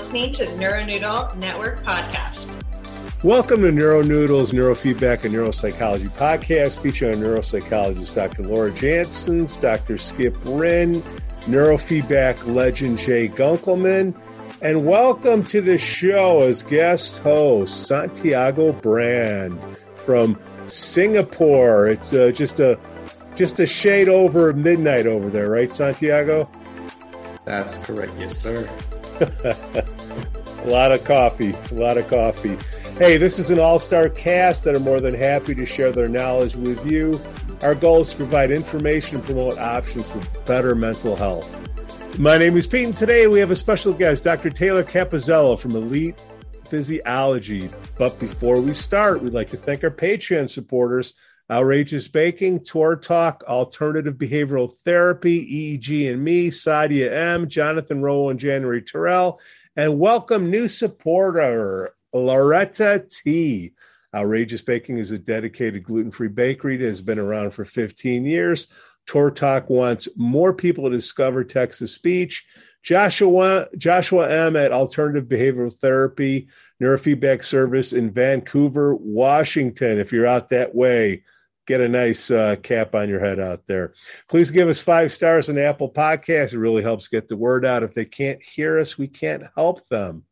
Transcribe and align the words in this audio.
listening 0.00 0.32
to 0.32 0.46
the 0.46 0.52
NeuroNoodle 0.52 1.36
Network 1.36 1.84
podcast. 1.84 2.46
Welcome 3.22 3.60
to 3.60 3.68
NeuroNoodles 3.68 4.50
Neurofeedback 4.50 5.24
and 5.24 5.34
Neuropsychology 5.34 6.08
podcast 6.12 6.80
featuring 6.80 7.18
neuropsychologist 7.18 8.14
Dr. 8.14 8.44
Laura 8.44 8.70
Jansons, 8.70 9.60
Dr. 9.60 9.98
Skip 9.98 10.34
Rinn, 10.46 11.02
neurofeedback 11.42 12.46
legend 12.46 12.98
Jay 12.98 13.28
Gunkelman, 13.28 14.14
and 14.62 14.86
welcome 14.86 15.44
to 15.44 15.60
the 15.60 15.76
show 15.76 16.40
as 16.44 16.62
guest 16.62 17.18
host 17.18 17.86
Santiago 17.86 18.72
Brand 18.72 19.60
from 20.06 20.40
Singapore. 20.66 21.88
It's 21.88 22.14
uh, 22.14 22.30
just 22.30 22.58
a 22.58 22.78
just 23.34 23.60
a 23.60 23.66
shade 23.66 24.08
over 24.08 24.54
midnight 24.54 25.06
over 25.06 25.28
there, 25.28 25.50
right, 25.50 25.70
Santiago? 25.70 26.50
That's 27.44 27.76
correct. 27.76 28.14
Yes, 28.18 28.34
sir. 28.34 28.66
a 29.44 30.64
lot 30.64 30.92
of 30.92 31.04
coffee. 31.04 31.54
A 31.70 31.74
lot 31.74 31.98
of 31.98 32.08
coffee. 32.08 32.56
Hey, 32.96 33.18
this 33.18 33.38
is 33.38 33.50
an 33.50 33.58
all 33.58 33.78
star 33.78 34.08
cast 34.08 34.64
that 34.64 34.74
are 34.74 34.80
more 34.80 35.00
than 35.00 35.14
happy 35.14 35.54
to 35.54 35.66
share 35.66 35.92
their 35.92 36.08
knowledge 36.08 36.56
with 36.56 36.90
you. 36.90 37.20
Our 37.60 37.74
goal 37.74 38.00
is 38.00 38.10
to 38.10 38.16
provide 38.16 38.50
information 38.50 39.16
and 39.16 39.24
promote 39.24 39.58
options 39.58 40.10
for 40.10 40.20
better 40.46 40.74
mental 40.74 41.16
health. 41.16 41.48
My 42.18 42.38
name 42.38 42.56
is 42.56 42.66
Pete, 42.66 42.86
and 42.86 42.96
today 42.96 43.26
we 43.26 43.40
have 43.40 43.50
a 43.50 43.56
special 43.56 43.92
guest, 43.92 44.24
Dr. 44.24 44.48
Taylor 44.48 44.84
Capizzello 44.84 45.58
from 45.58 45.72
Elite 45.72 46.18
Physiology. 46.66 47.68
But 47.98 48.18
before 48.18 48.60
we 48.60 48.72
start, 48.72 49.22
we'd 49.22 49.34
like 49.34 49.50
to 49.50 49.56
thank 49.58 49.84
our 49.84 49.90
Patreon 49.90 50.48
supporters 50.48 51.12
Outrageous 51.50 52.06
Baking, 52.06 52.62
Tour 52.62 52.94
Talk, 52.94 53.42
Alternative 53.48 54.14
Behavioral 54.14 54.72
Therapy, 54.84 55.78
EEG 55.80 56.12
and 56.12 56.22
Me, 56.22 56.48
Sadia 56.48 57.10
M, 57.10 57.48
Jonathan 57.48 58.00
Rowe 58.02 58.28
and 58.28 58.38
January 58.38 58.82
Terrell, 58.82 59.40
and 59.74 59.98
welcome 59.98 60.48
new 60.48 60.68
supporter, 60.68 61.92
Loretta 62.12 63.04
T. 63.10 63.72
Outrageous 64.14 64.62
Baking 64.62 64.98
is 64.98 65.10
a 65.10 65.18
dedicated 65.18 65.82
gluten 65.82 66.12
free 66.12 66.28
bakery 66.28 66.76
that 66.76 66.86
has 66.86 67.02
been 67.02 67.18
around 67.18 67.50
for 67.50 67.64
15 67.64 68.24
years. 68.24 68.68
Tour 69.06 69.32
Talk 69.32 69.68
wants 69.68 70.08
more 70.16 70.52
people 70.52 70.84
to 70.84 70.96
discover 70.96 71.42
Texas 71.42 71.92
speech. 71.92 72.46
Joshua 72.82 73.66
Joshua 73.76 74.30
M 74.30 74.56
at 74.56 74.72
Alternative 74.72 75.28
Behavioral 75.28 75.74
Therapy 75.74 76.48
Neurofeedback 76.80 77.44
Service 77.44 77.92
in 77.92 78.10
Vancouver, 78.10 78.94
Washington. 78.94 79.98
If 79.98 80.12
you're 80.12 80.26
out 80.26 80.48
that 80.50 80.74
way, 80.74 81.24
get 81.66 81.80
a 81.80 81.88
nice 81.88 82.30
uh, 82.30 82.56
cap 82.62 82.94
on 82.94 83.08
your 83.08 83.20
head 83.20 83.38
out 83.38 83.62
there. 83.66 83.94
Please 84.28 84.50
give 84.50 84.68
us 84.68 84.80
five 84.80 85.12
stars 85.12 85.48
on 85.48 85.58
Apple 85.58 85.90
Podcast. 85.90 86.52
It 86.52 86.58
really 86.58 86.82
helps 86.82 87.08
get 87.08 87.28
the 87.28 87.36
word 87.36 87.64
out. 87.64 87.82
If 87.82 87.94
they 87.94 88.04
can't 88.04 88.42
hear 88.42 88.78
us, 88.78 88.98
we 88.98 89.08
can't 89.08 89.44
help 89.54 89.88
them. 89.88 90.24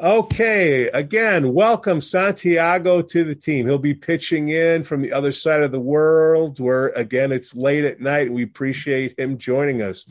Okay, 0.00 0.88
again, 0.88 1.52
welcome 1.52 2.00
Santiago 2.00 3.02
to 3.02 3.24
the 3.24 3.34
team. 3.34 3.66
He'll 3.66 3.78
be 3.78 3.94
pitching 3.94 4.48
in 4.48 4.82
from 4.82 5.00
the 5.00 5.12
other 5.12 5.30
side 5.30 5.62
of 5.62 5.70
the 5.70 5.80
world 5.80 6.58
where, 6.58 6.88
again, 6.88 7.30
it's 7.30 7.54
late 7.54 7.84
at 7.84 8.00
night. 8.00 8.32
We 8.32 8.42
appreciate 8.42 9.18
him 9.18 9.38
joining 9.38 9.82
us. 9.82 10.06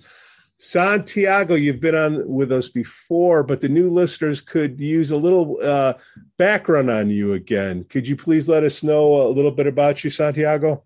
Santiago, 0.63 1.55
you've 1.55 1.79
been 1.79 1.95
on 1.95 2.29
with 2.29 2.51
us 2.51 2.69
before, 2.69 3.41
but 3.41 3.61
the 3.61 3.67
new 3.67 3.89
listeners 3.89 4.41
could 4.41 4.79
use 4.79 5.09
a 5.09 5.17
little 5.17 5.57
uh, 5.59 5.95
background 6.37 6.91
on 6.91 7.09
you 7.09 7.33
again. 7.33 7.83
Could 7.85 8.07
you 8.07 8.15
please 8.15 8.47
let 8.47 8.63
us 8.63 8.83
know 8.83 9.27
a 9.27 9.33
little 9.33 9.49
bit 9.49 9.65
about 9.65 10.03
you, 10.03 10.11
Santiago? 10.11 10.83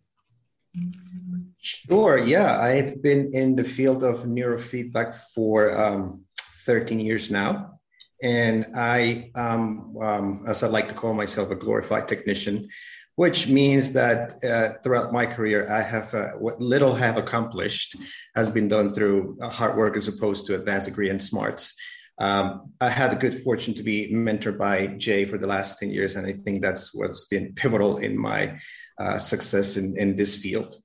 Sure. 1.57 2.17
Yeah, 2.17 2.57
I've 2.61 3.03
been 3.03 3.33
in 3.33 3.57
the 3.57 3.65
field 3.65 4.05
of 4.05 4.23
neurofeedback 4.23 5.13
for 5.35 5.77
um, 5.77 6.23
13 6.63 7.01
years 7.01 7.29
now. 7.29 7.81
And 8.23 8.67
I, 8.77 9.29
um, 9.35 9.97
um, 10.01 10.45
as 10.47 10.63
I 10.63 10.67
like 10.67 10.87
to 10.87 10.95
call 10.95 11.13
myself, 11.13 11.51
a 11.51 11.55
glorified 11.55 12.07
technician 12.07 12.69
which 13.15 13.47
means 13.47 13.93
that 13.93 14.43
uh, 14.43 14.77
throughout 14.83 15.13
my 15.13 15.25
career, 15.25 15.71
I 15.71 15.81
have 15.81 16.13
uh, 16.13 16.31
what 16.31 16.59
little 16.59 16.93
have 16.93 17.17
accomplished 17.17 17.95
has 18.35 18.49
been 18.49 18.67
done 18.67 18.93
through 18.93 19.37
hard 19.41 19.77
work 19.77 19.95
as 19.95 20.07
opposed 20.07 20.45
to 20.47 20.55
advanced 20.55 20.87
degree 20.87 21.09
and 21.09 21.23
smarts. 21.23 21.73
Um, 22.17 22.73
I 22.79 22.89
had 22.89 23.11
the 23.11 23.15
good 23.15 23.41
fortune 23.43 23.73
to 23.75 23.83
be 23.83 24.11
mentored 24.13 24.57
by 24.57 24.87
Jay 24.87 25.25
for 25.25 25.37
the 25.37 25.47
last 25.47 25.79
10 25.79 25.91
years, 25.91 26.15
and 26.15 26.25
I 26.27 26.33
think 26.33 26.61
that's 26.61 26.93
what's 26.93 27.27
been 27.27 27.53
pivotal 27.53 27.97
in 27.97 28.17
my 28.17 28.59
uh, 28.99 29.17
success 29.17 29.77
in, 29.77 29.97
in 29.97 30.15
this 30.15 30.35
field. 30.35 30.75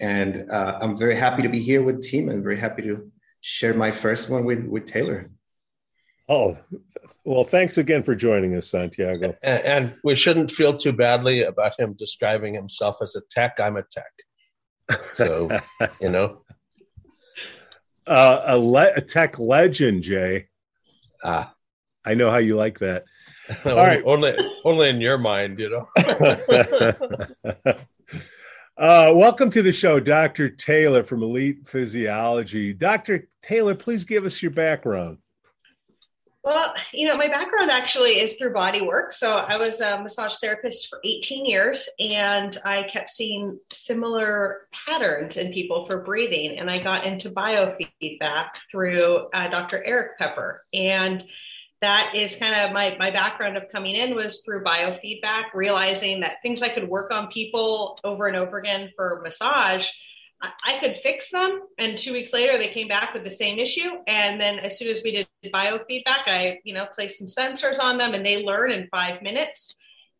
And 0.00 0.50
uh, 0.50 0.78
I'm 0.80 0.96
very 0.96 1.16
happy 1.16 1.42
to 1.42 1.48
be 1.48 1.60
here 1.60 1.82
with 1.82 2.02
the 2.02 2.08
team 2.08 2.28
and 2.28 2.42
very 2.42 2.58
happy 2.58 2.82
to 2.82 3.10
share 3.40 3.74
my 3.74 3.90
first 3.90 4.28
one 4.28 4.44
with, 4.44 4.64
with 4.66 4.86
Taylor. 4.86 5.30
Oh, 6.28 6.58
well, 7.24 7.44
thanks 7.44 7.78
again 7.78 8.02
for 8.02 8.14
joining 8.16 8.56
us, 8.56 8.68
Santiago. 8.68 9.36
And, 9.42 9.62
and, 9.64 9.96
we 10.02 10.16
shouldn't 10.16 10.50
feel 10.50 10.76
too 10.76 10.92
badly 10.92 11.42
about 11.42 11.78
him 11.78 11.94
describing 11.94 12.54
himself 12.54 12.96
as 13.00 13.14
a 13.14 13.20
tech. 13.30 13.60
I'm 13.60 13.76
a 13.76 13.82
tech. 13.82 15.00
So, 15.12 15.48
you 16.00 16.10
know. 16.10 16.42
Uh, 18.06 18.42
a, 18.46 18.58
le- 18.58 18.92
a, 18.94 19.00
tech 19.00 19.38
legend, 19.38 20.02
Jay. 20.02 20.46
Ah. 21.24 21.52
I 22.04 22.14
know 22.14 22.30
how 22.30 22.38
you 22.38 22.56
like 22.56 22.78
that. 22.78 23.04
All 23.64 23.76
right. 23.76 24.02
Only, 24.04 24.36
only 24.64 24.88
in 24.88 25.00
your 25.00 25.18
mind, 25.18 25.58
you 25.58 25.70
know. 25.70 25.88
uh, 28.76 29.12
welcome 29.14 29.50
to 29.50 29.62
the 29.62 29.72
show, 29.72 29.98
Dr. 29.98 30.48
Taylor 30.50 31.02
from 31.02 31.22
Elite 31.22 31.68
Physiology. 31.68 32.72
Dr. 32.72 33.28
Taylor, 33.42 33.74
please 33.74 34.04
give 34.04 34.24
us 34.24 34.40
your 34.42 34.52
background. 34.52 35.18
Well, 36.46 36.76
you 36.92 37.08
know, 37.08 37.16
my 37.16 37.26
background 37.26 37.72
actually 37.72 38.20
is 38.20 38.34
through 38.34 38.52
body 38.52 38.80
work. 38.80 39.12
So 39.12 39.32
I 39.32 39.56
was 39.56 39.80
a 39.80 40.00
massage 40.00 40.36
therapist 40.36 40.86
for 40.86 41.00
18 41.04 41.44
years 41.44 41.88
and 41.98 42.56
I 42.64 42.84
kept 42.84 43.10
seeing 43.10 43.58
similar 43.72 44.68
patterns 44.86 45.38
in 45.38 45.52
people 45.52 45.86
for 45.86 46.04
breathing. 46.04 46.60
And 46.60 46.70
I 46.70 46.80
got 46.80 47.04
into 47.04 47.30
biofeedback 47.30 48.50
through 48.70 49.26
uh, 49.34 49.48
Dr. 49.48 49.82
Erik 49.84 50.18
Peper. 50.18 50.64
And 50.72 51.26
that 51.80 52.12
is 52.14 52.36
kind 52.36 52.54
of 52.54 52.72
my, 52.72 52.96
my 52.96 53.10
background 53.10 53.56
of 53.56 53.64
coming 53.72 53.96
in 53.96 54.14
was 54.14 54.42
through 54.44 54.62
biofeedback, 54.62 55.46
realizing 55.52 56.20
that 56.20 56.40
things 56.42 56.62
I 56.62 56.68
could 56.68 56.88
work 56.88 57.10
on 57.10 57.26
people 57.26 57.98
over 58.04 58.28
and 58.28 58.36
over 58.36 58.58
again 58.58 58.92
for 58.94 59.20
massage 59.24 59.88
I 60.42 60.78
could 60.80 60.98
fix 60.98 61.30
them. 61.30 61.62
And 61.78 61.96
two 61.96 62.12
weeks 62.12 62.32
later, 62.32 62.58
they 62.58 62.68
came 62.68 62.88
back 62.88 63.14
with 63.14 63.24
the 63.24 63.30
same 63.30 63.58
issue. 63.58 63.90
And 64.06 64.40
then 64.40 64.58
as 64.58 64.78
soon 64.78 64.88
as 64.88 65.02
we 65.02 65.12
did 65.12 65.28
biofeedback, 65.52 66.26
I, 66.26 66.58
you 66.64 66.74
know, 66.74 66.86
placed 66.94 67.18
some 67.18 67.26
sensors 67.26 67.80
on 67.80 67.96
them 67.96 68.14
and 68.14 68.24
they 68.24 68.44
learn 68.44 68.70
in 68.70 68.88
five 68.88 69.22
minutes. 69.22 69.74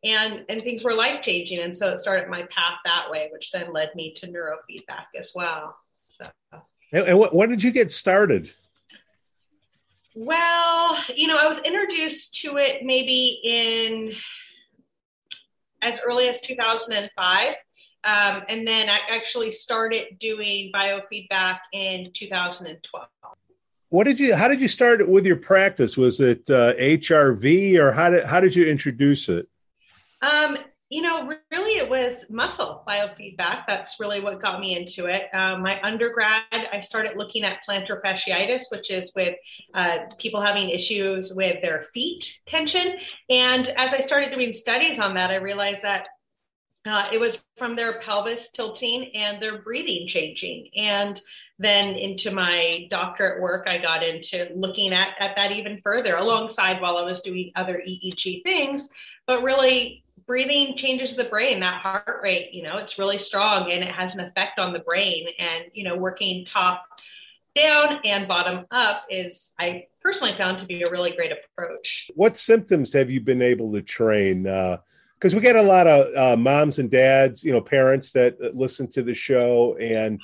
And, 0.05 0.45
and 0.49 0.63
things 0.63 0.85
were 0.85 0.95
life 0.95 1.23
changing. 1.23 1.61
And 1.61 1.77
so 1.77 1.93
it 1.93 1.99
started 1.99 2.29
my 2.29 2.43
path 2.43 2.79
that 2.85 3.11
way, 3.11 3.29
which 3.33 3.51
then 3.51 3.73
led 3.73 3.95
me 3.95 4.15
to 4.15 4.27
neurofeedback 4.27 5.07
as 5.19 5.33
well. 5.35 5.77
So, 6.09 6.29
and, 6.93 7.09
and 7.09 7.19
what, 7.19 7.35
when 7.35 7.51
did 7.51 7.63
you 7.63 7.71
get 7.71 7.91
started? 7.91 8.51
Well, 10.15 10.99
you 11.15 11.27
know, 11.27 11.37
I 11.37 11.47
was 11.47 11.59
introduced 11.59 12.37
to 12.43 12.57
it 12.57 12.85
maybe 12.85 13.41
in 13.45 14.15
as 15.83 16.01
early 16.01 16.29
as 16.29 16.41
2005 16.41 17.55
um, 18.07 18.43
and 18.49 18.67
then 18.67 18.89
I 18.89 19.01
actually 19.11 19.51
started 19.51 20.19
doing 20.21 20.71
biofeedback 20.73 21.59
in 21.73 22.13
2012. 22.15 23.07
What 23.89 24.05
did 24.05 24.21
you? 24.21 24.35
How 24.35 24.49
did 24.49 24.61
you 24.61 24.69
start 24.69 25.07
with 25.09 25.27
your 25.27 25.37
practice? 25.37 25.97
Was 25.97 26.21
it 26.21 26.49
uh, 26.49 26.75
HRV, 26.75 27.79
or 27.79 27.93
how 27.93 28.11
did 28.11 28.25
how 28.25 28.41
did 28.41 28.55
you 28.55 28.67
introduce 28.67 29.29
it? 29.29 29.49
Um, 30.23 30.57
you 30.89 31.03
know, 31.03 31.33
really, 31.51 31.79
it 31.79 31.89
was 31.89 32.25
muscle 32.31 32.85
biofeedback. 32.87 33.65
That's 33.67 33.99
really 33.99 34.21
what 34.21 34.41
got 34.41 34.61
me 34.61 34.77
into 34.77 35.07
it. 35.07 35.25
Um, 35.33 35.63
my 35.63 35.81
undergrad, 35.83 36.43
I 36.53 36.79
started 36.79 37.17
looking 37.17 37.43
at 37.43 37.59
plantar 37.69 38.01
fasciitis, 38.03 38.65
which 38.71 38.93
is 38.93 39.11
with 39.17 39.35
uh, 39.75 39.99
people 40.19 40.41
having 40.41 40.71
issues 40.71 41.33
with 41.35 41.61
their 41.61 41.87
feet 41.93 42.41
tension. 42.47 42.99
And 43.31 43.69
as 43.71 43.93
I 43.93 43.99
started 43.99 44.33
doing 44.33 44.53
studies 44.53 45.01
on 45.01 45.15
that, 45.15 45.31
I 45.31 45.37
realized 45.37 45.83
that 45.83 46.07
uh, 46.87 47.09
it 47.13 47.19
was 47.19 47.39
from 47.57 47.77
their 47.77 48.01
pelvis 48.01 48.49
tilting 48.51 49.15
and 49.15 49.43
their 49.43 49.63
breathing 49.63 50.07
changing. 50.07 50.69
And 50.77 51.21
then 51.59 51.95
into 51.95 52.31
my 52.31 52.87
doctorate 52.91 53.41
work, 53.41 53.67
I 53.67 53.79
got 53.79 54.03
into 54.03 54.49
looking 54.55 54.93
at, 54.93 55.15
at 55.19 55.37
that 55.37 55.53
even 55.53 55.81
further 55.83 56.17
alongside 56.17 56.81
while 56.81 56.99
I 56.99 57.03
was 57.03 57.21
doing 57.21 57.53
other 57.57 57.83
EEG 57.87 58.43
things. 58.43 58.89
But 59.27 59.43
really, 59.43 60.05
breathing 60.27 60.77
changes 60.77 61.15
the 61.15 61.25
brain, 61.25 61.61
that 61.61 61.81
heart 61.81 62.21
rate, 62.23 62.53
you 62.53 62.63
know, 62.63 62.79
it's 62.79 62.99
really 62.99 63.19
strong 63.19 63.71
and 63.71 63.83
it 63.83 63.93
has 63.93 64.15
an 64.15 64.21
effect 64.21 64.59
on 64.59 64.73
the 64.73 64.81
brain. 64.81 65.27
And, 65.39 65.65
you 65.73 65.85
know, 65.85 65.97
working 65.97 66.45
top 66.45 66.85
down 67.55 68.01
and 68.05 68.29
bottom 68.29 68.67
up 68.71 69.05
is, 69.09 69.53
I 69.59 69.87
personally 70.03 70.37
found 70.37 70.59
to 70.59 70.67
be 70.67 70.83
a 70.83 70.91
really 70.91 71.13
great 71.13 71.33
approach. 71.33 72.11
What 72.15 72.37
symptoms 72.37 72.93
have 72.93 73.11
you 73.11 73.21
been 73.21 73.43
able 73.43 73.73
to 73.73 73.83
train? 73.83 74.47
Uh, 74.47 74.79
because 75.19 75.35
we 75.35 75.41
get 75.41 75.57
a 75.57 75.63
lot 75.63 75.87
of 75.87 76.17
uh, 76.17 76.37
moms 76.37 76.79
and 76.79 76.91
dads, 76.91 77.43
you 77.43 77.53
know, 77.53 77.61
parents 77.61 78.13
that 78.13 78.55
listen 78.55 78.87
to 78.89 79.03
the 79.03 79.15
show, 79.15 79.77
and 79.77 80.21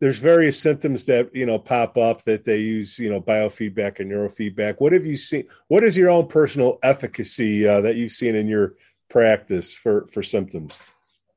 there's 0.00 0.18
various 0.18 0.58
symptoms 0.58 1.04
that 1.04 1.34
you 1.34 1.46
know 1.46 1.58
pop 1.58 1.96
up 1.96 2.24
that 2.24 2.44
they 2.44 2.58
use 2.58 2.98
you 2.98 3.08
know 3.08 3.20
biofeedback 3.20 4.00
and 4.00 4.10
neurofeedback. 4.10 4.76
What 4.78 4.92
have 4.92 5.06
you 5.06 5.16
seen 5.16 5.46
what 5.68 5.84
is 5.84 5.96
your 5.96 6.10
own 6.10 6.26
personal 6.26 6.78
efficacy 6.82 7.66
uh, 7.66 7.80
that 7.82 7.96
you've 7.96 8.12
seen 8.12 8.34
in 8.34 8.48
your 8.48 8.74
practice 9.08 9.74
for 9.74 10.08
for 10.12 10.22
symptoms 10.22 10.78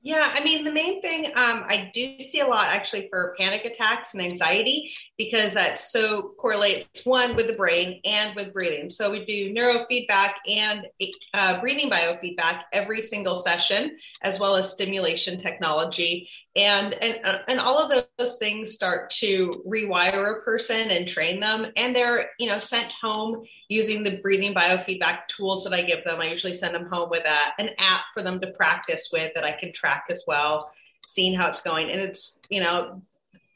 yeah, 0.06 0.32
I 0.36 0.44
mean, 0.44 0.64
the 0.64 0.72
main 0.72 1.02
thing 1.02 1.26
um, 1.36 1.66
I 1.68 1.90
do 1.92 2.22
see 2.22 2.40
a 2.40 2.46
lot 2.46 2.68
actually 2.68 3.08
for 3.10 3.34
panic 3.40 3.66
attacks 3.66 4.14
and 4.14 4.22
anxiety 4.22 4.94
because 5.18 5.52
that 5.56 5.80
so 5.80 6.36
correlates 6.38 7.04
one 7.08 7.36
with 7.36 7.48
the 7.48 7.54
brain 7.54 8.02
and 8.06 8.36
with 8.36 8.54
breathing. 8.54 8.92
So 8.92 9.10
we 9.10 9.26
do 9.26 9.52
neurofeedback 9.52 10.34
and 10.48 10.86
uh, 11.34 11.60
breathing 11.60 11.90
biofeedback 11.90 12.66
every 12.72 13.02
single 13.02 13.36
session, 13.36 13.98
as 14.22 14.40
well 14.40 14.56
as 14.56 14.70
stimulation 14.70 15.40
technology 15.40 16.30
and 16.56 16.94
and 16.94 17.26
uh, 17.26 17.40
and 17.48 17.60
all 17.60 17.80
of 17.80 18.06
those 18.18 18.38
things 18.38 18.72
start 18.72 19.10
to 19.10 19.62
rewire 19.68 20.38
a 20.38 20.42
person 20.42 20.90
and 20.90 21.08
train 21.08 21.40
them. 21.40 21.68
And 21.76 21.96
they're 21.96 22.30
you 22.40 22.48
know 22.48 22.60
sent 22.60 22.92
home 22.92 23.44
using 23.68 24.04
the 24.04 24.18
breathing 24.18 24.54
biofeedback 24.54 25.28
tools 25.28 25.64
that 25.64 25.74
i 25.74 25.82
give 25.82 26.04
them. 26.04 26.22
I 26.22 26.30
usually 26.30 26.56
send 26.56 26.74
them 26.74 26.88
home 26.88 27.10
with 27.10 27.26
a, 27.26 27.62
an 27.62 27.72
app 27.78 28.06
for 28.14 28.24
them 28.24 28.40
to 28.40 28.48
practice 28.52 29.10
with 29.12 29.34
that 29.36 29.44
i 29.44 29.52
can 29.52 29.74
track 29.74 30.06
as 30.10 30.24
well 30.28 30.72
seeing 31.08 31.36
how 31.36 31.48
it's 31.48 31.62
going. 31.62 31.92
And 31.92 32.02
it's 32.02 32.40
you 32.50 32.62
know 32.62 33.02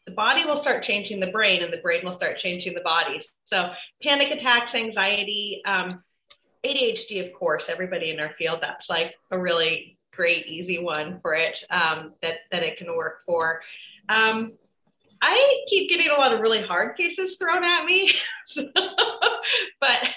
the 0.06 0.12
body 0.12 0.44
will 0.44 0.58
start 0.58 0.84
changing 0.84 1.20
the 1.20 1.28
brain 1.28 1.64
and 1.64 1.72
the 1.72 1.78
brain 1.78 2.04
will 2.04 2.14
start 2.14 2.38
changing 2.38 2.74
the 2.74 2.82
body. 2.82 3.22
So 3.46 3.72
panic 4.04 4.32
attacks 4.32 4.76
anxiety 4.76 5.62
um, 5.66 6.04
adhd 6.66 7.26
of 7.26 7.34
course 7.34 7.70
everybody 7.70 8.12
in 8.12 8.20
our 8.20 8.32
field 8.38 8.60
that's 8.62 8.90
like 8.90 9.16
a 9.32 9.40
really 9.40 9.98
great 10.20 10.48
easy 10.48 10.78
one 10.78 11.18
for 11.22 11.34
it 11.34 11.64
um, 11.70 12.12
that 12.22 12.40
that 12.52 12.62
it 12.62 12.76
can 12.78 12.94
work 12.94 13.22
for. 13.26 13.62
Um, 14.10 14.52
I 15.22 15.64
keep 15.70 15.90
getting 15.90 16.10
a 16.10 16.14
lot 16.14 16.34
of 16.34 16.42
really 16.42 16.62
hard 16.62 16.98
cases 16.98 17.38
thrown 17.38 17.64
at 17.64 17.86
me, 17.86 18.12
so, 18.46 18.68
but 19.80 20.10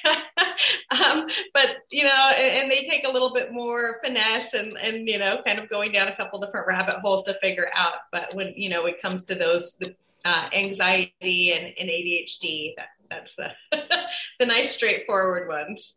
um, 1.05 1.29
but 1.55 1.77
you 1.93 2.03
know, 2.03 2.33
and, 2.37 2.63
and, 2.63 2.71
they 2.71 2.85
take 2.85 3.07
a 3.07 3.11
little 3.11 3.33
bit 3.33 3.53
more 3.53 4.01
finesse 4.05 4.55
and 4.55 4.77
and 4.77 5.09
you 5.09 5.19
know, 5.19 5.41
kind 5.47 5.61
of 5.61 5.69
going 5.69 5.93
down 5.93 6.09
a 6.09 6.17
couple 6.17 6.41
different 6.41 6.67
rabbit 6.67 6.97
holes 6.97 7.23
to 7.25 7.39
figure 7.41 7.69
out. 7.77 7.95
But 8.11 8.35
when 8.35 8.55
you 8.57 8.71
know 8.71 8.87
it 8.87 9.01
comes 9.01 9.23
to 9.27 9.37
those 9.37 9.77
the 9.79 9.95
uh, 10.25 10.49
anxiety 10.53 11.53
and, 11.53 11.75
and 11.79 11.89
ADHD, 11.89 12.75
that, 12.77 12.89
that's 13.09 13.37
the 13.37 13.51
the 14.41 14.47
nice 14.47 14.73
straightforward 14.73 15.47
ones. 15.47 15.95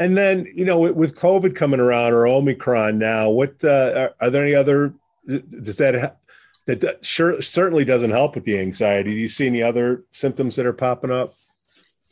And 0.00 0.16
then, 0.16 0.46
you 0.54 0.64
know, 0.64 0.78
with, 0.78 1.16
COVID 1.16 1.54
coming 1.54 1.80
around 1.80 2.12
or 2.12 2.26
Omicron 2.26 2.98
now, 2.98 3.28
what 3.28 3.62
uh, 3.62 3.92
are, 3.96 4.14
are, 4.20 4.30
there 4.30 4.42
any 4.42 4.54
other? 4.54 4.94
Does 5.26 5.76
that 5.76 6.18
that 6.66 7.04
sure 7.04 7.40
certainly 7.42 7.84
doesn't 7.84 8.10
help 8.10 8.34
with 8.34 8.44
the 8.44 8.58
anxiety? 8.58 9.14
Do 9.14 9.20
you 9.20 9.28
see 9.28 9.46
any 9.46 9.62
other 9.62 10.04
symptoms 10.12 10.56
that 10.56 10.66
are 10.66 10.72
popping 10.72 11.10
up? 11.10 11.34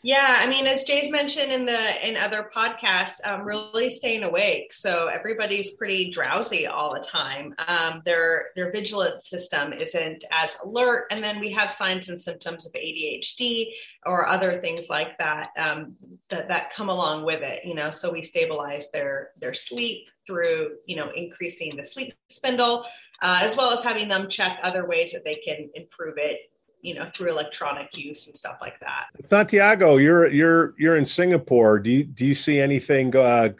Yeah, 0.06 0.36
I 0.38 0.46
mean, 0.46 0.66
as 0.66 0.82
Jay's 0.82 1.10
mentioned 1.10 1.50
in 1.50 1.64
the 1.64 2.06
in 2.06 2.18
other 2.18 2.50
podcasts, 2.54 3.26
um, 3.26 3.40
really 3.40 3.88
staying 3.88 4.22
awake. 4.22 4.70
So 4.70 5.06
everybody's 5.06 5.70
pretty 5.70 6.10
drowsy 6.10 6.66
all 6.66 6.92
the 6.92 7.00
time. 7.00 7.54
Um, 7.66 8.02
their 8.04 8.48
their 8.54 8.70
vigilant 8.70 9.22
system 9.22 9.72
isn't 9.72 10.24
as 10.30 10.58
alert, 10.62 11.06
and 11.10 11.24
then 11.24 11.40
we 11.40 11.50
have 11.52 11.72
signs 11.72 12.10
and 12.10 12.20
symptoms 12.20 12.66
of 12.66 12.72
ADHD 12.74 13.68
or 14.04 14.26
other 14.26 14.60
things 14.60 14.90
like 14.90 15.16
that 15.16 15.48
um, 15.56 15.96
that 16.28 16.48
that 16.48 16.74
come 16.74 16.90
along 16.90 17.24
with 17.24 17.42
it. 17.42 17.64
You 17.64 17.74
know, 17.74 17.88
so 17.88 18.12
we 18.12 18.22
stabilize 18.22 18.90
their 18.90 19.30
their 19.40 19.54
sleep 19.54 20.06
through 20.26 20.72
you 20.84 20.96
know 20.96 21.12
increasing 21.16 21.78
the 21.78 21.86
sleep 21.86 22.12
spindle, 22.28 22.84
uh, 23.22 23.38
as 23.40 23.56
well 23.56 23.70
as 23.70 23.82
having 23.82 24.08
them 24.08 24.28
check 24.28 24.58
other 24.62 24.86
ways 24.86 25.12
that 25.12 25.24
they 25.24 25.36
can 25.36 25.70
improve 25.74 26.18
it 26.18 26.40
you 26.84 26.94
know 26.94 27.10
through 27.16 27.30
electronic 27.30 27.88
use 27.96 28.26
and 28.26 28.36
stuff 28.36 28.58
like 28.60 28.78
that. 28.80 29.06
Santiago, 29.30 29.96
you're 29.96 30.28
you're 30.28 30.74
you're 30.78 30.96
in 30.96 31.06
Singapore. 31.06 31.78
Do 31.78 31.90
you 31.90 32.04
do 32.04 32.26
you 32.26 32.34
see 32.34 32.60
anything? 32.60 33.16
Uh, 33.16 33.50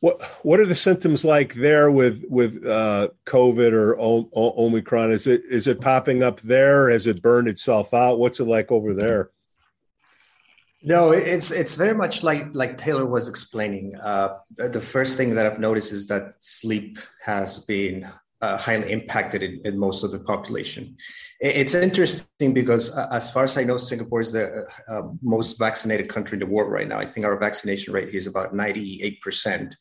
what 0.00 0.20
what 0.42 0.58
are 0.58 0.66
the 0.66 0.74
symptoms 0.74 1.24
like 1.24 1.54
there 1.54 1.90
with 1.90 2.24
with 2.28 2.66
uh, 2.66 3.08
COVID 3.26 3.72
or 3.72 4.00
o- 4.00 4.30
o- 4.32 4.64
Omicron? 4.66 5.12
Is 5.12 5.26
it 5.26 5.42
is 5.44 5.66
it 5.68 5.80
popping 5.80 6.22
up 6.22 6.40
there? 6.40 6.88
Has 6.88 7.06
it 7.06 7.20
burned 7.20 7.48
itself 7.48 7.92
out? 7.92 8.18
What's 8.18 8.40
it 8.40 8.44
like 8.44 8.72
over 8.72 8.94
there? 8.94 9.30
No, 10.82 11.12
it's 11.12 11.52
it's 11.52 11.76
very 11.76 11.94
much 11.94 12.22
like 12.22 12.46
like 12.54 12.78
Taylor 12.78 13.06
was 13.06 13.28
explaining. 13.28 13.94
Uh, 13.96 14.38
the 14.56 14.80
first 14.80 15.18
thing 15.18 15.34
that 15.34 15.46
I've 15.46 15.60
noticed 15.60 15.92
is 15.92 16.06
that 16.08 16.42
sleep 16.42 16.98
has 17.20 17.64
been 17.66 18.10
uh, 18.42 18.56
highly 18.56 18.90
impacted 18.90 19.42
in, 19.42 19.60
in, 19.64 19.78
most 19.78 20.02
of 20.02 20.10
the 20.10 20.18
population. 20.18 20.96
It's 21.40 21.74
interesting 21.74 22.52
because, 22.52 22.96
uh, 22.96 23.08
as 23.10 23.32
far 23.32 23.44
as 23.44 23.56
I 23.56 23.64
know, 23.64 23.78
Singapore 23.78 24.20
is 24.20 24.32
the 24.32 24.66
uh, 24.88 25.02
most 25.22 25.58
vaccinated 25.58 26.08
country 26.08 26.36
in 26.36 26.40
the 26.40 26.46
world 26.46 26.70
right 26.70 26.86
now. 26.86 26.98
I 26.98 27.06
think 27.06 27.24
our 27.24 27.38
vaccination 27.38 27.94
rate 27.94 28.10
here 28.10 28.18
is 28.18 28.26
about 28.26 28.52
98%. 28.52 29.74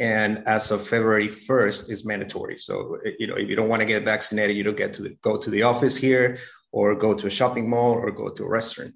And 0.00 0.46
as 0.46 0.70
of 0.70 0.86
February 0.86 1.28
1st, 1.28 1.90
is 1.90 2.04
mandatory. 2.04 2.58
So, 2.58 2.98
you 3.18 3.26
know, 3.26 3.34
if 3.34 3.48
you 3.48 3.56
don't 3.56 3.68
want 3.68 3.80
to 3.80 3.86
get 3.86 4.04
vaccinated, 4.04 4.56
you 4.56 4.62
don't 4.62 4.76
get 4.76 4.92
to 4.94 5.02
the, 5.02 5.10
go 5.22 5.36
to 5.36 5.50
the 5.50 5.62
office 5.62 5.96
here 5.96 6.38
or 6.70 6.96
go 6.96 7.14
to 7.14 7.26
a 7.26 7.30
shopping 7.30 7.68
mall 7.68 7.94
or 7.94 8.10
go 8.12 8.28
to 8.28 8.44
a 8.44 8.48
restaurant. 8.48 8.94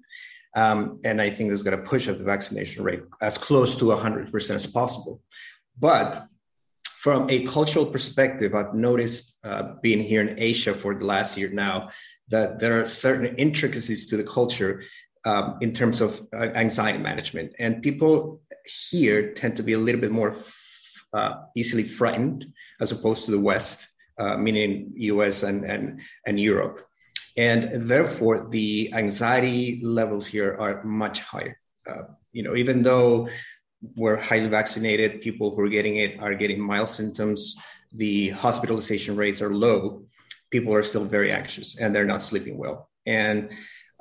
Um, 0.55 0.99
and 1.03 1.21
I 1.21 1.29
think 1.29 1.49
this 1.49 1.59
is 1.59 1.63
going 1.63 1.77
to 1.77 1.83
push 1.83 2.07
up 2.07 2.19
the 2.19 2.23
vaccination 2.23 2.83
rate 2.83 3.01
as 3.21 3.37
close 3.37 3.75
to 3.79 3.85
100% 3.85 4.49
as 4.51 4.67
possible. 4.67 5.21
But 5.77 6.27
from 7.03 7.29
a 7.29 7.45
cultural 7.47 7.85
perspective, 7.85 8.55
I've 8.55 8.73
noticed 8.73 9.37
uh, 9.43 9.73
being 9.81 9.99
here 9.99 10.21
in 10.21 10.39
Asia 10.39 10.73
for 10.73 10.95
the 10.95 11.03
last 11.03 11.37
year 11.37 11.49
now 11.49 11.89
that 12.29 12.59
there 12.59 12.79
are 12.79 12.85
certain 12.85 13.35
intricacies 13.35 14.07
to 14.07 14.15
the 14.15 14.23
culture 14.23 14.83
um, 15.25 15.57
in 15.59 15.73
terms 15.73 15.99
of 15.99 16.25
uh, 16.31 16.47
anxiety 16.55 16.99
management. 16.99 17.51
And 17.59 17.83
people 17.83 18.41
here 18.89 19.33
tend 19.33 19.57
to 19.57 19.63
be 19.63 19.73
a 19.73 19.77
little 19.77 19.99
bit 19.99 20.13
more 20.13 20.37
uh, 21.11 21.33
easily 21.57 21.83
frightened 21.83 22.45
as 22.79 22.93
opposed 22.93 23.25
to 23.25 23.31
the 23.31 23.39
West, 23.51 23.89
uh, 24.17 24.37
meaning 24.37 24.93
US 24.95 25.43
and, 25.43 25.65
and, 25.65 25.99
and 26.25 26.39
Europe. 26.39 26.87
And 27.35 27.69
therefore, 27.83 28.47
the 28.49 28.93
anxiety 28.93 29.81
levels 29.83 30.25
here 30.25 30.55
are 30.57 30.81
much 30.83 31.19
higher. 31.19 31.59
Uh, 31.85 32.03
you 32.31 32.43
know, 32.43 32.55
even 32.55 32.81
though 32.81 33.27
we're 33.95 34.17
highly 34.17 34.47
vaccinated. 34.47 35.21
People 35.21 35.55
who 35.55 35.61
are 35.61 35.69
getting 35.69 35.97
it 35.97 36.19
are 36.19 36.33
getting 36.35 36.59
mild 36.59 36.89
symptoms. 36.89 37.57
The 37.93 38.29
hospitalization 38.29 39.15
rates 39.15 39.41
are 39.41 39.53
low. 39.53 40.03
People 40.51 40.73
are 40.73 40.83
still 40.83 41.05
very 41.05 41.31
anxious 41.31 41.77
and 41.77 41.93
they're 41.93 42.05
not 42.05 42.21
sleeping 42.21 42.57
well. 42.57 42.89
And 43.05 43.49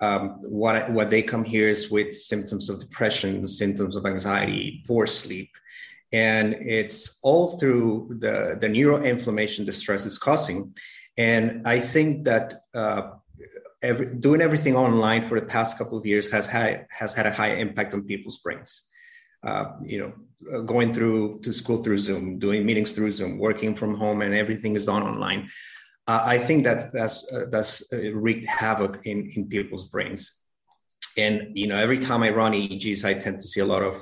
um, 0.01 0.39
what 0.43 0.91
what 0.91 1.11
they 1.11 1.23
come 1.23 1.45
here 1.45 1.69
is 1.69 1.91
with 1.91 2.17
symptoms 2.17 2.69
of 2.69 2.81
depression, 2.81 3.47
symptoms 3.47 3.97
of 3.97 4.07
anxiety, 4.07 4.83
poor 4.87 5.07
sleep, 5.07 5.51
and 6.13 6.55
it's 6.55 7.19
all 7.23 7.59
through 7.59 8.17
the 8.19 8.59
the 8.61 8.69
neuroinflammation 8.69 9.67
the 9.67 9.73
stress 9.73 10.05
is 10.05 10.19
causing. 10.19 10.75
And 11.17 11.67
I 11.67 11.79
think 11.79 12.25
that 12.25 12.55
uh, 12.75 13.13
every, 13.83 14.15
doing 14.15 14.41
everything 14.41 14.77
online 14.77 15.23
for 15.23 15.39
the 15.39 15.47
past 15.47 15.79
couple 15.79 15.99
of 15.99 16.07
years 16.07 16.31
has 16.33 16.47
had 16.47 16.87
has 16.91 17.15
had 17.15 17.27
a 17.27 17.33
high 17.33 17.53
impact 17.55 17.95
on 17.95 18.03
people's 18.03 18.39
brains 18.39 18.89
uh, 19.45 19.73
you 19.85 19.99
know, 19.99 20.13
uh, 20.53 20.61
going 20.61 20.93
through 20.93 21.41
to 21.41 21.53
school 21.53 21.83
through 21.83 21.99
Zoom, 21.99 22.39
doing 22.39 22.67
meetings 22.67 22.93
through 22.93 23.11
Zoom, 23.13 23.39
working 23.39 23.75
from 23.75 23.95
home, 23.95 24.23
and 24.23 24.35
everything 24.35 24.75
is 24.75 24.87
done 24.87 25.03
online. 25.03 25.49
Uh, 26.07 26.23
I 26.25 26.39
think 26.39 26.65
that 26.65 26.93
that's 26.93 27.33
uh, 27.33 27.47
that's 27.51 27.93
uh, 27.93 28.13
wreaked 28.13 28.47
havoc 28.47 29.01
in 29.05 29.31
in 29.37 29.49
people's 29.49 29.89
brains. 29.89 30.39
And 31.17 31.57
you 31.57 31.67
know, 31.67 31.77
every 31.77 31.99
time 31.99 32.23
I 32.23 32.31
run 32.31 32.53
EEGs, 32.53 33.05
I 33.05 33.15
tend 33.15 33.41
to 33.41 33.47
see 33.47 33.61
a 33.61 33.67
lot 33.67 33.83
of 33.83 33.97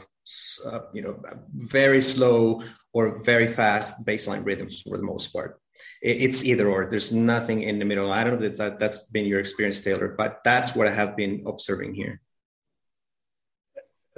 you 0.94 1.02
know 1.02 1.20
very 1.54 2.00
slow 2.00 2.62
or 2.92 3.23
very 3.23 3.47
fast 3.47 4.06
baseline 4.06 4.44
rhythms 4.44 4.82
for 4.82 4.97
the 4.97 5.04
most 5.04 5.28
part. 5.32 5.61
it's 6.02 6.44
either 6.44 6.68
or. 6.68 6.88
There's 6.90 7.12
nothing 7.12 7.62
in 7.62 7.78
the 7.78 7.85
middle. 7.85 8.11
I 8.12 8.25
don't 8.25 8.35
know 8.35 8.49
that, 8.49 8.56
that 8.56 8.78
that's 8.80 9.00
been 9.11 9.26
your 9.26 9.40
experience, 9.40 9.80
Taylor, 9.80 10.09
but 10.16 10.40
that's 10.44 10.75
what 10.75 10.87
I 10.88 10.92
have 10.92 11.16
been 11.16 11.44
observing 11.47 11.94
here. 11.94 12.20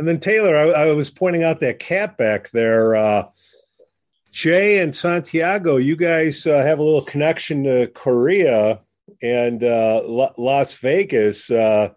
And 0.02 0.08
then 0.08 0.18
Taylor, 0.18 0.56
I, 0.56 0.88
I 0.88 0.90
was 0.94 1.10
pointing 1.10 1.44
out 1.44 1.60
that 1.60 1.78
cat 1.78 2.16
back 2.16 2.50
there. 2.50 2.96
Uh, 2.96 3.28
Jay 4.32 4.80
and 4.80 4.92
Santiago, 4.92 5.76
you 5.76 5.94
guys 5.94 6.44
uh, 6.44 6.60
have 6.60 6.80
a 6.80 6.82
little 6.82 7.04
connection 7.04 7.62
to 7.62 7.86
Korea 7.86 8.80
and 9.22 9.62
uh, 9.62 10.02
Las 10.04 10.74
Vegas. 10.78 11.52
Uh, 11.52 11.90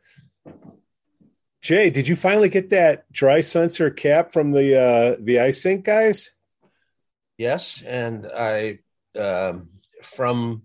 Jay, 1.64 1.90
did 1.90 2.08
you 2.08 2.16
finally 2.16 2.48
get 2.48 2.70
that 2.70 3.12
dry 3.12 3.42
sensor 3.42 3.90
cap 3.90 4.32
from 4.32 4.52
the 4.52 4.80
uh, 4.80 5.16
the 5.20 5.38
iSync 5.38 5.84
guys? 5.84 6.30
Yes, 7.40 7.82
and 7.82 8.28
I 8.28 8.82
um, 9.20 9.68
from 10.04 10.62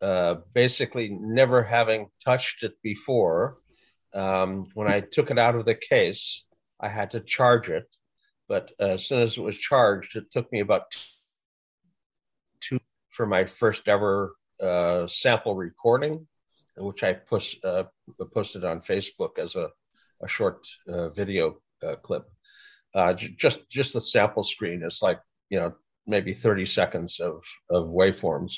uh, 0.00 0.36
basically 0.54 1.10
never 1.10 1.62
having 1.62 2.08
touched 2.24 2.62
it 2.62 2.80
before. 2.82 3.58
Um, 4.14 4.64
when 4.72 4.88
I 4.88 5.00
took 5.00 5.30
it 5.30 5.38
out 5.38 5.54
of 5.54 5.66
the 5.66 5.74
case, 5.74 6.46
I 6.80 6.88
had 6.88 7.10
to 7.12 7.20
charge 7.20 7.68
it. 7.68 7.86
But 8.48 8.72
uh, 8.80 8.94
as 8.94 9.06
soon 9.06 9.22
as 9.22 9.36
it 9.36 9.42
was 9.42 9.58
charged, 9.58 10.16
it 10.16 10.30
took 10.30 10.50
me 10.52 10.60
about 10.60 10.84
two 12.60 12.78
for 13.10 13.26
my 13.26 13.44
first 13.44 13.88
ever 13.88 14.34
uh, 14.62 15.06
sample 15.08 15.54
recording, 15.54 16.26
which 16.76 17.02
I 17.02 17.12
push, 17.12 17.56
uh, 17.62 17.84
posted 18.32 18.64
on 18.64 18.80
Facebook 18.80 19.38
as 19.38 19.54
a, 19.54 19.70
a 20.22 20.28
short 20.28 20.66
uh, 20.88 21.10
video 21.10 21.58
uh, 21.86 21.96
clip. 21.96 22.24
Uh, 22.94 23.12
j- 23.12 23.34
just 23.38 23.68
just 23.70 23.92
the 23.92 24.00
sample 24.00 24.42
screen 24.42 24.82
is 24.82 25.00
like 25.02 25.20
you 25.50 25.58
know 25.60 25.74
maybe 26.06 26.32
30 26.32 26.64
seconds 26.64 27.20
of 27.20 27.44
of 27.70 27.88
waveforms, 27.88 28.54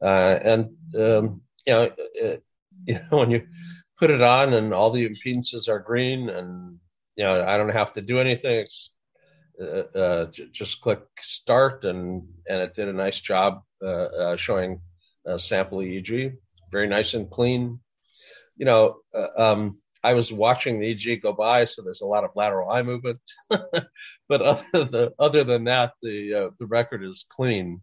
and 0.00 0.70
um, 0.98 1.42
you 1.66 1.74
know 1.74 1.90
you 2.86 2.94
know 2.94 3.18
when 3.18 3.30
you 3.30 3.46
put 3.98 4.10
it 4.10 4.22
on 4.22 4.54
and 4.54 4.72
all 4.72 4.90
the 4.90 5.08
impedances 5.08 5.68
are 5.68 5.78
green 5.78 6.28
and 6.30 6.78
you 7.16 7.24
know 7.24 7.44
I 7.44 7.56
don't 7.56 7.70
have 7.70 7.92
to 7.94 8.02
do 8.02 8.18
anything. 8.18 8.66
Uh, 9.60 9.98
uh, 9.98 10.26
just 10.52 10.82
click 10.82 11.00
start 11.20 11.84
and 11.84 12.28
and 12.48 12.60
it 12.60 12.74
did 12.74 12.88
a 12.88 12.92
nice 12.92 13.18
job 13.20 13.62
uh, 13.82 13.86
uh 13.86 14.36
showing 14.36 14.80
sample 15.38 15.78
EEG, 15.78 16.34
very 16.70 16.86
nice 16.86 17.14
and 17.14 17.30
clean. 17.30 17.80
You 18.56 18.66
know, 18.66 18.96
uh, 19.14 19.42
um, 19.42 19.78
I 20.04 20.14
was 20.14 20.30
watching 20.30 20.78
the 20.78 20.94
EEG 20.94 21.22
go 21.22 21.32
by, 21.32 21.64
so 21.64 21.82
there's 21.82 22.02
a 22.02 22.06
lot 22.06 22.24
of 22.24 22.30
lateral 22.36 22.70
eye 22.70 22.82
movement. 22.82 23.20
but 23.48 24.42
other 24.42 24.84
than, 24.84 25.08
other 25.18 25.42
than 25.42 25.64
that, 25.64 25.94
the 26.02 26.34
uh, 26.34 26.50
the 26.58 26.66
record 26.66 27.02
is 27.02 27.24
clean. 27.28 27.82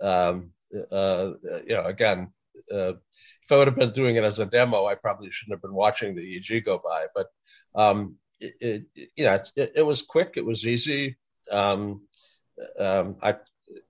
Um, 0.00 0.52
you 0.72 0.86
know, 0.90 1.84
again, 1.84 2.32
if 2.68 2.96
I 3.50 3.56
would 3.56 3.66
have 3.66 3.76
been 3.76 3.92
doing 3.92 4.16
it 4.16 4.24
as 4.24 4.38
a 4.38 4.46
demo, 4.46 4.86
I 4.86 4.94
probably 4.94 5.30
shouldn't 5.30 5.54
have 5.54 5.62
been 5.62 5.74
watching 5.74 6.14
the 6.14 6.22
EEG 6.22 6.64
go 6.64 6.80
by. 6.82 7.06
But 7.14 7.26
um, 7.74 8.16
it, 8.40 8.84
you 8.94 9.24
know, 9.24 9.38
it, 9.56 9.72
it, 9.76 9.82
was 9.82 10.02
quick. 10.02 10.34
It 10.36 10.44
was 10.44 10.66
easy. 10.66 11.16
Um, 11.50 12.02
um, 12.78 13.16
I, 13.22 13.36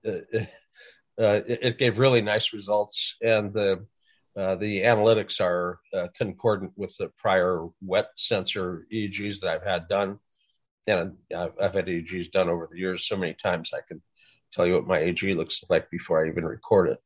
uh, 0.07 0.45
uh, 1.19 1.41
it, 1.47 1.77
gave 1.77 1.99
really 1.99 2.21
nice 2.21 2.53
results, 2.53 3.15
and 3.21 3.53
the 3.53 3.85
uh, 4.37 4.55
the 4.55 4.81
analytics 4.81 5.41
are 5.41 5.79
uh, 5.93 6.07
concordant 6.15 6.71
with 6.77 6.95
the 6.97 7.09
prior 7.17 7.67
wet 7.81 8.07
sensor 8.15 8.85
EEGs 8.91 9.41
that 9.41 9.49
I've 9.49 9.63
had 9.63 9.89
done. 9.89 10.19
And 10.87 11.17
I've, 11.35 11.51
I've 11.61 11.73
had 11.73 11.87
EEGs 11.87 12.31
done 12.31 12.49
over 12.49 12.67
the 12.71 12.79
years 12.79 13.07
so 13.07 13.17
many 13.17 13.33
times 13.33 13.71
I 13.73 13.81
can 13.85 14.01
tell 14.51 14.65
you 14.65 14.73
what 14.73 14.87
my 14.87 14.99
EEG 14.99 15.35
looks 15.35 15.63
like 15.69 15.91
before 15.91 16.25
I 16.25 16.29
even 16.29 16.45
record 16.45 16.89
it. 16.89 16.99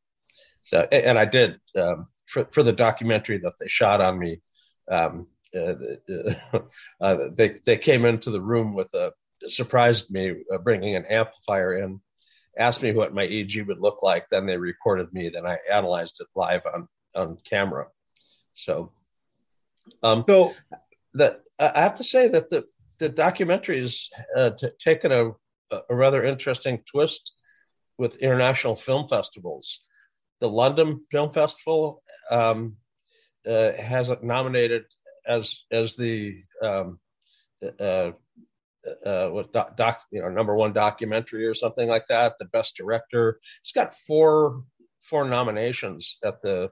So, 0.62 0.80
and 0.92 1.18
I 1.18 1.26
did 1.26 1.60
um, 1.76 2.08
for 2.26 2.48
for 2.52 2.64
the 2.64 2.72
documentary 2.72 3.38
that 3.40 3.54
they 3.60 3.68
shot 3.68 4.02
on 4.02 4.20
me. 4.20 4.42
Um, 4.90 5.28
they 5.54 7.56
they 7.66 7.78
came 7.78 8.06
into 8.06 8.32
the 8.32 8.42
room 8.42 8.74
with 8.74 8.94
a 8.94 9.12
surprised 9.48 10.12
me 10.12 10.34
uh, 10.54 10.58
bringing 10.58 10.96
an 10.96 11.06
amplifier 11.06 11.78
in, 11.78 12.00
asked 12.58 12.82
me 12.82 12.94
what 12.94 13.14
my 13.14 13.26
EEG 13.26 13.68
would 13.68 13.80
look 13.80 14.02
like. 14.02 14.28
Then 14.30 14.46
they 14.46 14.58
recorded 14.58 15.12
me. 15.14 15.30
Then 15.30 15.46
I 15.46 15.58
analyzed 15.72 16.18
it 16.20 16.28
live 16.36 16.62
on 16.74 16.88
on 17.16 17.38
camera. 17.50 17.88
So, 18.54 18.92
um, 20.04 20.24
so 20.28 20.54
that 21.14 21.42
I 21.60 21.82
have 21.82 21.96
to 21.96 22.04
say 22.04 22.28
that 22.30 22.50
the 22.50 22.66
the 22.98 23.10
documentary 23.10 23.82
has 23.82 24.10
uh, 24.36 24.52
t- 24.52 24.70
taken 24.80 25.12
a 25.12 25.32
a 25.90 25.96
rather 25.96 26.24
interesting 26.24 26.82
twist 26.90 27.34
with 27.98 28.18
international 28.18 28.76
film 28.76 29.08
festivals. 29.08 29.82
The 30.42 30.50
London 30.50 31.06
Film 31.12 31.32
Festival 31.32 32.04
um, 32.30 32.76
uh, 33.48 33.72
has 33.74 34.12
nominated 34.22 34.84
as 35.28 35.56
as 35.72 35.96
the 35.96 36.44
um, 36.62 37.00
uh, 37.80 38.12
uh, 39.06 39.28
what 39.30 39.52
doc, 39.52 39.76
doc, 39.76 40.02
you 40.12 40.22
know 40.22 40.30
number 40.30 40.56
one 40.56 40.74
documentary 40.74 41.46
or 41.46 41.54
something 41.54 41.88
like 41.88 42.08
that, 42.08 42.34
the 42.40 42.46
best 42.46 42.76
director. 42.76 43.40
It's 43.62 43.72
got 43.72 43.94
four 43.94 44.64
four 45.02 45.26
nominations 45.26 46.18
at 46.24 46.42
the 46.42 46.72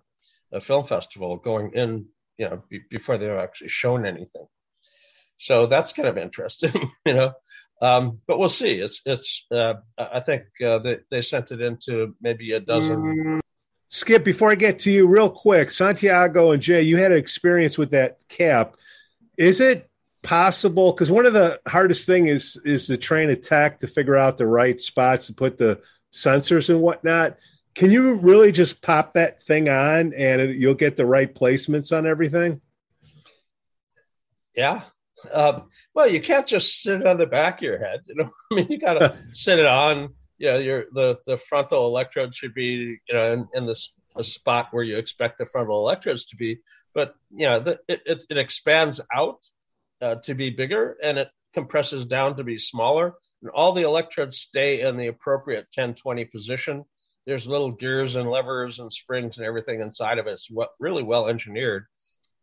film 0.62 0.84
festival 0.84 1.38
going 1.38 1.72
in, 1.74 2.06
you 2.38 2.50
know, 2.50 2.64
be, 2.70 2.82
before 2.90 3.18
they've 3.18 3.30
actually 3.32 3.70
shown 3.70 4.06
anything. 4.06 4.46
So 5.38 5.66
that's 5.66 5.94
kind 5.94 6.08
of 6.08 6.18
interesting, 6.18 6.92
you 7.06 7.14
know. 7.14 7.34
Um, 7.82 8.20
but 8.28 8.40
we'll 8.40 8.50
see. 8.50 8.76
It's 8.76 9.02
it's. 9.06 9.46
Uh, 9.52 9.76
I 9.98 10.20
think 10.20 10.44
uh, 10.66 10.80
they 10.80 11.00
they 11.12 11.22
sent 11.22 11.52
it 11.52 11.62
into 11.62 12.16
maybe 12.22 12.54
a 12.54 12.60
dozen 12.60 13.42
Skip, 13.94 14.24
before 14.24 14.50
I 14.50 14.56
get 14.56 14.80
to 14.80 14.92
you, 14.92 15.06
real 15.06 15.30
quick, 15.30 15.70
Santiago 15.70 16.50
and 16.50 16.64
Jay, 16.64 16.82
you 16.82 16.98
had 16.98 17.12
an 17.12 17.20
experience 17.20 17.78
with 17.78 17.92
that 17.92 18.18
cap. 18.28 18.76
Is 19.38 19.62
it 19.62 19.88
possible? 20.24 20.92
Because 20.92 21.12
one 21.12 21.28
of 21.28 21.34
the 21.34 21.62
hardest 21.68 22.08
thing 22.08 22.26
is 22.26 22.60
is 22.66 22.88
to 22.88 22.98
train 22.98 23.30
a 23.30 23.36
tech 23.36 23.78
to 23.80 23.88
figure 23.88 24.16
out 24.16 24.40
the 24.40 24.48
right 24.48 24.82
spots 24.82 25.28
to 25.28 25.36
put 25.36 25.60
the 25.60 25.80
sensors 26.12 26.72
and 26.72 26.82
whatnot. 26.82 27.38
Can 27.76 27.92
you 27.92 28.16
really 28.16 28.52
just 28.52 28.82
pop 28.82 29.14
that 29.14 29.44
thing 29.44 29.70
on 29.70 30.12
and 30.14 30.60
you'll 30.60 30.74
get 30.74 30.96
the 30.96 31.06
right 31.06 31.32
placements 31.32 31.96
on 31.96 32.08
everything? 32.08 32.62
Yeah. 34.56 34.82
Um, 35.32 35.70
well, 35.94 36.10
you 36.10 36.20
can't 36.20 36.48
just 36.48 36.82
sit 36.82 37.02
it 37.02 37.06
on 37.06 37.20
the 37.20 37.28
back 37.28 37.60
of 37.60 37.64
your 37.64 37.78
head. 37.78 38.02
You 38.08 38.16
know, 38.16 38.32
I 38.52 38.56
mean, 38.56 38.68
you 38.72 38.80
got 38.80 38.96
to 38.96 39.16
sit 39.34 39.60
it 39.60 39.68
on 39.68 40.16
you 40.44 40.52
know 40.52 40.58
your 40.58 40.86
the 40.92 41.18
the 41.26 41.38
frontal 41.38 41.86
electrode 41.88 42.36
should 42.36 42.54
be 42.54 43.00
you 43.08 43.14
know 43.14 43.32
in, 43.32 43.48
in 43.54 43.66
this 43.66 43.94
spot 44.22 44.68
where 44.72 44.84
you 44.84 44.98
expect 44.98 45.38
the 45.38 45.46
frontal 45.46 45.80
electrodes 45.80 46.26
to 46.26 46.36
be. 46.36 46.60
But 46.94 47.16
you 47.32 47.46
know 47.46 47.60
the, 47.60 47.80
it, 47.88 48.02
it, 48.06 48.26
it 48.30 48.38
expands 48.38 49.00
out 49.16 49.40
uh, 50.02 50.16
to 50.16 50.34
be 50.34 50.50
bigger 50.50 50.98
and 51.02 51.18
it 51.18 51.30
compresses 51.54 52.06
down 52.06 52.36
to 52.36 52.44
be 52.44 52.60
smaller. 52.60 53.14
And 53.42 53.52
all 53.52 53.72
the 53.72 53.84
electrodes 53.84 54.40
stay 54.40 54.82
in 54.82 54.98
the 54.98 55.08
appropriate 55.08 55.68
10 55.72 55.94
20 55.96 56.26
position. 56.26 56.84
There's 57.26 57.48
little 57.48 57.72
gears 57.72 58.18
and 58.18 58.30
levers 58.30 58.80
and 58.80 58.92
springs 58.92 59.38
and 59.38 59.48
everything 59.48 59.80
inside 59.80 60.20
of 60.20 60.28
it. 60.28 60.32
It's 60.32 60.52
what, 60.52 60.72
really 60.78 61.04
well 61.04 61.30
engineered. 61.30 61.86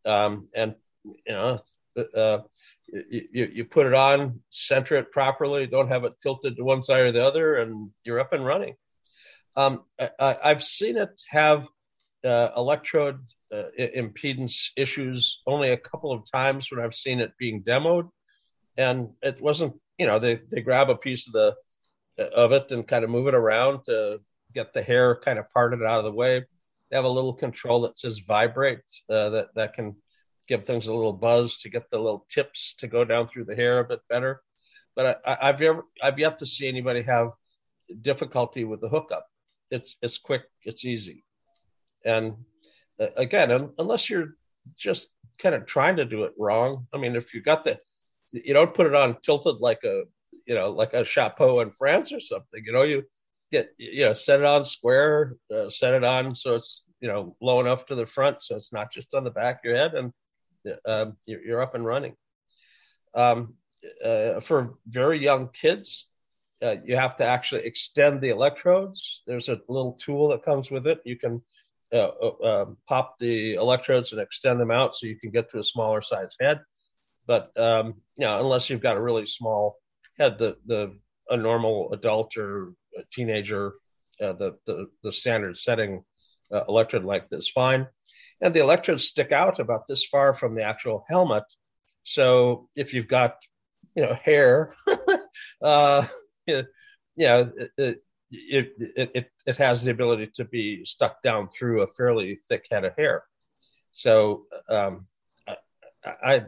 Um, 0.06 0.48
and 0.54 0.74
you 1.04 1.34
know 1.34 1.60
uh, 2.16 2.38
you, 2.92 3.50
you 3.52 3.64
put 3.64 3.86
it 3.86 3.94
on, 3.94 4.40
center 4.50 4.96
it 4.96 5.12
properly, 5.12 5.66
don't 5.66 5.88
have 5.88 6.04
it 6.04 6.14
tilted 6.20 6.56
to 6.56 6.64
one 6.64 6.82
side 6.82 7.00
or 7.00 7.12
the 7.12 7.24
other, 7.24 7.56
and 7.56 7.90
you're 8.04 8.20
up 8.20 8.32
and 8.32 8.44
running. 8.44 8.74
Um, 9.56 9.84
I, 10.18 10.36
have 10.42 10.64
seen 10.64 10.96
it 10.96 11.20
have 11.28 11.68
uh, 12.24 12.50
electrode 12.56 13.20
uh, 13.52 13.64
impedance 13.78 14.70
issues 14.76 15.40
only 15.46 15.70
a 15.70 15.76
couple 15.76 16.12
of 16.12 16.30
times 16.30 16.70
when 16.70 16.84
I've 16.84 16.94
seen 16.94 17.20
it 17.20 17.32
being 17.38 17.62
demoed, 17.62 18.08
and 18.76 19.10
it 19.22 19.40
wasn't. 19.40 19.74
You 19.98 20.06
know, 20.06 20.18
they 20.18 20.40
they 20.50 20.62
grab 20.62 20.88
a 20.88 20.96
piece 20.96 21.26
of 21.26 21.34
the 21.34 21.54
of 22.34 22.52
it 22.52 22.72
and 22.72 22.86
kind 22.86 23.04
of 23.04 23.10
move 23.10 23.26
it 23.28 23.34
around 23.34 23.84
to 23.84 24.20
get 24.54 24.72
the 24.72 24.82
hair 24.82 25.16
kind 25.16 25.38
of 25.38 25.50
parted 25.52 25.82
out 25.82 25.98
of 25.98 26.04
the 26.04 26.12
way. 26.12 26.44
They 26.90 26.96
have 26.96 27.04
a 27.04 27.08
little 27.08 27.34
control 27.34 27.82
that 27.82 27.98
says 27.98 28.20
vibrate 28.20 28.78
uh, 29.08 29.30
that 29.30 29.48
that 29.56 29.74
can 29.74 29.96
give 30.50 30.66
things 30.66 30.88
a 30.88 30.92
little 30.92 31.12
buzz 31.12 31.58
to 31.58 31.70
get 31.70 31.88
the 31.90 31.98
little 31.98 32.26
tips 32.28 32.74
to 32.74 32.88
go 32.88 33.04
down 33.04 33.28
through 33.28 33.44
the 33.44 33.54
hair 33.54 33.78
a 33.78 33.84
bit 33.84 34.00
better. 34.08 34.42
But 34.96 35.22
I, 35.24 35.46
have 35.46 35.62
ever 35.62 35.84
I've 36.02 36.18
yet 36.18 36.40
to 36.40 36.46
see 36.46 36.66
anybody 36.66 37.02
have 37.02 37.28
difficulty 38.00 38.64
with 38.64 38.80
the 38.80 38.88
hookup. 38.88 39.26
It's 39.70 39.96
it's 40.02 40.18
quick, 40.18 40.42
it's 40.64 40.84
easy, 40.84 41.24
and 42.04 42.34
uh, 43.00 43.06
again, 43.16 43.70
unless 43.78 44.10
you're 44.10 44.34
just 44.76 45.08
kind 45.38 45.54
of 45.54 45.64
trying 45.64 45.96
to 45.96 46.04
do 46.04 46.24
it 46.24 46.32
wrong. 46.36 46.88
I 46.92 46.98
mean, 46.98 47.14
if 47.14 47.32
you 47.32 47.40
got 47.40 47.62
the, 47.62 47.78
you 48.32 48.52
don't 48.52 48.74
put 48.74 48.88
it 48.88 48.94
on 48.96 49.16
tilted 49.22 49.58
like 49.60 49.84
a 49.84 50.02
you 50.46 50.56
know 50.56 50.70
like 50.70 50.92
a 50.92 51.04
chapeau 51.04 51.60
in 51.60 51.70
France 51.70 52.12
or 52.12 52.18
something. 52.18 52.64
You 52.66 52.72
know, 52.72 52.82
you 52.82 53.04
get 53.52 53.70
you 53.78 54.06
know 54.06 54.12
set 54.12 54.40
it 54.40 54.46
on 54.46 54.64
square, 54.64 55.36
uh, 55.54 55.70
set 55.70 55.94
it 55.94 56.02
on 56.02 56.34
so 56.34 56.56
it's 56.56 56.82
you 57.00 57.06
know 57.06 57.36
low 57.40 57.60
enough 57.60 57.86
to 57.86 57.94
the 57.94 58.06
front 58.06 58.42
so 58.42 58.56
it's 58.56 58.72
not 58.72 58.92
just 58.92 59.14
on 59.14 59.24
the 59.24 59.30
back 59.30 59.60
of 59.60 59.64
your 59.64 59.76
head 59.76 59.94
and 59.94 60.12
um, 60.86 61.16
you're, 61.26 61.42
you're, 61.42 61.62
up 61.62 61.74
and 61.74 61.84
running. 61.84 62.14
Um, 63.14 63.54
uh, 64.04 64.40
for 64.40 64.74
very 64.86 65.22
young 65.22 65.48
kids, 65.48 66.06
uh, 66.62 66.76
you 66.84 66.96
have 66.96 67.16
to 67.16 67.24
actually 67.24 67.64
extend 67.64 68.20
the 68.20 68.28
electrodes. 68.28 69.22
There's 69.26 69.48
a 69.48 69.60
little 69.68 69.92
tool 69.92 70.28
that 70.28 70.44
comes 70.44 70.70
with 70.70 70.86
it. 70.86 71.00
You 71.04 71.16
can 71.16 71.42
uh, 71.92 72.10
uh 72.22 72.62
um, 72.62 72.76
pop 72.86 73.18
the 73.18 73.54
electrodes 73.54 74.12
and 74.12 74.20
extend 74.20 74.60
them 74.60 74.70
out 74.70 74.94
so 74.94 75.06
you 75.06 75.18
can 75.18 75.30
get 75.30 75.50
to 75.50 75.58
a 75.58 75.64
smaller 75.64 76.02
size 76.02 76.36
head. 76.40 76.60
But 77.26 77.56
um, 77.58 77.94
you 78.16 78.26
know, 78.26 78.40
unless 78.40 78.68
you've 78.68 78.82
got 78.82 78.96
a 78.96 79.00
really 79.00 79.26
small 79.26 79.76
head, 80.18 80.38
the 80.38 80.56
the 80.66 80.98
a 81.30 81.36
normal 81.36 81.92
adult 81.92 82.36
or 82.36 82.74
teenager, 83.12 83.74
uh, 84.20 84.32
the, 84.34 84.56
the 84.66 84.88
the 85.02 85.12
standard 85.12 85.56
setting 85.56 86.04
uh, 86.52 86.64
electrode 86.68 87.04
length 87.04 87.32
is 87.32 87.48
fine 87.48 87.86
and 88.40 88.54
the 88.54 88.60
electrodes 88.60 89.04
stick 89.04 89.32
out 89.32 89.58
about 89.58 89.86
this 89.86 90.04
far 90.06 90.34
from 90.34 90.54
the 90.54 90.62
actual 90.62 91.04
helmet. 91.08 91.44
So 92.04 92.68
if 92.74 92.94
you've 92.94 93.08
got, 93.08 93.36
you 93.94 94.02
know, 94.02 94.14
hair, 94.14 94.74
uh, 95.62 96.06
you 96.46 96.64
know, 97.18 97.52
it, 97.76 98.02
it, 98.30 98.72
it, 99.14 99.30
it, 99.46 99.56
has 99.56 99.84
the 99.84 99.90
ability 99.90 100.30
to 100.34 100.44
be 100.44 100.84
stuck 100.84 101.20
down 101.22 101.48
through 101.48 101.82
a 101.82 101.86
fairly 101.86 102.38
thick 102.48 102.66
head 102.70 102.84
of 102.84 102.94
hair. 102.96 103.24
So 103.92 104.44
um, 104.68 105.06
I, 105.46 105.56
I, 106.04 106.42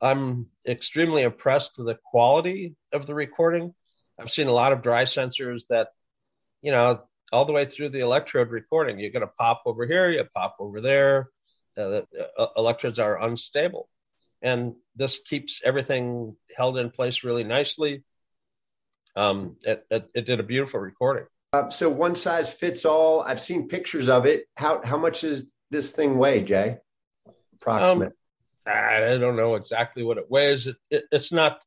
I'm 0.00 0.48
extremely 0.66 1.22
impressed 1.22 1.78
with 1.78 1.86
the 1.86 1.98
quality 2.04 2.74
of 2.92 3.06
the 3.06 3.14
recording. 3.14 3.74
I've 4.18 4.30
seen 4.30 4.48
a 4.48 4.52
lot 4.52 4.72
of 4.72 4.82
dry 4.82 5.04
sensors 5.04 5.62
that, 5.68 5.88
you 6.62 6.72
know, 6.72 7.02
all 7.32 7.44
the 7.44 7.52
way 7.52 7.64
through 7.64 7.88
the 7.88 8.00
electrode 8.00 8.50
recording. 8.50 8.98
You're 8.98 9.10
going 9.10 9.26
to 9.26 9.32
pop 9.38 9.62
over 9.66 9.86
here, 9.86 10.10
you 10.10 10.24
pop 10.34 10.56
over 10.58 10.80
there. 10.80 11.30
Uh, 11.76 11.88
the 11.88 12.06
uh, 12.38 12.46
electrodes 12.56 12.98
are 12.98 13.22
unstable. 13.22 13.88
And 14.42 14.74
this 14.96 15.18
keeps 15.18 15.60
everything 15.64 16.36
held 16.54 16.76
in 16.76 16.90
place 16.90 17.24
really 17.24 17.44
nicely. 17.44 18.04
Um, 19.16 19.56
it, 19.62 19.86
it, 19.90 20.10
it 20.14 20.26
did 20.26 20.40
a 20.40 20.42
beautiful 20.42 20.80
recording. 20.80 21.26
Uh, 21.52 21.70
so 21.70 21.88
one 21.88 22.14
size 22.14 22.50
fits 22.50 22.84
all. 22.84 23.20
I've 23.20 23.40
seen 23.40 23.68
pictures 23.68 24.08
of 24.08 24.24
it. 24.24 24.46
How 24.56 24.80
how 24.82 24.96
much 24.96 25.20
does 25.20 25.52
this 25.70 25.90
thing 25.90 26.16
weigh, 26.16 26.42
Jay? 26.44 26.78
Approximate. 27.54 28.14
Um, 28.66 28.72
I 28.74 29.18
don't 29.18 29.36
know 29.36 29.56
exactly 29.56 30.02
what 30.02 30.16
it 30.16 30.30
weighs. 30.30 30.66
It, 30.66 30.76
it, 30.90 31.04
it's 31.12 31.30
not 31.30 31.62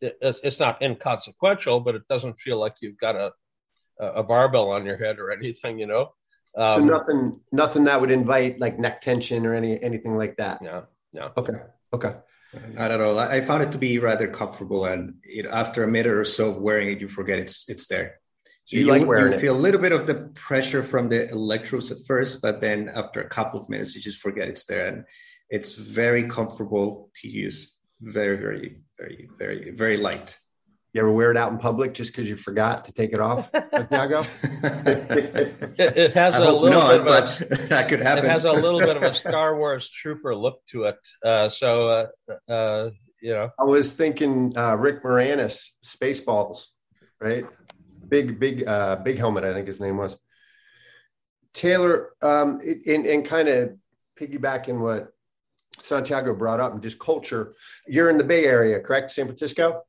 it's, 0.00 0.40
it's 0.42 0.60
not 0.60 0.80
inconsequential, 0.80 1.80
but 1.80 1.94
it 1.94 2.08
doesn't 2.08 2.38
feel 2.38 2.58
like 2.58 2.76
you've 2.80 2.98
got 2.98 3.14
a 3.14 3.32
a 3.98 4.22
barbell 4.22 4.70
on 4.70 4.84
your 4.84 4.96
head 4.96 5.18
or 5.18 5.32
anything, 5.32 5.78
you 5.78 5.86
know. 5.86 6.12
Um, 6.56 6.80
so 6.80 6.84
nothing, 6.84 7.40
nothing 7.52 7.84
that 7.84 8.00
would 8.00 8.10
invite 8.10 8.58
like 8.58 8.78
neck 8.78 9.00
tension 9.00 9.46
or 9.46 9.54
any 9.54 9.82
anything 9.82 10.16
like 10.16 10.36
that. 10.36 10.62
No, 10.62 10.84
no. 11.12 11.32
Okay, 11.36 11.54
okay. 11.92 12.14
Not 12.72 12.90
at 12.90 13.00
all. 13.00 13.18
I 13.18 13.40
found 13.42 13.62
it 13.62 13.72
to 13.72 13.78
be 13.78 13.98
rather 13.98 14.28
comfortable, 14.28 14.86
and 14.86 15.16
it, 15.24 15.44
after 15.46 15.84
a 15.84 15.88
minute 15.88 16.12
or 16.12 16.24
so 16.24 16.50
of 16.50 16.56
wearing 16.56 16.88
it, 16.90 17.00
you 17.00 17.08
forget 17.08 17.38
it's 17.38 17.68
it's 17.68 17.86
there. 17.86 18.20
So 18.64 18.76
you, 18.76 18.84
you 18.84 18.90
like 18.90 19.06
wearing 19.06 19.32
you 19.32 19.38
feel 19.38 19.54
a 19.54 19.58
little 19.58 19.80
bit 19.80 19.92
of 19.92 20.06
the 20.06 20.30
pressure 20.34 20.82
from 20.82 21.08
the 21.08 21.28
electrodes 21.30 21.90
at 21.90 21.98
first, 22.06 22.40
but 22.40 22.60
then 22.60 22.90
after 22.94 23.20
a 23.20 23.28
couple 23.28 23.60
of 23.60 23.68
minutes, 23.68 23.94
you 23.94 24.00
just 24.00 24.20
forget 24.20 24.48
it's 24.48 24.64
there, 24.64 24.86
and 24.88 25.04
it's 25.50 25.74
very 25.74 26.24
comfortable 26.24 27.10
to 27.16 27.28
use. 27.28 27.74
Very, 28.00 28.36
very, 28.36 28.78
very, 28.98 29.28
very, 29.38 29.70
very 29.70 29.96
light. 29.96 30.38
You 30.96 31.02
ever 31.02 31.12
wear 31.12 31.30
it 31.30 31.36
out 31.36 31.52
in 31.52 31.58
public 31.58 31.92
just 31.92 32.10
because 32.10 32.26
you 32.26 32.36
forgot 32.36 32.86
to 32.86 32.92
take 32.92 33.12
it 33.12 33.20
off, 33.20 33.50
Santiago? 33.52 34.22
it, 34.62 35.78
it, 35.78 36.12
has 36.14 36.36
I 36.36 36.46
a 36.46 36.50
little 36.50 36.70
not, 36.70 36.96
bit, 36.96 37.04
but 37.04 37.40
a, 37.42 37.56
that 37.68 37.90
could 37.90 38.00
happen. 38.00 38.24
It 38.24 38.30
has 38.30 38.46
a 38.46 38.52
little 38.52 38.80
bit 38.80 38.96
of 38.96 39.02
a 39.02 39.12
Star 39.14 39.58
Wars 39.58 39.90
trooper 39.90 40.34
look 40.34 40.64
to 40.68 40.84
it. 40.84 40.96
Uh, 41.22 41.50
so, 41.50 42.08
uh, 42.30 42.50
uh, 42.50 42.90
you 43.20 43.30
know, 43.34 43.50
I 43.60 43.64
was 43.64 43.92
thinking 43.92 44.56
uh, 44.56 44.76
Rick 44.76 45.02
Moranis, 45.02 45.68
Spaceballs, 45.84 46.64
right? 47.20 47.44
Big, 48.08 48.40
big, 48.40 48.66
uh, 48.66 48.96
big 48.96 49.18
helmet. 49.18 49.44
I 49.44 49.52
think 49.52 49.66
his 49.66 49.82
name 49.82 49.98
was 49.98 50.16
Taylor. 51.52 52.12
Um, 52.22 52.58
and, 52.86 53.04
and 53.04 53.22
kind 53.22 53.48
of 53.48 53.76
piggybacking 54.18 54.78
what 54.78 55.12
Santiago 55.78 56.34
brought 56.34 56.60
up 56.60 56.72
and 56.72 56.82
just 56.82 56.98
culture. 56.98 57.52
You're 57.86 58.08
in 58.08 58.16
the 58.16 58.24
Bay 58.24 58.46
Area, 58.46 58.80
correct? 58.80 59.10
San 59.10 59.26
Francisco. 59.26 59.82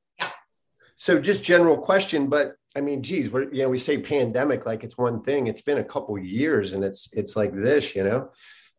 So 0.98 1.20
just 1.20 1.44
general 1.44 1.77
question, 1.77 2.27
but 2.27 2.56
I 2.75 2.82
mean, 2.82 3.01
geez, 3.01 3.30
we're 3.30 3.51
you 3.54 3.63
know 3.63 3.70
we 3.70 3.77
say 3.77 3.98
pandemic 4.00 4.66
like 4.66 4.84
it's 4.84 4.98
one 4.98 5.24
thing. 5.24 5.48
It's 5.48 5.62
been 5.62 5.77
a 5.77 5.84
couple 5.84 6.18
years, 6.18 6.74
and 6.74 6.84
it's 6.84 7.10
it's 7.13 7.36
like 7.36 7.56
this, 7.56 7.96
you 7.96 8.04
know. 8.04 8.30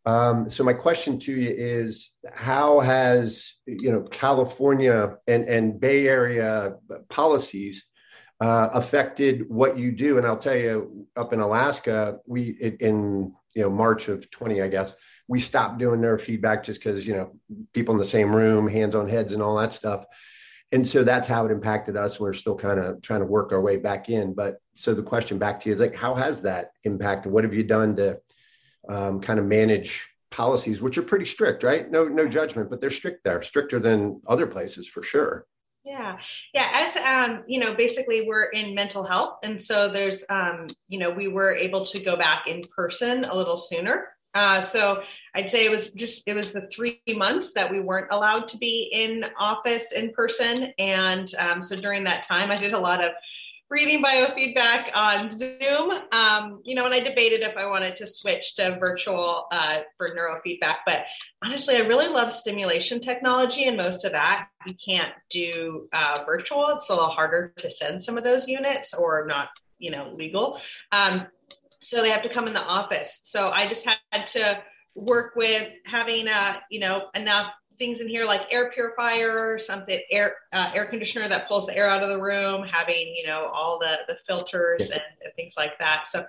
Um, 0.07 0.49
so 0.49 0.65
my 0.65 0.73
question 0.73 1.19
to 1.21 1.33
you 1.33 1.55
is, 1.57 2.15
how 2.33 2.81
has 2.81 3.55
you 3.67 3.91
know 3.93 4.03
California 4.03 5.17
and 5.27 5.49
and 5.49 5.81
Bay 5.81 6.09
Area 6.09 6.75
policies 7.09 7.85
uh, 8.41 8.69
affected 8.73 9.49
what 9.49 9.79
you 9.79 9.93
do? 9.93 10.19
And 10.19 10.27
I'll 10.27 10.39
tell 10.39 10.57
you, 10.57 11.07
up 11.17 11.33
in 11.33 11.41
Alaska, 11.41 12.19
we 12.27 12.77
in 12.81 13.33
you 13.55 13.63
know 13.63 13.71
March 13.71 14.09
of 14.09 14.31
twenty, 14.31 14.61
I 14.61 14.69
guess 14.69 14.93
we 15.29 15.41
stopped 15.41 15.79
doing 15.79 16.01
neurofeedback 16.01 16.65
just 16.65 16.83
because 16.83 17.07
you 17.07 17.15
know 17.15 17.33
people 17.73 17.95
in 17.95 17.99
the 17.99 18.05
same 18.05 18.35
room 18.35 18.67
hands 18.67 18.95
on 18.95 19.09
heads 19.09 19.33
and 19.33 19.43
all 19.43 19.57
that 19.57 19.73
stuff 19.73 20.05
and 20.73 20.87
so 20.87 21.03
that's 21.03 21.27
how 21.27 21.47
it 21.47 21.51
impacted 21.51 21.97
us. 21.97 22.21
We're 22.21 22.35
still 22.35 22.57
kind 22.57 22.79
of 22.79 23.01
trying 23.01 23.21
to 23.21 23.27
work 23.27 23.53
our 23.53 23.61
way 23.61 23.79
back 23.79 24.11
in. 24.11 24.35
But 24.35 24.61
so 24.75 24.95
the 24.95 25.03
question 25.03 25.39
back 25.39 25.61
to 25.61 25.69
you 25.69 25.75
is 25.75 25.81
like 25.81 25.95
how 25.95 26.15
has 26.15 26.43
that 26.43 26.73
impacted? 26.85 27.33
What 27.33 27.45
have 27.45 27.55
you 27.55 27.65
done 27.65 27.97
to 27.97 28.19
um, 28.89 29.21
kind 29.21 29.39
of 29.39 29.47
manage 29.47 30.11
policies 30.31 30.83
which 30.83 30.99
are 30.99 31.03
pretty 31.03 31.25
strict 31.25 31.63
right? 31.63 31.91
No 31.91 32.07
no 32.07 32.29
judgment 32.29 32.69
but 32.69 32.81
they're 32.81 32.91
strict 32.91 33.25
there 33.25 33.41
stricter 33.43 33.79
than 33.79 34.21
other 34.27 34.47
places 34.47 34.87
for 34.87 35.03
sure. 35.03 35.47
Yeah. 35.85 36.19
Yeah 36.53 36.69
as 36.75 36.97
um 36.97 37.45
you 37.47 37.59
know 37.59 37.75
basically 37.75 38.27
we're 38.27 38.51
in 38.51 38.75
mental 38.75 39.05
health. 39.05 39.39
And 39.43 39.61
so 39.61 39.91
there's 39.91 40.23
um 40.29 40.69
you 40.87 40.99
know 40.99 41.11
we 41.11 41.29
were 41.29 41.55
able 41.55 41.87
to 41.87 41.99
go 41.99 42.17
back 42.17 42.47
in 42.47 42.63
person 42.77 43.25
a 43.25 43.35
little 43.35 43.57
sooner 43.57 44.09
uh, 44.35 44.61
so 44.61 45.03
I'd 45.35 45.51
say 45.51 45.65
it 45.65 45.71
was 45.71 45.91
just 45.91 46.23
it 46.27 46.35
was 46.35 46.53
the 46.53 46.69
three 46.75 47.01
months 47.09 47.53
that 47.55 47.71
we 47.71 47.81
weren't 47.81 48.09
allowed 48.11 48.49
to 48.49 48.59
be 48.59 48.91
in 48.93 49.25
office 49.39 49.93
in 49.93 50.13
person, 50.13 50.73
and 50.79 51.33
um, 51.39 51.63
so 51.63 51.77
during 51.77 52.05
that 52.05 52.23
time, 52.23 52.51
I 52.51 52.59
did 52.59 52.73
a 52.73 52.79
lot 52.79 53.03
of 53.03 53.13
breathing 53.69 54.03
biofeedback 54.03 54.91
on 54.95 55.31
Zoom. 55.31 56.03
Um, 56.13 56.61
you 56.65 56.75
know, 56.75 56.87
and 56.87 56.95
I 56.95 57.01
debated 57.01 57.43
if 57.43 57.57
I 57.57 57.67
wanted 57.67 57.97
to 57.97 58.07
switch 58.07 58.57
to 58.57 58.79
virtual 58.79 59.47
uh, 59.53 59.81
for 59.97 60.11
neurofeedback, 60.11 60.79
but 60.87 61.05
honestly, 61.43 61.77
I 61.77 61.81
really 61.81 62.09
love 62.09 62.33
stimulation 62.33 63.01
technology, 63.01 63.65
and 63.65 63.77
most 63.77 64.05
of 64.05 64.13
that 64.13 64.49
we 64.67 64.75
can't 64.75 65.13
do 65.31 65.89
uh, 65.93 66.25
virtual. 66.25 66.69
It's 66.77 66.89
a 66.89 66.95
little 66.95 67.09
harder 67.09 67.53
to 67.59 67.71
send 67.71 68.03
some 68.03 68.19
of 68.19 68.25
those 68.25 68.49
units, 68.49 68.95
or 68.95 69.27
not, 69.27 69.49
you 69.79 69.91
know, 69.91 70.13
legal. 70.15 70.61
Um, 70.93 71.27
so 71.81 72.03
they 72.03 72.11
have 72.11 72.23
to 72.23 72.29
come 72.29 72.47
in 72.47 72.55
the 72.55 72.63
office. 72.63 73.21
So 73.25 73.51
I 73.51 73.69
just 73.69 73.87
had 73.87 74.27
to 74.29 74.63
work 74.95 75.37
with 75.37 75.69
having 75.85 76.29
uh, 76.29 76.59
you 76.71 76.81
know 76.81 77.07
enough 77.15 77.53
things 77.79 78.01
in 78.01 78.09
here 78.09 78.25
like 78.25 78.43
air 78.51 78.71
purifier, 78.71 79.59
something 79.59 80.01
air 80.11 80.37
uh, 80.53 80.71
air 80.75 80.87
conditioner 80.87 81.29
that 81.29 81.47
pulls 81.49 81.67
the 81.67 81.77
air 81.77 81.89
out 81.89 82.03
of 82.03 82.09
the 82.09 82.21
room, 82.21 82.65
having 82.65 83.15
you 83.15 83.27
know 83.27 83.47
all 83.55 83.79
the 83.79 83.99
the 84.09 84.17
filters 84.27 84.91
and, 84.91 85.01
and 85.25 85.33
things 85.37 85.55
like 85.57 85.79
that. 85.79 86.09
So 86.09 86.21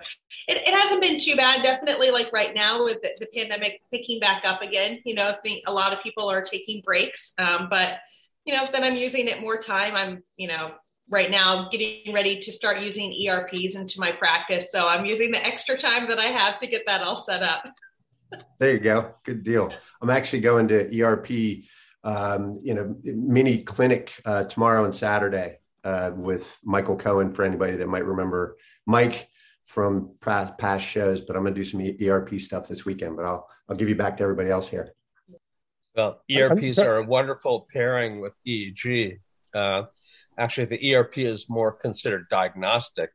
it, 0.46 0.56
it, 0.66 0.74
hasn't 0.74 1.00
been 1.00 1.18
too 1.18 1.36
bad. 1.36 1.62
Definitely, 1.62 2.10
like 2.10 2.32
right 2.32 2.54
now 2.54 2.84
with 2.84 3.02
the, 3.02 3.10
the 3.18 3.26
pandemic 3.34 3.82
picking 3.90 4.20
back 4.20 4.44
up 4.44 4.62
again, 4.62 5.00
you 5.04 5.14
know, 5.14 5.28
I 5.28 5.36
think 5.42 5.64
a 5.66 5.72
lot 5.72 5.92
of 5.92 6.02
people 6.02 6.30
are 6.30 6.42
taking 6.42 6.82
breaks, 6.84 7.32
um, 7.38 7.66
but 7.68 7.98
you 8.44 8.54
know, 8.54 8.68
then 8.72 8.84
I'm 8.84 8.96
using 8.96 9.28
it 9.28 9.40
more 9.40 9.58
time. 9.58 9.94
I'm 9.94 10.22
you 10.36 10.48
know 10.48 10.72
right 11.10 11.30
now 11.30 11.68
getting 11.68 12.14
ready 12.14 12.38
to 12.38 12.52
start 12.52 12.80
using 12.80 13.12
ERPs 13.26 13.74
into 13.74 13.98
my 13.98 14.12
practice. 14.12 14.70
So 14.70 14.86
I'm 14.86 15.04
using 15.04 15.32
the 15.32 15.44
extra 15.44 15.76
time 15.76 16.08
that 16.08 16.18
I 16.18 16.26
have 16.26 16.58
to 16.60 16.66
get 16.66 16.86
that 16.86 17.02
all 17.02 17.16
set 17.16 17.42
up. 17.42 17.64
there 18.58 18.72
you 18.72 18.78
go. 18.78 19.14
Good 19.24 19.42
deal. 19.42 19.72
I'm 20.00 20.10
actually 20.10 20.40
going 20.40 20.68
to 20.68 21.02
ERP, 21.02 21.64
um, 22.04 22.54
you 22.62 22.74
know, 22.74 22.96
mini 23.02 23.62
clinic 23.62 24.14
uh, 24.24 24.44
tomorrow 24.44 24.84
and 24.84 24.94
Saturday 24.94 25.58
uh, 25.82 26.12
with 26.14 26.56
Michael 26.62 26.96
Cohen 26.96 27.32
for 27.32 27.44
anybody 27.44 27.76
that 27.76 27.88
might 27.88 28.04
remember 28.04 28.56
Mike 28.86 29.28
from 29.66 30.12
past, 30.20 30.56
past 30.58 30.86
shows, 30.86 31.20
but 31.20 31.36
I'm 31.36 31.42
going 31.42 31.54
to 31.54 31.60
do 31.60 31.64
some 31.64 32.08
ERP 32.08 32.40
stuff 32.40 32.68
this 32.68 32.84
weekend, 32.84 33.16
but 33.16 33.24
I'll, 33.24 33.48
I'll 33.68 33.76
give 33.76 33.88
you 33.88 33.94
back 33.96 34.16
to 34.16 34.22
everybody 34.22 34.50
else 34.50 34.68
here. 34.68 34.94
Well, 35.96 36.22
ERPs 36.30 36.78
are 36.78 36.98
a 36.98 37.04
wonderful 37.04 37.66
pairing 37.72 38.20
with 38.20 38.36
EEG. 38.46 39.18
Uh, 39.52 39.84
actually 40.40 40.64
the 40.66 40.94
ERP 40.94 41.18
is 41.18 41.48
more 41.48 41.72
considered 41.72 42.26
diagnostic. 42.30 43.10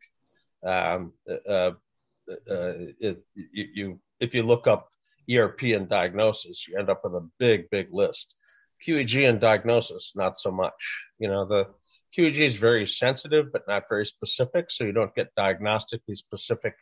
Um, 0.66 1.14
uh, 1.28 1.72
uh, 2.50 2.74
it, 3.00 3.24
you, 3.34 3.68
you, 3.74 4.00
if 4.20 4.34
you 4.34 4.44
look 4.44 4.68
up 4.68 4.90
ERP 5.30 5.64
and 5.64 5.90
diagnosis, 5.90 6.68
you 6.68 6.78
end 6.78 6.90
up 6.90 7.02
with 7.04 7.14
a 7.14 7.28
big, 7.40 7.70
big 7.70 7.88
list. 7.92 8.36
QEEG 8.86 9.28
and 9.28 9.40
diagnosis, 9.40 10.14
not 10.16 10.38
so 10.38 10.52
much. 10.52 11.06
You 11.20 11.30
know, 11.30 11.46
the 11.46 11.68
QEEG 12.16 12.46
is 12.46 12.56
very 12.56 12.88
sensitive, 12.88 13.52
but 13.52 13.68
not 13.68 13.90
very 13.90 14.06
specific, 14.06 14.70
so 14.70 14.84
you 14.84 14.92
don't 14.92 15.16
get 15.16 15.36
diagnostically 15.38 16.16
specific, 16.16 16.76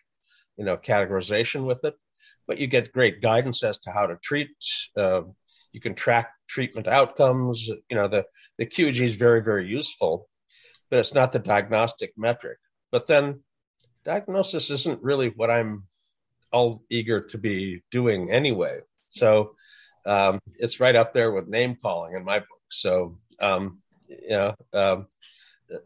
you 0.57 0.65
know, 0.65 0.77
categorization 0.77 1.65
with 1.65 1.83
it. 1.83 1.95
But 2.47 2.57
you 2.57 2.67
get 2.67 2.91
great 2.91 3.21
guidance 3.21 3.63
as 3.63 3.77
to 3.79 3.91
how 3.91 4.07
to 4.07 4.17
treat. 4.21 4.49
Uh, 4.97 5.21
you 5.71 5.79
can 5.79 5.95
track 5.95 6.31
treatment 6.47 6.87
outcomes. 6.87 7.67
You 7.67 7.95
know, 7.95 8.07
the, 8.07 8.25
the 8.57 8.65
QEEG 8.65 9.01
is 9.01 9.15
very, 9.15 9.41
very 9.41 9.67
useful, 9.67 10.29
but 10.89 10.99
it's 10.99 11.13
not 11.13 11.31
the 11.31 11.39
diagnostic 11.39 12.13
metric. 12.17 12.57
But 12.91 13.07
then 13.07 13.41
diagnosis 14.05 14.69
isn't 14.69 15.01
really 15.01 15.29
what 15.29 15.49
I'm 15.49 15.83
all 16.51 16.83
eager 16.89 17.21
to 17.21 17.37
be 17.37 17.81
doing 17.91 18.31
anyway. 18.31 18.81
So 19.07 19.55
um, 20.05 20.39
it's 20.59 20.79
right 20.79 20.95
up 20.95 21.13
there 21.13 21.31
with 21.31 21.47
name 21.47 21.77
calling 21.81 22.15
in 22.15 22.23
my 22.23 22.39
book. 22.39 22.61
So, 22.69 23.17
um, 23.39 23.79
you 24.07 24.29
know, 24.29 24.55
um, 24.73 25.07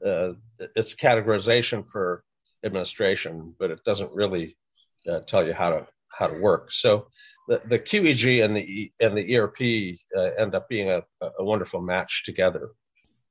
uh, 0.05 0.33
it's 0.75 0.95
categorization 0.95 1.87
for 1.87 2.23
administration, 2.63 3.53
but 3.59 3.71
it 3.71 3.83
doesn't 3.83 4.11
really 4.11 4.57
uh, 5.09 5.19
tell 5.21 5.45
you 5.45 5.53
how 5.53 5.69
to 5.69 5.87
how 6.09 6.27
to 6.27 6.39
work. 6.39 6.71
So 6.71 7.07
the, 7.47 7.61
the 7.65 7.79
QEEG 7.79 8.43
and 8.43 8.57
the 8.57 8.91
and 8.99 9.15
the 9.15 9.37
ERP 9.37 9.97
uh, 10.17 10.41
end 10.41 10.55
up 10.55 10.67
being 10.67 10.89
a, 10.89 11.03
a 11.21 11.43
wonderful 11.43 11.81
match 11.81 12.23
together. 12.25 12.71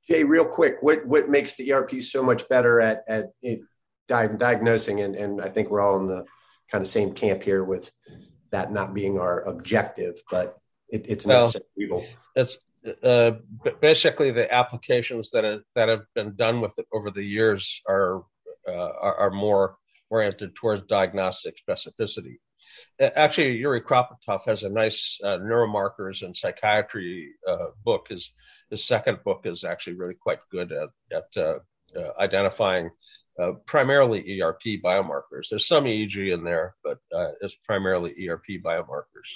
Jay, 0.09 0.23
real 0.23 0.45
quick, 0.45 0.77
what 0.81 1.05
what 1.05 1.29
makes 1.29 1.55
the 1.55 1.73
ERP 1.73 2.01
so 2.01 2.23
much 2.23 2.47
better 2.49 2.79
at 2.79 3.03
at 3.07 3.25
it, 3.41 3.61
diagnosing? 4.07 5.01
And 5.01 5.15
and 5.15 5.41
I 5.41 5.49
think 5.49 5.69
we're 5.69 5.81
all 5.81 5.99
in 5.99 6.07
the 6.07 6.25
kind 6.71 6.81
of 6.81 6.87
same 6.87 7.13
camp 7.13 7.43
here 7.43 7.63
with 7.63 7.91
that 8.51 8.71
not 8.71 8.93
being 8.93 9.19
our 9.19 9.41
objective, 9.41 10.15
but 10.31 10.57
it, 10.89 11.05
it's 11.09 11.25
necessary 11.25 11.63
well, 11.89 12.05
It's 12.35 12.57
uh, 13.03 13.31
basically 13.81 14.31
the 14.31 14.51
applications 14.53 15.31
that 15.31 15.43
have, 15.43 15.61
that 15.75 15.89
have 15.89 16.03
been 16.15 16.35
done 16.35 16.61
with 16.61 16.77
it 16.77 16.85
over 16.93 17.11
the 17.11 17.23
years 17.23 17.81
are 17.87 18.23
uh, 18.67 18.91
are, 19.01 19.15
are, 19.15 19.31
more 19.31 19.77
oriented 20.09 20.53
towards 20.55 20.85
diagnostic 20.87 21.55
specificity. 21.57 22.35
Actually, 22.99 23.57
Yuri 23.57 23.81
Kropotov 23.81 24.43
has 24.45 24.63
a 24.63 24.69
nice 24.69 25.19
uh, 25.23 25.37
neuromarkers 25.37 26.21
and 26.21 26.35
psychiatry 26.35 27.29
uh, 27.47 27.67
book. 27.85 28.07
His 28.09 28.31
his 28.69 28.85
second 28.85 29.19
book 29.23 29.41
is 29.45 29.63
actually 29.63 29.93
really 29.93 30.15
quite 30.15 30.39
good 30.51 30.71
at, 30.71 30.89
at 31.11 31.37
uh, 31.37 31.59
uh 31.97 32.11
identifying 32.19 32.89
uh, 33.39 33.51
primarily 33.65 34.41
ERP 34.41 34.81
biomarkers. 34.83 35.49
There's 35.49 35.67
some 35.67 35.85
EEG 35.85 36.33
in 36.33 36.43
there, 36.43 36.75
but 36.83 36.97
uh, 37.13 37.29
it's 37.41 37.55
primarily 37.63 38.15
ERP 38.27 38.61
biomarkers. 38.63 39.29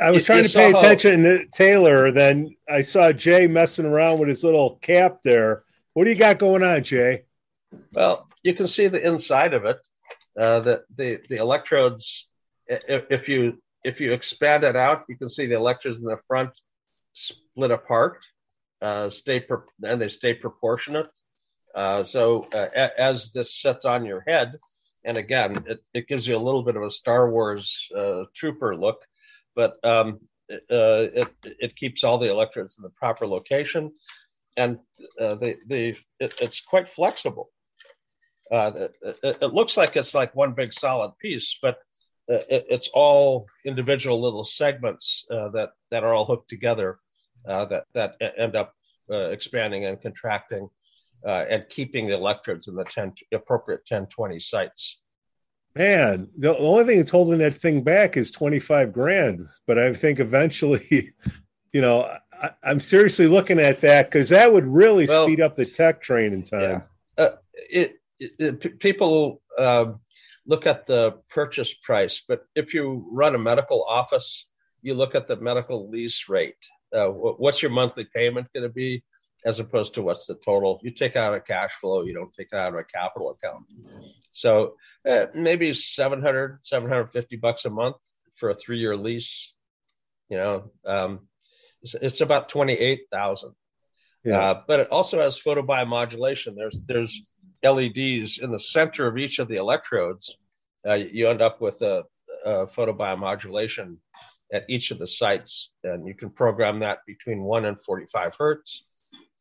I 0.00 0.10
was 0.10 0.24
trying 0.24 0.44
to 0.44 0.50
pay 0.50 0.70
attention 0.70 1.22
to 1.22 1.46
Taylor, 1.46 2.10
then 2.10 2.54
I 2.68 2.82
saw 2.82 3.12
Jay 3.12 3.46
messing 3.46 3.86
around 3.86 4.18
with 4.18 4.28
his 4.28 4.44
little 4.44 4.76
cap 4.82 5.20
there. 5.22 5.64
What 5.94 6.04
do 6.04 6.10
you 6.10 6.16
got 6.16 6.38
going 6.38 6.62
on, 6.62 6.82
Jay? 6.82 7.22
Well, 7.92 8.28
you 8.42 8.54
can 8.54 8.66
see 8.66 8.88
the 8.88 9.04
inside 9.06 9.54
of 9.54 9.64
it. 9.64 9.78
Uh, 10.38 10.60
the, 10.60 10.84
the 10.96 11.20
the 11.28 11.36
electrodes. 11.36 12.28
If 12.66 13.28
you 13.28 13.58
if 13.84 14.00
you 14.00 14.12
expand 14.12 14.64
it 14.64 14.76
out, 14.76 15.04
you 15.08 15.16
can 15.16 15.28
see 15.28 15.46
the 15.46 15.56
electrodes 15.56 16.00
in 16.00 16.06
the 16.06 16.18
front 16.26 16.58
split 17.12 17.70
apart, 17.70 18.24
uh, 18.82 19.08
stay 19.08 19.44
and 19.84 20.02
they 20.02 20.08
stay 20.08 20.34
proportionate. 20.34 21.06
Uh, 21.74 22.04
so 22.04 22.46
uh, 22.52 22.88
as 22.98 23.30
this 23.30 23.54
sets 23.54 23.84
on 23.84 24.04
your 24.04 24.22
head, 24.26 24.58
and 25.04 25.16
again, 25.16 25.64
it, 25.66 25.82
it 25.94 26.08
gives 26.08 26.26
you 26.26 26.36
a 26.36 26.38
little 26.46 26.62
bit 26.62 26.76
of 26.76 26.82
a 26.82 26.90
Star 26.90 27.30
Wars 27.30 27.88
uh, 27.96 28.24
trooper 28.34 28.76
look, 28.76 29.00
but 29.54 29.82
um, 29.84 30.20
uh, 30.50 30.58
it, 30.70 31.28
it 31.44 31.76
keeps 31.76 32.04
all 32.04 32.18
the 32.18 32.30
electrodes 32.30 32.76
in 32.76 32.82
the 32.82 32.90
proper 32.90 33.26
location, 33.26 33.92
and 34.56 34.78
uh, 35.20 35.34
the 35.36 35.56
the 35.66 35.96
it, 36.20 36.34
it's 36.40 36.60
quite 36.60 36.88
flexible. 36.88 37.50
Uh, 38.50 38.88
it, 39.02 39.38
it, 39.40 39.54
looks 39.54 39.78
like 39.78 39.96
it's 39.96 40.14
like 40.14 40.36
one 40.36 40.52
big 40.52 40.74
solid 40.74 41.12
piece, 41.18 41.58
but 41.62 41.78
it's 42.28 42.90
all 42.92 43.46
individual 43.64 44.20
little 44.20 44.44
segments 44.44 45.24
that 45.30 45.70
that 45.90 46.04
are 46.04 46.12
all 46.12 46.26
hooked 46.26 46.50
together 46.50 46.98
that 47.46 47.84
that 47.94 48.16
end 48.38 48.56
up 48.56 48.74
expanding 49.08 49.86
and 49.86 50.00
contracting 50.00 50.68
uh, 51.26 51.44
and 51.48 51.68
keeping 51.68 52.08
the 52.08 52.14
electrodes 52.14 52.68
in 52.68 52.74
the 52.74 52.84
10, 52.84 53.14
appropriate 53.32 53.80
1020 53.88 54.40
sites. 54.40 54.98
Man, 55.74 56.28
the 56.36 56.56
only 56.56 56.84
thing 56.84 56.98
that's 56.98 57.10
holding 57.10 57.38
that 57.38 57.54
thing 57.54 57.82
back 57.82 58.16
is 58.16 58.30
25 58.30 58.92
grand. 58.92 59.48
But 59.66 59.78
I 59.78 59.92
think 59.92 60.20
eventually, 60.20 61.14
you 61.72 61.80
know, 61.80 62.14
I, 62.32 62.50
am 62.64 62.80
seriously 62.80 63.26
looking 63.26 63.58
at 63.58 63.80
that 63.80 64.10
because 64.10 64.28
that 64.30 64.52
would 64.52 64.66
really 64.66 65.06
well, 65.06 65.24
speed 65.24 65.40
up 65.40 65.56
the 65.56 65.64
tech 65.64 66.02
train 66.02 66.32
in 66.34 66.42
time. 66.42 66.82
Yeah. 67.18 67.24
Uh, 67.24 67.30
it, 67.70 68.00
it, 68.18 68.64
it, 68.64 68.80
people 68.80 69.40
um, 69.58 70.00
look 70.46 70.66
at 70.66 70.86
the 70.86 71.18
purchase 71.30 71.72
price, 71.72 72.22
but 72.26 72.44
if 72.54 72.74
you 72.74 73.08
run 73.10 73.34
a 73.34 73.38
medical 73.38 73.84
office, 73.84 74.46
you 74.82 74.94
look 74.94 75.14
at 75.14 75.26
the 75.26 75.36
medical 75.36 75.88
lease 75.88 76.28
rate. 76.28 76.66
Uh, 76.94 77.08
what's 77.08 77.62
your 77.62 77.70
monthly 77.70 78.06
payment 78.14 78.48
going 78.54 78.64
to 78.64 78.72
be? 78.72 79.02
as 79.44 79.60
opposed 79.60 79.94
to 79.94 80.02
what's 80.02 80.26
the 80.26 80.34
total. 80.34 80.80
You 80.82 80.90
take 80.90 81.16
out 81.16 81.34
a 81.34 81.40
cash 81.40 81.72
flow, 81.80 82.02
you 82.02 82.14
don't 82.14 82.32
take 82.32 82.48
it 82.52 82.56
out 82.56 82.74
of 82.74 82.78
a 82.78 82.84
capital 82.84 83.30
account. 83.30 83.64
So 84.32 84.76
uh, 85.08 85.26
maybe 85.34 85.74
700, 85.74 86.60
750 86.62 87.36
bucks 87.36 87.64
a 87.64 87.70
month 87.70 87.96
for 88.36 88.50
a 88.50 88.54
three 88.54 88.78
year 88.78 88.96
lease. 88.96 89.52
You 90.28 90.38
know, 90.38 90.70
um, 90.86 91.20
it's, 91.82 91.94
it's, 91.94 92.20
about 92.20 92.48
28,000. 92.48 93.52
Yeah. 94.24 94.38
Uh, 94.38 94.62
but 94.66 94.80
it 94.80 94.88
also 94.90 95.20
has 95.20 95.38
photobiomodulation. 95.38 96.54
There's, 96.56 96.80
there's 96.86 97.20
LEDs 97.62 98.38
in 98.38 98.50
the 98.50 98.58
center 98.58 99.06
of 99.06 99.18
each 99.18 99.40
of 99.40 99.48
the 99.48 99.56
electrodes. 99.56 100.34
Uh, 100.86 100.94
you 100.94 101.28
end 101.28 101.42
up 101.42 101.60
with 101.60 101.82
a, 101.82 102.04
a 102.46 102.66
photobiomodulation 102.66 103.96
at 104.52 104.64
each 104.68 104.90
of 104.90 104.98
the 104.98 105.06
sites, 105.06 105.70
and 105.82 106.06
you 106.06 106.14
can 106.14 106.30
program 106.30 106.80
that 106.80 106.98
between 107.06 107.42
one 107.42 107.64
and 107.64 107.80
45 107.80 108.34
hertz 108.38 108.84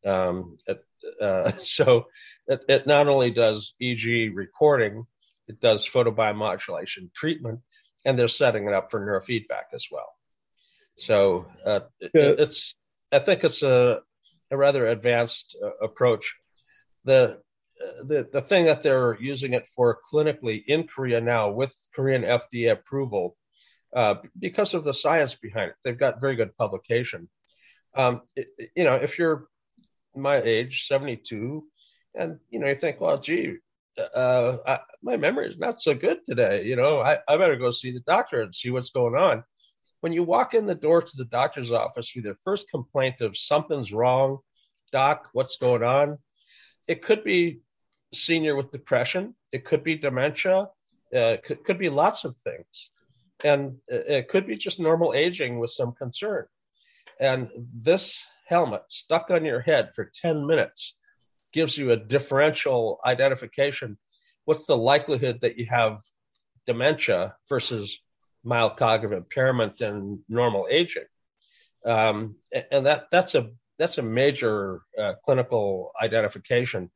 um, 0.06 0.58
it, 0.68 0.84
uh, 1.22 1.52
so 1.64 2.08
it, 2.48 2.62
it, 2.68 2.88
not 2.88 3.08
only 3.08 3.32
does 3.32 3.74
EEG 3.82 4.32
recording, 4.34 5.06
it 5.48 5.60
does 5.60 5.88
photobiomodulation 5.88 7.14
treatment, 7.14 7.60
and 8.06 8.18
they're 8.18 8.28
setting 8.28 8.68
it 8.68 8.74
up 8.74 8.92
for 8.92 9.00
neurofeedback 9.00 9.74
as 9.74 9.88
well. 9.92 10.14
So 10.98 11.48
uh, 11.66 11.82
it, 12.00 12.12
it's, 12.14 12.76
I 13.12 13.20
think 13.20 13.44
it's 13.44 13.64
a, 13.64 14.00
a 14.52 14.58
rather 14.58 14.88
advanced 14.88 15.58
uh, 15.64 15.86
approach. 15.86 16.36
The, 17.06 17.40
the 18.04 18.30
the 18.32 18.42
thing 18.42 18.66
that 18.66 18.84
they're 18.84 19.18
using 19.20 19.54
it 19.54 19.68
for 19.68 19.98
clinically 20.14 20.64
in 20.68 20.86
Korea 20.86 21.20
now 21.20 21.50
with 21.50 21.76
Korean 21.96 22.22
FDA 22.22 22.72
approval, 22.72 23.36
uh, 23.94 24.16
because 24.40 24.74
of 24.74 24.84
the 24.84 24.94
science 24.94 25.36
behind 25.36 25.72
it, 25.72 25.76
they've 25.84 25.98
got 25.98 26.22
very 26.22 26.36
good 26.36 26.56
publication. 26.58 27.30
Um, 27.96 28.22
you 28.76 28.84
know, 28.84 28.96
if 28.96 29.20
you're 29.20 29.48
my 30.16 30.42
age, 30.42 30.88
72, 30.88 31.64
and 32.16 32.40
you 32.50 32.60
know, 32.60 32.68
you 32.68 32.76
think, 32.76 33.02
well, 33.02 33.18
gee, 33.18 33.58
uh, 34.16 34.58
I, 34.66 34.80
my 35.02 35.18
memory 35.18 35.50
is 35.50 35.58
not 35.58 35.82
so 35.82 35.94
good 35.94 36.26
today. 36.26 36.64
You 36.64 36.76
know, 36.76 37.00
I, 37.00 37.20
I 37.28 37.38
better 37.38 37.56
go 37.56 37.72
see 37.72 37.92
the 37.92 38.02
doctor 38.02 38.42
and 38.42 38.56
see 38.56 38.70
what's 38.70 38.90
going 38.90 39.16
on. 39.16 39.44
When 40.00 40.14
you 40.14 40.24
walk 40.24 40.54
in 40.54 40.66
the 40.66 40.76
door 40.76 41.02
to 41.02 41.18
the 41.18 41.26
doctor's 41.26 41.72
office 41.72 42.12
with 42.16 42.26
your 42.26 42.38
first 42.44 42.70
complaint 42.70 43.22
of 43.22 43.38
something's 43.38 43.94
wrong, 43.94 44.40
doc, 44.92 45.30
what's 45.34 45.58
going 45.58 45.84
on? 45.84 46.18
It 46.88 47.02
could 47.02 47.24
be 47.24 47.62
senior 48.14 48.56
with 48.56 48.72
depression. 48.72 49.36
It 49.52 49.64
could 49.64 49.84
be 49.84 49.96
dementia. 49.96 50.68
Uh, 51.16 51.38
could, 51.44 51.64
could 51.64 51.78
be 51.78 51.90
lots 51.90 52.24
of 52.24 52.36
things. 52.38 52.90
And 53.44 53.78
it 53.88 54.28
could 54.28 54.46
be 54.46 54.56
just 54.56 54.80
normal 54.80 55.14
aging 55.14 55.60
with 55.60 55.72
some 55.72 55.94
concern. 55.94 56.46
And 57.20 57.50
this 57.74 58.24
helmet 58.48 58.84
stuck 58.90 59.32
on 59.32 59.46
your 59.46 59.62
head 59.62 59.94
for 59.96 60.12
10 60.22 60.46
minutes 60.46 60.96
gives 61.54 61.78
you 61.78 61.92
a 61.92 61.98
differential 61.98 63.00
identification. 63.06 63.98
What's 64.46 64.66
the 64.66 64.78
likelihood 64.78 65.40
that 65.42 65.58
you 65.58 65.66
have 65.68 66.02
dementia 66.66 67.36
versus 67.50 68.00
mild 68.44 68.78
cognitive 68.78 69.18
impairment 69.18 69.82
and 69.82 70.20
normal 70.30 70.68
aging? 70.70 71.06
Um, 71.86 72.36
and 72.72 72.86
that 72.86 73.08
that's 73.12 73.36
a 73.36 73.50
that's 73.80 73.98
a 73.98 74.04
major 74.04 74.82
uh, 75.00 75.14
clinical 75.26 75.92
identification. 76.02 76.92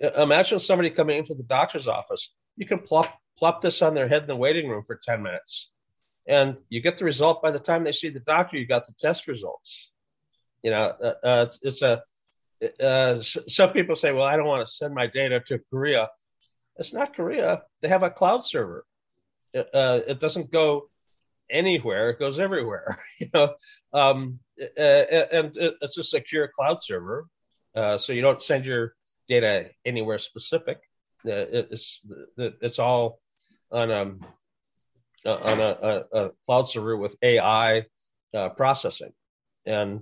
Imagine 0.00 0.58
somebody 0.58 0.90
coming 0.90 1.18
into 1.18 1.34
the 1.34 1.42
doctor's 1.42 1.86
office. 1.86 2.32
You 2.56 2.66
can 2.66 2.78
plop 2.78 3.18
plop 3.38 3.60
this 3.60 3.82
on 3.82 3.94
their 3.94 4.08
head 4.08 4.22
in 4.22 4.28
the 4.28 4.36
waiting 4.36 4.68
room 4.68 4.84
for 4.86 4.98
10 5.04 5.22
minutes 5.22 5.70
and 6.26 6.56
you 6.68 6.80
get 6.80 6.96
the 6.98 7.04
result 7.04 7.42
by 7.42 7.50
the 7.50 7.58
time 7.58 7.84
they 7.84 7.92
see 7.92 8.08
the 8.08 8.20
doctor 8.20 8.56
you 8.56 8.66
got 8.66 8.86
the 8.86 8.94
test 8.94 9.26
results 9.26 9.90
you 10.64 10.70
know, 10.70 10.94
uh, 11.00 11.14
uh, 11.22 11.46
it's, 11.46 11.58
it's, 11.62 11.82
a. 11.82 12.02
Uh, 12.82 13.20
some 13.20 13.70
people 13.72 13.94
say, 13.94 14.12
"Well, 14.12 14.24
I 14.24 14.36
don't 14.36 14.46
want 14.46 14.66
to 14.66 14.72
send 14.72 14.94
my 14.94 15.06
data 15.06 15.38
to 15.48 15.60
Korea." 15.70 16.08
It's 16.78 16.94
not 16.94 17.14
Korea. 17.14 17.62
They 17.82 17.88
have 17.88 18.02
a 18.02 18.10
cloud 18.10 18.42
server. 18.42 18.86
It, 19.52 19.68
uh, 19.74 20.00
it 20.08 20.20
doesn't 20.20 20.50
go 20.50 20.88
anywhere; 21.50 22.10
it 22.10 22.18
goes 22.18 22.38
everywhere. 22.38 22.98
You 23.20 23.28
know, 23.32 23.54
um, 23.92 24.40
uh, 24.60 24.80
and 24.80 25.52
it's 25.54 25.98
a 25.98 26.02
secure 26.02 26.48
cloud 26.48 26.82
server, 26.82 27.26
uh, 27.76 27.96
so 27.98 28.12
you 28.12 28.22
don't 28.22 28.42
send 28.42 28.64
your 28.64 28.94
data 29.28 29.70
anywhere 29.84 30.18
specific. 30.18 30.80
it's 31.24 32.00
it's 32.38 32.78
all 32.78 33.20
on 33.70 33.90
um, 33.90 34.20
a 35.24 35.50
on 35.50 35.60
a, 35.60 36.04
a, 36.12 36.24
a 36.24 36.30
cloud 36.44 36.64
server 36.64 36.96
with 36.96 37.16
AI 37.22 37.84
processing, 38.56 39.12
and 39.66 40.00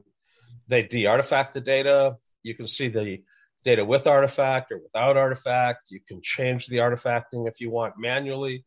they 0.68 0.82
de-artifact 0.82 1.54
the 1.54 1.60
data. 1.60 2.16
You 2.42 2.54
can 2.54 2.66
see 2.66 2.88
the 2.88 3.22
data 3.64 3.84
with 3.84 4.06
artifact 4.06 4.72
or 4.72 4.78
without 4.78 5.16
artifact. 5.16 5.90
You 5.90 6.00
can 6.06 6.20
change 6.22 6.66
the 6.66 6.78
artifacting 6.78 7.48
if 7.48 7.60
you 7.60 7.70
want 7.70 7.94
manually. 7.98 8.64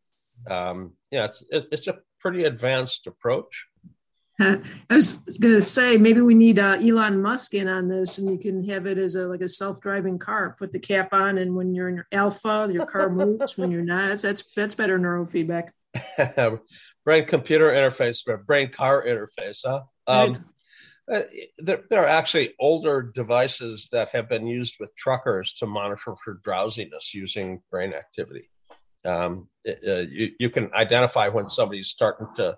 Um, 0.49 0.93
yeah, 1.11 1.25
it's, 1.25 1.43
it's 1.49 1.87
a 1.87 1.99
pretty 2.19 2.43
advanced 2.43 3.07
approach. 3.07 3.65
I 4.39 4.59
was 4.89 5.17
going 5.39 5.55
to 5.55 5.61
say 5.61 5.95
maybe 5.95 6.19
we 6.19 6.35
need 6.35 6.59
uh, 6.59 6.77
Elon 6.81 7.21
Musk 7.21 7.53
in 7.53 7.69
on 7.69 7.87
this, 7.87 8.17
and 8.17 8.29
you 8.29 8.37
can 8.37 8.67
have 8.67 8.85
it 8.85 8.97
as 8.97 9.15
a 9.15 9.27
like 9.27 9.39
a 9.39 9.47
self-driving 9.47 10.19
car. 10.19 10.55
Put 10.59 10.73
the 10.73 10.79
cap 10.79 11.13
on, 11.13 11.37
and 11.37 11.55
when 11.55 11.73
you're 11.73 11.87
in 11.87 11.95
your 11.95 12.07
alpha, 12.11 12.67
your 12.69 12.85
car 12.85 13.09
moves. 13.09 13.57
when 13.57 13.71
you're 13.71 13.81
not, 13.81 14.19
that's 14.19 14.43
that's 14.53 14.75
better 14.75 14.99
neurofeedback. 14.99 15.69
brain 17.05 17.25
computer 17.25 17.71
interface, 17.71 18.23
brain 18.45 18.69
car 18.71 19.05
interface, 19.05 19.61
huh? 19.65 19.81
Um, 20.07 20.31
right. 20.31 20.39
Uh, 21.11 21.21
there, 21.59 21.83
there, 21.91 22.03
are 22.03 22.07
actually 22.07 22.53
older 22.59 23.03
devices 23.03 23.89
that 23.91 24.09
have 24.09 24.27
been 24.27 24.47
used 24.47 24.75
with 24.79 24.95
truckers 24.95 25.53
to 25.53 25.67
monitor 25.67 26.15
for 26.23 26.39
drowsiness 26.43 27.13
using 27.13 27.61
brain 27.69 27.93
activity. 27.93 28.49
Um, 29.05 29.47
uh, 29.67 29.99
you, 30.09 30.31
you, 30.39 30.49
can 30.49 30.73
identify 30.73 31.27
when 31.27 31.47
somebody's 31.47 31.89
starting 31.89 32.25
to 32.37 32.57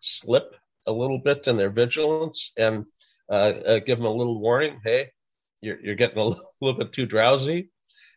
slip 0.00 0.56
a 0.88 0.92
little 0.92 1.18
bit 1.18 1.46
in 1.46 1.56
their 1.56 1.70
vigilance 1.70 2.50
and 2.58 2.84
uh, 3.30 3.52
uh 3.66 3.78
give 3.78 3.98
them 3.98 4.06
a 4.06 4.12
little 4.12 4.40
warning 4.40 4.80
hey, 4.82 5.10
you're, 5.60 5.80
you're 5.80 5.94
getting 5.94 6.18
a 6.18 6.24
little, 6.24 6.52
little 6.60 6.78
bit 6.78 6.92
too 6.92 7.06
drowsy. 7.06 7.70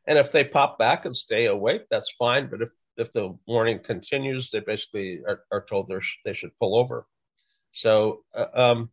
And 0.08 0.17
if 0.17 0.32
they 0.32 0.43
pop 0.43 0.80
back 0.80 1.06
and 1.06 1.15
stay 1.15 1.45
awake, 1.45 1.84
that's 1.91 2.15
fine. 2.17 2.49
But 2.49 2.63
if 2.63 2.69
if 2.97 3.12
the 3.12 3.38
warning 3.47 3.79
continues, 3.79 4.51
they 4.51 4.60
basically 4.60 5.21
are, 5.27 5.41
are 5.51 5.63
told 5.63 5.88
they 5.88 5.99
they 6.25 6.33
should 6.33 6.51
pull 6.60 6.77
over. 6.77 7.05
So 7.71 8.23
uh, 8.36 8.45
um, 8.53 8.89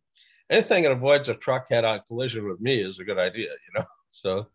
anything 0.49 0.83
that 0.83 0.91
avoids 0.91 1.27
a 1.29 1.33
truck 1.33 1.67
head-on 1.69 2.01
collision 2.07 2.47
with 2.47 2.61
me 2.61 2.79
is 2.79 2.99
a 2.99 3.03
good 3.03 3.17
idea, 3.17 3.49
you 3.49 3.79
know. 3.79 3.85
So. 4.11 4.47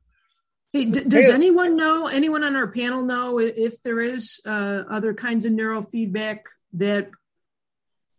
Hey, 0.73 0.87
d- 0.87 1.05
does 1.05 1.29
anyone 1.29 1.77
know? 1.77 2.07
Anyone 2.07 2.45
on 2.45 2.57
our 2.57 2.69
panel 2.69 3.03
know 3.03 3.39
if 3.39 3.83
there 3.83 4.01
is 4.01 4.41
uh, 4.47 4.85
other 4.91 5.13
kinds 5.13 5.45
of 5.45 5.53
neurofeedback 5.53 6.45
that 6.73 7.11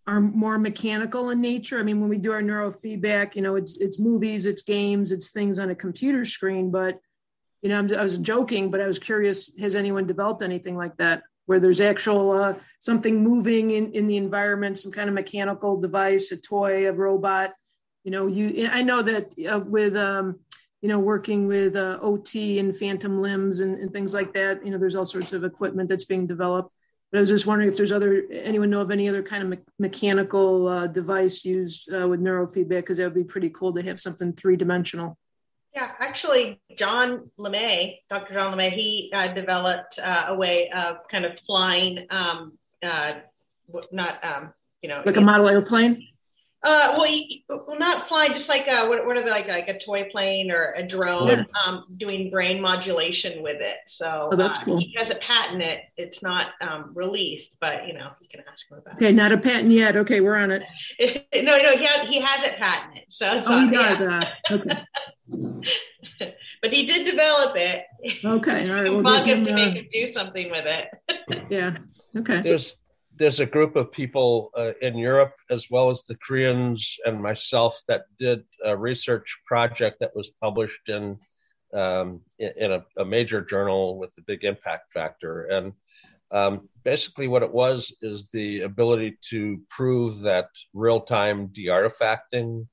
are 0.05 0.21
more 0.21 0.59
mechanical 0.59 1.31
in 1.31 1.41
nature? 1.41 1.79
I 1.79 1.83
mean, 1.83 1.99
when 1.99 2.11
we 2.11 2.19
do 2.19 2.31
our 2.31 2.43
neurofeedback, 2.43 3.35
you 3.35 3.41
know, 3.41 3.55
it's 3.55 3.77
it's 3.77 3.99
movies, 3.99 4.45
it's 4.45 4.61
games, 4.61 5.11
it's 5.11 5.31
things 5.31 5.57
on 5.57 5.71
a 5.71 5.75
computer 5.75 6.23
screen. 6.25 6.69
But 6.69 6.99
you 7.61 7.69
know, 7.69 7.79
I'm, 7.79 7.93
i 7.95 8.03
was 8.03 8.17
joking, 8.17 8.71
but 8.71 8.81
I 8.81 8.87
was 8.87 8.99
curious: 8.99 9.55
has 9.57 9.75
anyone 9.75 10.07
developed 10.07 10.43
anything 10.43 10.75
like 10.75 10.97
that? 10.97 11.23
where 11.51 11.59
there's 11.59 11.81
actual 11.81 12.31
uh, 12.31 12.53
something 12.79 13.21
moving 13.21 13.71
in, 13.71 13.91
in 13.91 14.07
the 14.07 14.15
environment, 14.15 14.79
some 14.79 14.91
kind 14.91 15.09
of 15.09 15.15
mechanical 15.15 15.79
device, 15.79 16.31
a 16.31 16.37
toy, 16.37 16.87
a 16.87 16.93
robot. 16.93 17.53
You 18.05 18.11
know, 18.11 18.27
you. 18.27 18.69
I 18.71 18.81
know 18.81 19.01
that 19.01 19.33
uh, 19.49 19.59
with 19.59 19.97
um, 19.97 20.39
you 20.81 20.87
know 20.87 20.99
working 20.99 21.47
with 21.47 21.75
uh, 21.75 21.99
OT 22.01 22.59
and 22.59 22.75
phantom 22.75 23.21
limbs 23.21 23.59
and, 23.59 23.77
and, 23.77 23.91
things 23.91 24.13
like 24.13 24.33
that. 24.33 24.65
You 24.65 24.71
know, 24.71 24.77
there's 24.77 24.95
all 24.95 25.05
sorts 25.05 25.33
of 25.33 25.43
equipment 25.43 25.89
that's 25.89 26.05
being 26.05 26.25
developed. 26.25 26.73
But 27.11 27.17
I 27.17 27.19
was 27.19 27.29
just 27.29 27.45
wondering 27.45 27.69
if 27.69 27.75
there's 27.75 27.91
other 27.91 28.23
anyone 28.31 28.69
know 28.69 28.79
of 28.79 28.89
any 28.89 29.09
other 29.09 29.21
kind 29.21 29.43
of 29.43 29.49
me- 29.49 29.65
mechanical 29.77 30.69
uh, 30.69 30.87
device 30.87 31.43
used 31.43 31.93
uh, 31.93 32.07
with 32.07 32.21
neurofeedback 32.21 32.69
because 32.69 32.97
that 32.97 33.03
would 33.03 33.13
be 33.13 33.25
pretty 33.25 33.49
cool 33.49 33.73
to 33.73 33.81
have 33.83 33.99
something 33.99 34.31
three 34.31 34.55
dimensional. 34.55 35.17
Yeah, 35.73 35.91
actually, 35.99 36.59
John 36.75 37.31
LeMay, 37.39 37.99
Dr. 38.09 38.33
John 38.33 38.57
LeMay, 38.57 38.71
he 38.71 39.09
uh, 39.13 39.33
developed 39.33 39.99
uh, 40.03 40.25
a 40.27 40.35
way 40.35 40.69
of 40.69 41.07
kind 41.07 41.23
of 41.23 41.31
flying, 41.45 42.07
um, 42.09 42.57
uh, 42.83 43.13
not, 43.91 44.23
um, 44.23 44.53
you 44.81 44.89
know, 44.89 45.01
like 45.05 45.15
a 45.15 45.21
model 45.21 45.47
airplane. 45.47 46.07
Uh, 46.63 46.93
well, 46.95 47.05
he, 47.05 47.43
well, 47.49 47.79
not 47.79 48.07
flying, 48.07 48.33
just 48.33 48.47
like 48.47 48.67
a, 48.67 48.87
what, 48.87 49.03
what 49.07 49.17
are 49.17 49.23
they 49.23 49.31
like, 49.31 49.47
like 49.47 49.67
a 49.67 49.79
toy 49.79 50.07
plane 50.11 50.51
or 50.51 50.73
a 50.75 50.85
drone, 50.85 51.27
yeah. 51.27 51.43
um, 51.65 51.85
doing 51.97 52.29
brain 52.29 52.61
modulation 52.61 53.41
with 53.41 53.59
it. 53.59 53.77
So 53.87 54.29
oh, 54.31 54.35
that's 54.35 54.59
uh, 54.59 54.65
cool. 54.65 54.77
He 54.77 54.93
has 54.95 55.09
a 55.09 55.15
patent. 55.15 55.63
It 55.63 55.81
it's 55.97 56.21
not 56.21 56.49
um, 56.61 56.91
released, 56.93 57.55
but 57.59 57.87
you 57.87 57.93
know 57.93 58.11
you 58.21 58.27
can 58.29 58.41
ask 58.51 58.69
him 58.69 58.77
about. 58.77 58.95
Okay, 58.95 59.09
it. 59.09 59.15
not 59.15 59.31
a 59.31 59.39
patent 59.39 59.71
yet. 59.71 59.95
Okay, 59.97 60.21
we're 60.21 60.35
on 60.35 60.51
it. 60.51 60.63
no, 61.33 61.57
no, 61.57 61.75
he 61.75 61.85
has, 61.85 62.07
he 62.07 62.21
has 62.21 62.43
it 62.43 62.57
patented. 62.57 63.05
So 63.09 63.43
oh, 63.43 63.59
he 63.59 63.71
does. 63.75 63.99
Yeah. 63.99 64.23
Uh, 64.49 64.53
okay. 64.53 65.65
but 66.61 66.71
he 66.71 66.85
did 66.85 67.09
develop 67.09 67.55
it. 67.55 67.85
Okay, 68.23 68.69
all 68.69 68.75
right. 68.75 68.83
We'll 68.91 69.01
bug 69.01 69.25
him 69.25 69.45
to 69.45 69.53
make 69.53 69.73
him 69.73 69.87
do 69.91 70.11
something 70.11 70.51
with 70.51 70.65
it. 70.67 71.47
yeah. 71.49 71.77
Okay. 72.15 72.41
There's 72.41 72.75
there's 73.15 73.39
a 73.39 73.45
group 73.45 73.75
of 73.75 73.91
people 73.91 74.51
uh, 74.57 74.71
in 74.81 74.97
Europe 74.97 75.33
as 75.49 75.67
well 75.69 75.89
as 75.89 76.03
the 76.03 76.15
Koreans 76.15 76.97
and 77.05 77.21
myself 77.21 77.79
that 77.87 78.05
did 78.17 78.43
a 78.63 78.75
research 78.75 79.39
project 79.45 79.99
that 79.99 80.15
was 80.15 80.29
published 80.41 80.89
in 80.89 81.19
um, 81.73 82.21
in 82.37 82.73
a, 82.73 82.83
a, 82.97 83.05
major 83.05 83.39
journal 83.39 83.97
with 83.97 84.09
a 84.17 84.21
big 84.23 84.43
impact 84.43 84.91
factor. 84.91 85.43
And 85.43 85.71
um, 86.29 86.67
basically, 86.83 87.29
what 87.29 87.43
it 87.43 87.53
was 87.53 87.93
is 88.01 88.27
the 88.27 88.61
ability 88.61 89.17
to 89.29 89.61
prove 89.69 90.19
that 90.19 90.47
real 90.73 90.99
time 90.99 91.47
de 91.47 91.67
artifacting 91.67 92.67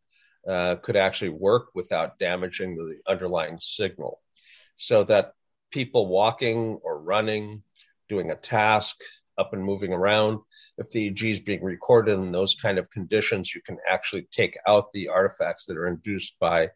uh, 0.48 0.76
could 0.82 0.96
actually 0.96 1.30
work 1.30 1.68
without 1.74 2.18
damaging 2.18 2.74
the 2.74 2.98
underlying 3.06 3.58
signal. 3.60 4.20
So 4.76 5.04
that 5.04 5.32
people 5.70 6.06
walking 6.08 6.80
or 6.82 7.00
running, 7.00 7.62
doing 8.08 8.30
a 8.30 8.36
task, 8.36 8.96
up 9.38 9.52
and 9.52 9.64
moving 9.64 9.92
around, 9.92 10.40
if 10.76 10.90
the 10.90 11.10
EEG 11.10 11.32
is 11.32 11.40
being 11.40 11.62
recorded 11.62 12.18
in 12.18 12.32
those 12.32 12.54
kind 12.54 12.78
of 12.78 12.90
conditions, 12.90 13.54
you 13.54 13.60
can 13.62 13.78
actually 13.88 14.28
take 14.30 14.56
out 14.66 14.92
the 14.92 15.08
artifacts 15.08 15.66
that 15.66 15.76
are 15.76 15.86
induced 15.86 16.38
by 16.38 16.70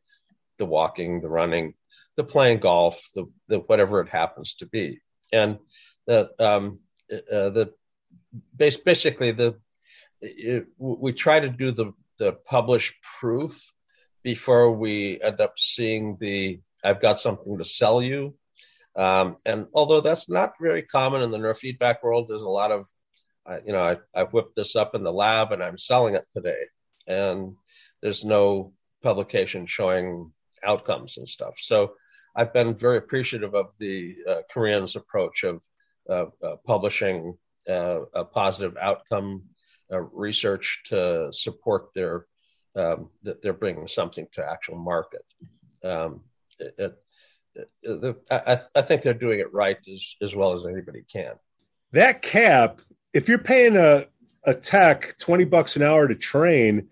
the 0.59 0.67
walking, 0.67 1.21
the 1.21 1.29
running, 1.29 1.75
the 2.17 2.25
playing 2.25 2.61
golf, 2.61 3.03
the, 3.15 3.25
the 3.49 3.59
whatever 3.61 4.01
it 4.01 4.09
happens 4.09 4.55
to 4.55 4.67
be. 4.67 5.01
And 5.33 5.59
the 6.07 6.31
um, 6.39 6.81
uh, 7.11 7.51
the 7.51 7.73
basically 8.57 9.33
the 9.33 9.57
it, 10.21 10.67
we 10.79 11.13
try 11.13 11.41
to 11.41 11.49
do 11.49 11.73
the 11.73 11.93
the 12.19 12.33
published 12.33 12.95
proof 13.21 13.73
before 14.23 14.71
we 14.71 15.21
end 15.23 15.41
up 15.41 15.55
seeing 15.59 16.17
the 16.21 16.61
I've 16.85 17.01
got 17.01 17.21
something 17.21 17.59
to 17.59 17.65
sell 17.65 18.03
you. 18.03 18.35
Um, 18.97 19.39
and 19.47 19.67
although 19.75 20.01
that's 20.01 20.29
not 20.29 20.53
very 20.61 20.83
common 20.83 21.23
in 21.23 21.31
the 21.31 21.39
neurofeedback 21.39 22.03
world, 22.03 22.27
there's 22.29 22.43
a 22.43 22.49
lot 22.49 22.71
of, 22.71 22.87
uh, 23.47 23.59
you 23.65 23.73
know, 23.73 23.83
I, 23.83 23.97
I 24.15 24.25
whipped 24.25 24.57
this 24.57 24.77
up 24.77 24.95
in 24.95 25.03
the 25.03 25.13
lab 25.13 25.53
and 25.53 25.63
I'm 25.63 25.79
selling 25.79 26.15
it 26.15 26.27
today. 26.33 26.63
And 27.07 27.55
there's 28.03 28.25
no 28.25 28.73
publication 29.03 29.67
showing 29.67 30.31
outcomes 30.65 31.17
and 31.17 31.29
stuff. 31.29 31.55
So 31.59 31.95
I've 32.37 32.53
been 32.53 32.75
very 32.75 32.99
appreciative 32.99 33.55
of 33.55 33.67
the 33.79 34.15
uh, 34.29 34.41
Koreans' 34.53 34.97
approach 34.97 35.45
of 35.45 35.63
uh, 36.09 36.27
publishing 36.67 37.37
uh, 37.69 38.01
a 38.15 38.25
positive 38.25 38.77
outcome 38.81 39.43
uh, 39.93 40.01
research 40.01 40.81
to 40.87 41.33
support 41.33 41.89
their 41.95 42.27
um, 42.75 43.11
that 43.23 43.43
they're 43.43 43.53
bringing 43.53 43.87
something 43.87 44.27
to 44.33 44.45
actual 44.45 44.77
market. 44.79 45.25
Um, 45.85 46.23
it, 46.59 46.97
it, 47.55 48.17
I, 48.31 48.59
I, 48.75 48.83
think 48.83 49.03
they're 49.03 49.15
doing 49.15 49.41
it 49.41 49.53
right 49.53 49.77
as, 49.93 50.17
as 50.23 50.35
well 50.35 50.55
as 50.55 50.67
anybody 50.67 51.05
can. 51.11 51.35
That 51.93 52.23
cap, 52.23 52.81
if 53.13 53.29
you're 53.29 53.39
paying 53.39 53.77
a, 53.77 54.07
a 54.45 54.55
tech 54.55 55.17
20 55.19 55.45
bucks 55.45 55.77
an 55.77 55.83
hour 55.83 56.09
to 56.09 56.15
train, 56.15 56.89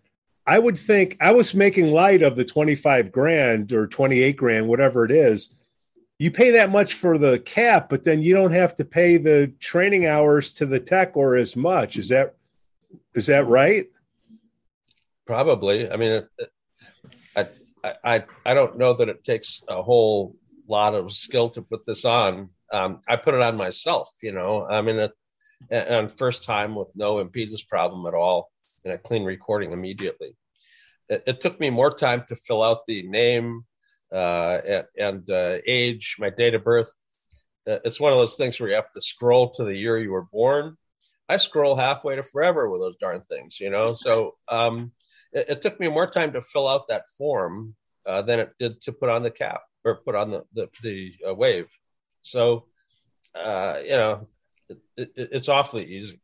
I 0.46 0.58
would 0.58 0.78
think 0.78 1.16
I 1.20 1.32
was 1.32 1.54
making 1.54 1.92
light 1.92 2.22
of 2.22 2.36
the 2.36 2.44
25 2.44 3.12
grand 3.12 3.72
or 3.72 3.86
28 3.86 4.36
grand, 4.36 4.68
whatever 4.68 5.04
it 5.04 5.10
is. 5.10 5.54
You 6.18 6.30
pay 6.30 6.50
that 6.50 6.70
much 6.70 6.94
for 6.94 7.16
the 7.16 7.38
cap, 7.38 7.88
but 7.88 8.04
then 8.04 8.20
you 8.20 8.34
don't 8.34 8.52
have 8.52 8.74
to 8.76 8.84
pay 8.84 9.16
the 9.16 9.52
training 9.58 10.06
hours 10.06 10.52
to 10.54 10.66
the 10.66 10.78
tech 10.78 11.16
or 11.16 11.36
as 11.36 11.56
much. 11.56 11.96
Is 11.96 12.10
that 12.10 12.34
is 13.14 13.26
that 13.26 13.46
right? 13.46 13.86
Probably. 15.26 15.90
I 15.90 15.96
mean, 15.96 16.22
I, 17.36 17.46
I, 18.04 18.24
I 18.44 18.54
don't 18.54 18.76
know 18.76 18.92
that 18.94 19.08
it 19.08 19.24
takes 19.24 19.62
a 19.68 19.80
whole 19.80 20.36
lot 20.70 20.94
of 20.94 21.12
skill 21.12 21.50
to 21.50 21.62
put 21.62 21.84
this 21.84 22.04
on. 22.04 22.50
Um, 22.72 23.00
I 23.08 23.16
put 23.16 23.34
it 23.34 23.42
on 23.42 23.56
myself, 23.56 24.08
you 24.22 24.32
know. 24.32 24.66
I 24.66 24.80
mean, 24.80 24.98
it, 24.98 25.12
and 25.70 26.10
first 26.10 26.44
time 26.44 26.74
with 26.74 26.88
no 26.94 27.22
impedance 27.22 27.66
problem 27.66 28.06
at 28.06 28.14
all, 28.14 28.50
and 28.84 28.94
a 28.94 28.98
clean 28.98 29.24
recording 29.24 29.72
immediately. 29.72 30.36
It, 31.08 31.24
it 31.26 31.40
took 31.40 31.58
me 31.60 31.70
more 31.70 31.90
time 31.90 32.24
to 32.28 32.36
fill 32.36 32.62
out 32.62 32.86
the 32.86 33.02
name 33.02 33.64
uh, 34.12 34.60
and, 34.66 34.84
and 34.98 35.30
uh, 35.30 35.58
age, 35.66 36.16
my 36.18 36.30
date 36.30 36.54
of 36.54 36.64
birth. 36.64 36.92
Uh, 37.68 37.78
it's 37.84 38.00
one 38.00 38.12
of 38.12 38.18
those 38.18 38.36
things 38.36 38.58
where 38.58 38.70
you 38.70 38.74
have 38.76 38.92
to 38.94 39.00
scroll 39.00 39.50
to 39.50 39.64
the 39.64 39.76
year 39.76 39.98
you 39.98 40.12
were 40.12 40.28
born. 40.32 40.76
I 41.28 41.36
scroll 41.36 41.76
halfway 41.76 42.16
to 42.16 42.22
forever 42.22 42.70
with 42.70 42.80
those 42.80 42.96
darn 42.96 43.22
things, 43.28 43.60
you 43.60 43.70
know. 43.70 43.94
So 43.94 44.36
um, 44.48 44.92
it, 45.32 45.46
it, 45.48 45.62
took 45.62 45.78
me 45.78 45.88
more 45.88 46.08
time 46.08 46.32
to 46.32 46.42
fill 46.42 46.66
out 46.66 46.88
that 46.88 47.08
form 47.16 47.76
uh, 48.04 48.22
than 48.22 48.40
it 48.40 48.52
did 48.58 48.80
to 48.80 48.92
put 48.92 49.10
on 49.10 49.22
the 49.22 49.30
cap 49.30 49.60
or 49.84 49.96
put 49.96 50.14
on 50.14 50.30
the 50.30 50.44
the, 50.52 50.68
the 50.82 51.14
uh, 51.28 51.34
wave. 51.34 51.68
So 52.22 52.66
uh, 53.34 53.78
you 53.84 53.90
know, 53.90 54.28
it, 54.68 54.78
it, 54.96 55.28
it's 55.32 55.48
awfully 55.48 55.86
easy. 55.86 56.20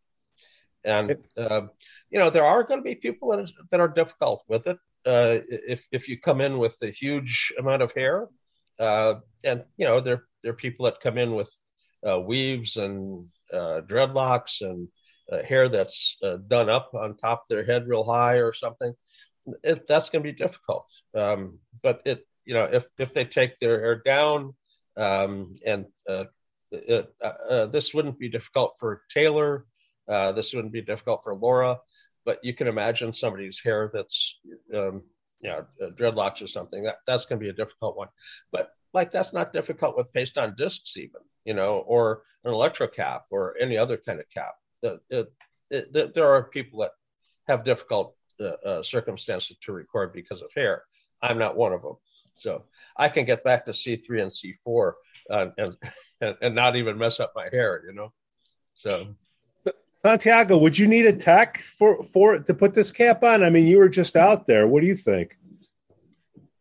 And 0.84 1.16
um, 1.36 1.70
you 2.10 2.18
know, 2.18 2.30
there 2.30 2.44
are 2.44 2.62
going 2.62 2.78
to 2.78 2.84
be 2.84 2.94
people 2.94 3.30
that, 3.30 3.40
is, 3.40 3.52
that 3.70 3.80
are 3.80 3.88
difficult 3.88 4.44
with 4.48 4.66
it. 4.66 4.78
Uh, 5.04 5.38
if 5.48 5.86
if 5.92 6.08
you 6.08 6.18
come 6.18 6.40
in 6.40 6.58
with 6.58 6.76
a 6.82 6.90
huge 6.90 7.52
amount 7.58 7.82
of 7.82 7.92
hair, 7.92 8.28
uh, 8.78 9.14
and 9.44 9.64
you 9.76 9.86
know, 9.86 10.00
there 10.00 10.24
there 10.42 10.52
are 10.52 10.56
people 10.56 10.84
that 10.84 11.00
come 11.00 11.18
in 11.18 11.34
with 11.34 11.52
uh, 12.08 12.18
weaves 12.20 12.76
and 12.76 13.26
dreadlocks 13.52 14.60
and 14.60 14.88
uh, 15.32 15.42
hair 15.42 15.68
that's 15.68 16.16
uh, 16.22 16.36
done 16.46 16.68
up 16.68 16.94
on 16.94 17.16
top 17.16 17.42
of 17.42 17.48
their 17.48 17.64
head 17.64 17.86
real 17.86 18.04
high 18.04 18.36
or 18.36 18.52
something, 18.52 18.94
it, 19.62 19.86
that's 19.86 20.10
going 20.10 20.22
to 20.22 20.32
be 20.32 20.36
difficult. 20.36 20.90
Um, 21.14 21.58
but 21.82 22.02
it, 22.04 22.26
you 22.46 22.54
know, 22.54 22.64
if 22.64 22.86
if 22.98 23.12
they 23.12 23.24
take 23.24 23.58
their 23.58 23.80
hair 23.80 23.96
down, 23.96 24.54
um, 24.96 25.56
and 25.66 25.86
uh, 26.08 26.24
it, 26.70 27.12
uh, 27.22 27.32
uh, 27.50 27.66
this 27.66 27.92
wouldn't 27.92 28.18
be 28.18 28.28
difficult 28.28 28.76
for 28.78 29.02
Taylor, 29.12 29.66
uh, 30.08 30.32
this 30.32 30.54
wouldn't 30.54 30.72
be 30.72 30.82
difficult 30.82 31.22
for 31.22 31.34
Laura, 31.34 31.78
but 32.24 32.38
you 32.42 32.54
can 32.54 32.68
imagine 32.68 33.12
somebody's 33.12 33.60
hair 33.60 33.90
that's, 33.92 34.38
um, 34.74 35.02
you 35.40 35.50
know, 35.50 35.66
dreadlocks 35.98 36.42
or 36.42 36.46
something. 36.46 36.84
That 36.84 36.96
that's 37.06 37.26
going 37.26 37.38
to 37.38 37.44
be 37.44 37.50
a 37.50 37.64
difficult 37.64 37.96
one. 37.96 38.08
But 38.52 38.70
like 38.94 39.12
that's 39.12 39.34
not 39.34 39.52
difficult 39.52 39.96
with 39.96 40.12
paste 40.12 40.38
on 40.38 40.54
discs 40.56 40.96
even, 40.96 41.20
you 41.44 41.52
know, 41.52 41.78
or 41.86 42.22
an 42.44 42.52
electro 42.52 42.86
cap 42.86 43.24
or 43.30 43.56
any 43.60 43.76
other 43.76 43.96
kind 43.98 44.20
of 44.20 44.26
cap 44.30 44.54
it, 45.10 45.32
it, 45.70 46.14
there 46.14 46.28
are 46.28 46.44
people 46.44 46.80
that 46.80 46.92
have 47.48 47.64
difficult 47.64 48.14
uh, 48.40 48.52
uh, 48.64 48.82
circumstances 48.82 49.56
to 49.62 49.72
record 49.72 50.12
because 50.12 50.42
of 50.42 50.50
hair. 50.54 50.82
I'm 51.22 51.38
not 51.38 51.56
one 51.56 51.72
of 51.72 51.82
them. 51.82 51.96
So 52.36 52.64
I 52.96 53.08
can 53.08 53.24
get 53.24 53.44
back 53.44 53.64
to 53.64 53.72
C3 53.72 54.22
and 54.22 54.30
C4 54.30 54.92
uh, 55.30 55.46
and, 55.58 55.76
and, 56.20 56.36
and 56.40 56.54
not 56.54 56.76
even 56.76 56.98
mess 56.98 57.20
up 57.20 57.32
my 57.34 57.48
hair, 57.50 57.82
you 57.86 57.94
know? 57.94 58.12
So, 58.74 59.08
Santiago, 60.04 60.58
would 60.58 60.78
you 60.78 60.86
need 60.86 61.06
a 61.06 61.12
tech 61.12 61.62
for 61.78 62.06
for 62.12 62.38
to 62.38 62.54
put 62.54 62.74
this 62.74 62.92
cap 62.92 63.24
on? 63.24 63.42
I 63.42 63.50
mean, 63.50 63.66
you 63.66 63.78
were 63.78 63.88
just 63.88 64.16
out 64.16 64.46
there. 64.46 64.68
What 64.68 64.82
do 64.82 64.86
you 64.86 64.94
think? 64.94 65.36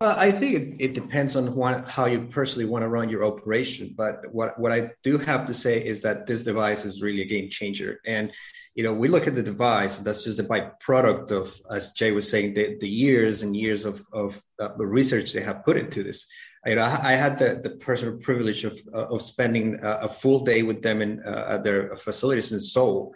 Well, 0.02 0.16
I 0.20 0.30
think 0.32 0.56
it, 0.56 0.76
it 0.84 0.94
depends 0.94 1.38
on 1.38 1.56
what, 1.56 1.90
how 1.90 2.06
you 2.06 2.28
personally 2.28 2.66
want 2.66 2.84
to 2.84 2.90
run 2.90 3.08
your 3.08 3.24
operation. 3.24 3.94
But 3.96 4.26
what, 4.30 4.60
what 4.60 4.74
I 4.74 4.92
do 5.04 5.18
have 5.18 5.46
to 5.46 5.54
say 5.54 5.84
is 5.84 6.02
that 6.02 6.28
this 6.28 6.44
device 6.44 6.84
is 6.84 7.02
really 7.02 7.22
a 7.22 7.26
game 7.26 7.50
changer. 7.50 8.02
And, 8.06 8.34
you 8.74 8.84
know, 8.84 8.94
we 8.94 9.08
look 9.08 9.26
at 9.26 9.36
the 9.36 9.44
device, 9.44 10.00
that's 10.00 10.26
just 10.26 10.40
a 10.40 10.44
byproduct 10.44 11.32
of, 11.32 11.56
as 11.72 11.94
Jay 11.94 12.12
was 12.12 12.30
saying, 12.30 12.56
the, 12.56 12.78
the 12.78 12.90
years 12.90 13.42
and 13.42 13.56
years 13.56 13.86
of, 13.86 14.06
of 14.12 14.42
uh, 14.60 14.76
research 14.76 15.32
they 15.32 15.42
have 15.42 15.64
put 15.64 15.78
into 15.78 16.04
this. 16.04 16.28
You 16.66 16.76
know, 16.76 16.84
I, 16.84 17.12
I 17.12 17.14
had 17.14 17.40
the, 17.40 17.62
the 17.64 17.78
personal 17.78 18.18
privilege 18.18 18.66
of, 18.66 18.78
uh, 18.94 19.06
of 19.06 19.22
spending 19.22 19.80
a, 19.82 19.92
a, 20.02 20.08
full 20.10 20.44
day 20.44 20.64
with 20.64 20.82
them 20.82 21.02
in 21.02 21.22
uh, 21.24 21.46
at 21.52 21.64
their 21.64 21.96
facilities 21.96 22.52
in 22.52 22.60
Seoul 22.60 23.14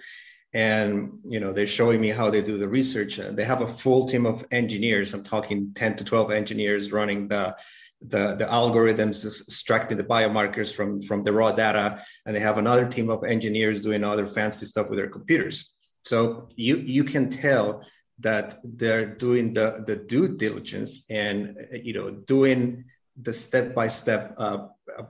and 0.53 1.19
you 1.25 1.39
know 1.39 1.53
they're 1.53 1.67
showing 1.67 2.01
me 2.01 2.09
how 2.09 2.29
they 2.29 2.41
do 2.41 2.57
the 2.57 2.67
research. 2.67 3.19
Uh, 3.19 3.31
they 3.31 3.45
have 3.45 3.61
a 3.61 3.67
full 3.67 4.07
team 4.07 4.25
of 4.25 4.45
engineers. 4.51 5.13
I'm 5.13 5.23
talking 5.23 5.71
10 5.75 5.97
to 5.97 6.03
12 6.03 6.31
engineers 6.31 6.91
running 6.91 7.27
the 7.27 7.55
the, 8.01 8.35
the 8.35 8.45
algorithms 8.45 9.25
extracting 9.25 9.97
the 9.97 10.03
biomarkers 10.03 10.73
from 10.73 11.01
from 11.01 11.23
the 11.23 11.33
raw 11.33 11.51
data. 11.51 12.03
And 12.25 12.35
they 12.35 12.39
have 12.39 12.57
another 12.57 12.87
team 12.87 13.09
of 13.09 13.23
engineers 13.23 13.81
doing 13.81 14.03
other 14.03 14.25
fancy 14.25 14.65
stuff 14.65 14.89
with 14.89 14.97
their 14.97 15.09
computers. 15.09 15.73
So 16.05 16.49
you 16.55 16.77
you 16.77 17.03
can 17.03 17.29
tell 17.29 17.83
that 18.19 18.57
they're 18.63 19.05
doing 19.05 19.53
the 19.53 19.83
the 19.85 19.95
due 19.95 20.29
diligence 20.35 21.05
and 21.09 21.67
you 21.71 21.93
know 21.93 22.09
doing 22.09 22.85
the 23.21 23.33
step 23.33 23.75
by 23.75 23.87
step 23.87 24.37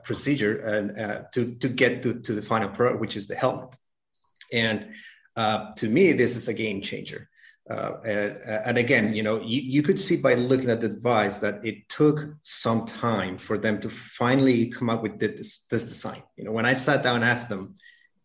procedure 0.02 0.58
and 0.58 0.98
uh, 0.98 1.22
to 1.32 1.54
to 1.54 1.68
get 1.68 2.02
to, 2.02 2.20
to 2.20 2.32
the 2.34 2.42
final 2.42 2.68
product 2.68 3.00
which 3.00 3.16
is 3.16 3.28
the 3.28 3.36
helmet. 3.36 3.70
And 4.52 4.94
uh, 5.36 5.72
to 5.76 5.88
me, 5.88 6.12
this 6.12 6.36
is 6.36 6.48
a 6.48 6.54
game 6.54 6.80
changer. 6.80 7.28
Uh, 7.68 8.00
and, 8.04 8.36
and, 8.66 8.78
again, 8.78 9.14
you 9.14 9.22
know, 9.22 9.40
you, 9.40 9.60
you, 9.60 9.82
could 9.82 10.00
see 10.00 10.16
by 10.16 10.34
looking 10.34 10.70
at 10.70 10.80
the 10.80 10.88
device 10.88 11.36
that 11.36 11.64
it 11.64 11.88
took 11.88 12.18
some 12.42 12.84
time 12.84 13.38
for 13.38 13.58
them 13.58 13.80
to 13.80 13.88
finally 13.88 14.66
come 14.66 14.90
up 14.90 15.02
with 15.02 15.20
this, 15.20 15.66
this 15.70 15.84
design. 15.84 16.20
You 16.36 16.44
know, 16.44 16.52
when 16.52 16.66
I 16.66 16.72
sat 16.72 17.04
down 17.04 17.16
and 17.16 17.24
asked 17.24 17.48
them, 17.48 17.76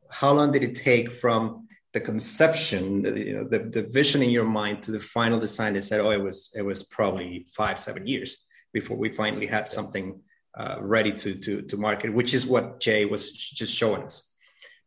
how 0.09 0.31
long 0.33 0.51
did 0.51 0.63
it 0.63 0.73
take 0.73 1.11
from 1.11 1.67
the 1.93 1.99
conception, 1.99 3.05
you 3.15 3.37
know, 3.37 3.43
the, 3.43 3.59
the 3.59 3.83
vision 3.83 4.23
in 4.23 4.31
your 4.31 4.45
mind 4.45 4.81
to 4.83 4.91
the 4.91 4.99
final 4.99 5.39
design? 5.39 5.73
They 5.73 5.79
said, 5.79 5.99
oh, 5.99 6.11
it 6.11 6.23
was 6.23 6.51
it 6.55 6.63
was 6.63 6.83
probably 6.83 7.45
five, 7.55 7.77
seven 7.77 8.07
years 8.07 8.45
before 8.73 8.97
we 8.97 9.09
finally 9.09 9.45
had 9.45 9.69
something 9.69 10.21
uh, 10.57 10.77
ready 10.79 11.11
to, 11.11 11.35
to 11.35 11.61
to 11.61 11.77
market, 11.77 12.11
which 12.11 12.33
is 12.33 12.47
what 12.47 12.79
Jay 12.79 13.05
was 13.05 13.31
just 13.31 13.75
showing 13.75 14.03
us. 14.03 14.27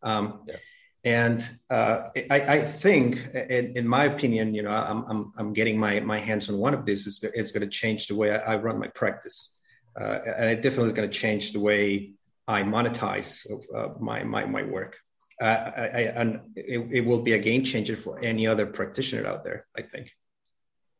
Um, 0.02 0.42
yeah 0.48 0.56
and 1.04 1.48
uh, 1.70 2.08
I, 2.30 2.40
I, 2.40 2.60
think, 2.62 3.28
in, 3.34 3.76
in, 3.76 3.86
my 3.86 4.04
opinion, 4.04 4.52
you 4.52 4.62
know, 4.62 4.70
I'm, 4.70 5.04
I'm, 5.08 5.32
I'm, 5.36 5.52
getting 5.52 5.78
my, 5.78 6.00
my 6.00 6.18
hands 6.18 6.48
on 6.48 6.58
one 6.58 6.74
of 6.74 6.84
these. 6.84 7.06
It's, 7.06 7.22
it's 7.22 7.52
going 7.52 7.62
to 7.62 7.68
change 7.68 8.08
the 8.08 8.16
way 8.16 8.32
I, 8.32 8.54
I 8.54 8.56
run 8.56 8.80
my 8.80 8.88
practice, 8.88 9.52
uh, 9.98 10.18
and 10.36 10.50
it 10.50 10.56
definitely 10.56 10.88
is 10.88 10.92
going 10.92 11.08
to 11.08 11.16
change 11.16 11.52
the 11.52 11.60
way 11.60 12.14
I 12.48 12.62
monetize 12.62 13.46
uh, 13.74 13.88
my, 14.00 14.24
my 14.24 14.44
my 14.46 14.64
work. 14.64 14.96
Uh, 15.40 15.70
I, 15.76 16.00
and 16.16 16.40
it, 16.56 16.88
it, 16.90 17.06
will 17.06 17.22
be 17.22 17.34
a 17.34 17.38
game 17.38 17.62
changer 17.62 17.94
for 17.94 18.18
any 18.24 18.48
other 18.48 18.66
practitioner 18.66 19.28
out 19.28 19.44
there. 19.44 19.66
I 19.76 19.82
think. 19.82 20.10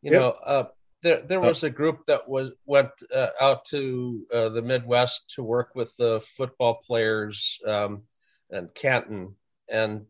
You 0.02 0.12
know, 0.12 0.28
uh, 0.46 0.64
there 1.02 1.22
there 1.22 1.40
was 1.40 1.64
a 1.64 1.70
group 1.70 2.04
that 2.06 2.28
was 2.28 2.52
went 2.66 2.90
uh, 3.12 3.30
out 3.40 3.64
to 3.66 4.24
the 4.30 4.62
Midwest 4.62 5.34
to 5.34 5.42
work 5.42 5.74
with 5.74 5.96
the 5.96 6.22
football 6.24 6.80
players 6.87 7.58
um, 7.66 8.02
and 8.50 8.72
Canton 8.74 9.34
and 9.72 10.07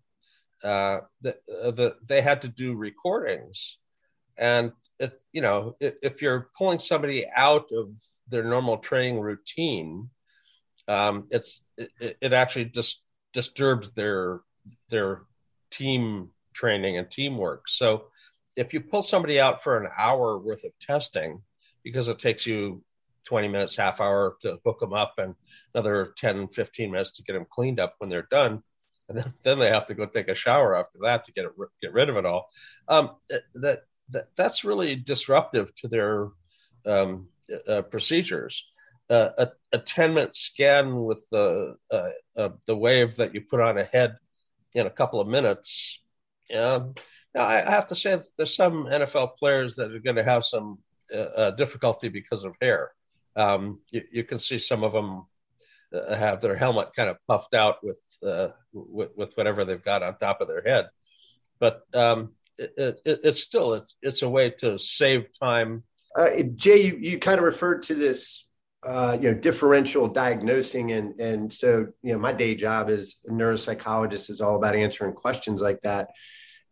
uh, 0.64 0.98
the, 1.20 1.36
uh, 1.62 1.70
the, 1.70 1.96
they 2.06 2.20
had 2.20 2.42
to 2.42 2.48
do 2.48 2.74
recordings. 2.74 3.78
And 4.36 4.72
if, 4.98 5.12
you 5.32 5.40
know, 5.40 5.74
if, 5.80 5.94
if, 6.02 6.22
you're 6.22 6.50
pulling 6.56 6.78
somebody 6.78 7.26
out 7.34 7.70
of 7.72 7.94
their 8.28 8.44
normal 8.44 8.78
training 8.78 9.20
routine, 9.20 10.10
um, 10.88 11.26
it's 11.30 11.60
it, 11.76 12.16
it 12.20 12.32
actually 12.32 12.66
just 12.66 13.02
disturbs 13.32 13.90
their 13.92 14.40
their 14.90 15.22
team 15.70 16.30
training 16.54 16.98
and 16.98 17.10
teamwork. 17.10 17.68
So 17.68 18.04
if 18.56 18.72
you 18.72 18.80
pull 18.80 19.02
somebody 19.02 19.40
out 19.40 19.62
for 19.62 19.78
an 19.78 19.90
hour 19.96 20.38
worth 20.38 20.64
of 20.64 20.72
testing, 20.80 21.40
because 21.84 22.08
it 22.08 22.18
takes 22.18 22.46
you 22.46 22.82
20 23.26 23.48
minutes, 23.48 23.76
half 23.76 24.00
hour 24.00 24.36
to 24.40 24.58
hook 24.64 24.80
them 24.80 24.92
up 24.92 25.14
and 25.18 25.34
another 25.74 26.14
10, 26.16 26.48
15 26.48 26.90
minutes 26.90 27.12
to 27.12 27.22
get 27.22 27.34
them 27.34 27.46
cleaned 27.48 27.78
up 27.78 27.94
when 27.98 28.10
they're 28.10 28.26
done, 28.30 28.62
and 29.08 29.18
then, 29.18 29.32
then 29.42 29.58
they 29.58 29.70
have 29.70 29.86
to 29.86 29.94
go 29.94 30.06
take 30.06 30.28
a 30.28 30.34
shower 30.34 30.76
after 30.76 30.98
that 31.02 31.24
to 31.24 31.32
get 31.32 31.44
it 31.44 31.52
get 31.82 31.92
rid 31.92 32.08
of 32.08 32.16
it 32.16 32.26
all. 32.26 32.48
Um, 32.88 33.10
that, 33.54 33.82
that 34.10 34.26
that's 34.36 34.64
really 34.64 34.96
disruptive 34.96 35.74
to 35.76 35.88
their 35.88 36.28
um, 36.86 37.28
uh, 37.68 37.82
procedures. 37.82 38.64
Uh, 39.10 39.30
a, 39.38 39.48
a 39.72 39.78
10 39.78 40.12
minute 40.12 40.36
scan 40.36 41.02
with 41.02 41.26
the 41.30 41.74
uh, 41.90 42.10
uh, 42.36 42.50
the 42.66 42.76
wave 42.76 43.16
that 43.16 43.34
you 43.34 43.40
put 43.40 43.60
on 43.60 43.78
a 43.78 43.84
head 43.84 44.16
in 44.74 44.86
a 44.86 44.90
couple 44.90 45.18
of 45.18 45.26
minutes. 45.26 46.00
Um, 46.54 46.94
now 47.34 47.46
I, 47.46 47.60
have 47.60 47.86
to 47.88 47.96
say 47.96 48.20
there's 48.36 48.54
some 48.54 48.84
NFL 48.84 49.36
players 49.36 49.76
that 49.76 49.92
are 49.92 49.98
going 49.98 50.16
to 50.16 50.24
have 50.24 50.44
some 50.44 50.78
uh, 51.14 51.18
uh, 51.18 51.50
difficulty 51.52 52.08
because 52.08 52.44
of 52.44 52.54
hair. 52.60 52.92
Um, 53.34 53.80
you, 53.90 54.02
you, 54.12 54.24
can 54.24 54.38
see 54.38 54.58
some 54.58 54.84
of 54.84 54.92
them 54.92 55.24
uh, 55.94 56.14
have 56.14 56.40
their 56.40 56.56
helmet 56.56 56.88
kind 56.94 57.08
of 57.08 57.16
puffed 57.26 57.54
out 57.54 57.76
with, 57.82 58.00
uh, 58.26 58.48
with, 58.72 59.10
with 59.16 59.36
whatever 59.36 59.64
they've 59.64 59.84
got 59.84 60.02
on 60.02 60.16
top 60.16 60.40
of 60.40 60.48
their 60.48 60.62
head. 60.62 60.88
But 61.60 61.82
um, 61.94 62.32
it, 62.58 63.00
it, 63.04 63.20
it's 63.24 63.42
still 63.42 63.74
it's 63.74 63.96
it's 64.02 64.22
a 64.22 64.28
way 64.28 64.50
to 64.50 64.78
save 64.78 65.26
time. 65.38 65.84
Uh, 66.16 66.42
Jay, 66.54 66.82
you, 66.82 66.96
you 67.00 67.18
kind 67.18 67.38
of 67.38 67.44
referred 67.44 67.82
to 67.84 67.94
this 67.94 68.48
uh, 68.86 69.16
you 69.20 69.32
know 69.32 69.38
differential 69.38 70.06
diagnosing 70.08 70.92
and 70.92 71.18
and 71.20 71.52
so 71.52 71.88
you 72.02 72.12
know 72.12 72.18
my 72.18 72.32
day 72.32 72.54
job 72.54 72.88
as 72.88 73.16
a 73.26 73.30
neuropsychologist 73.30 74.30
is 74.30 74.40
all 74.40 74.56
about 74.56 74.76
answering 74.76 75.12
questions 75.12 75.60
like 75.60 75.80
that 75.82 76.10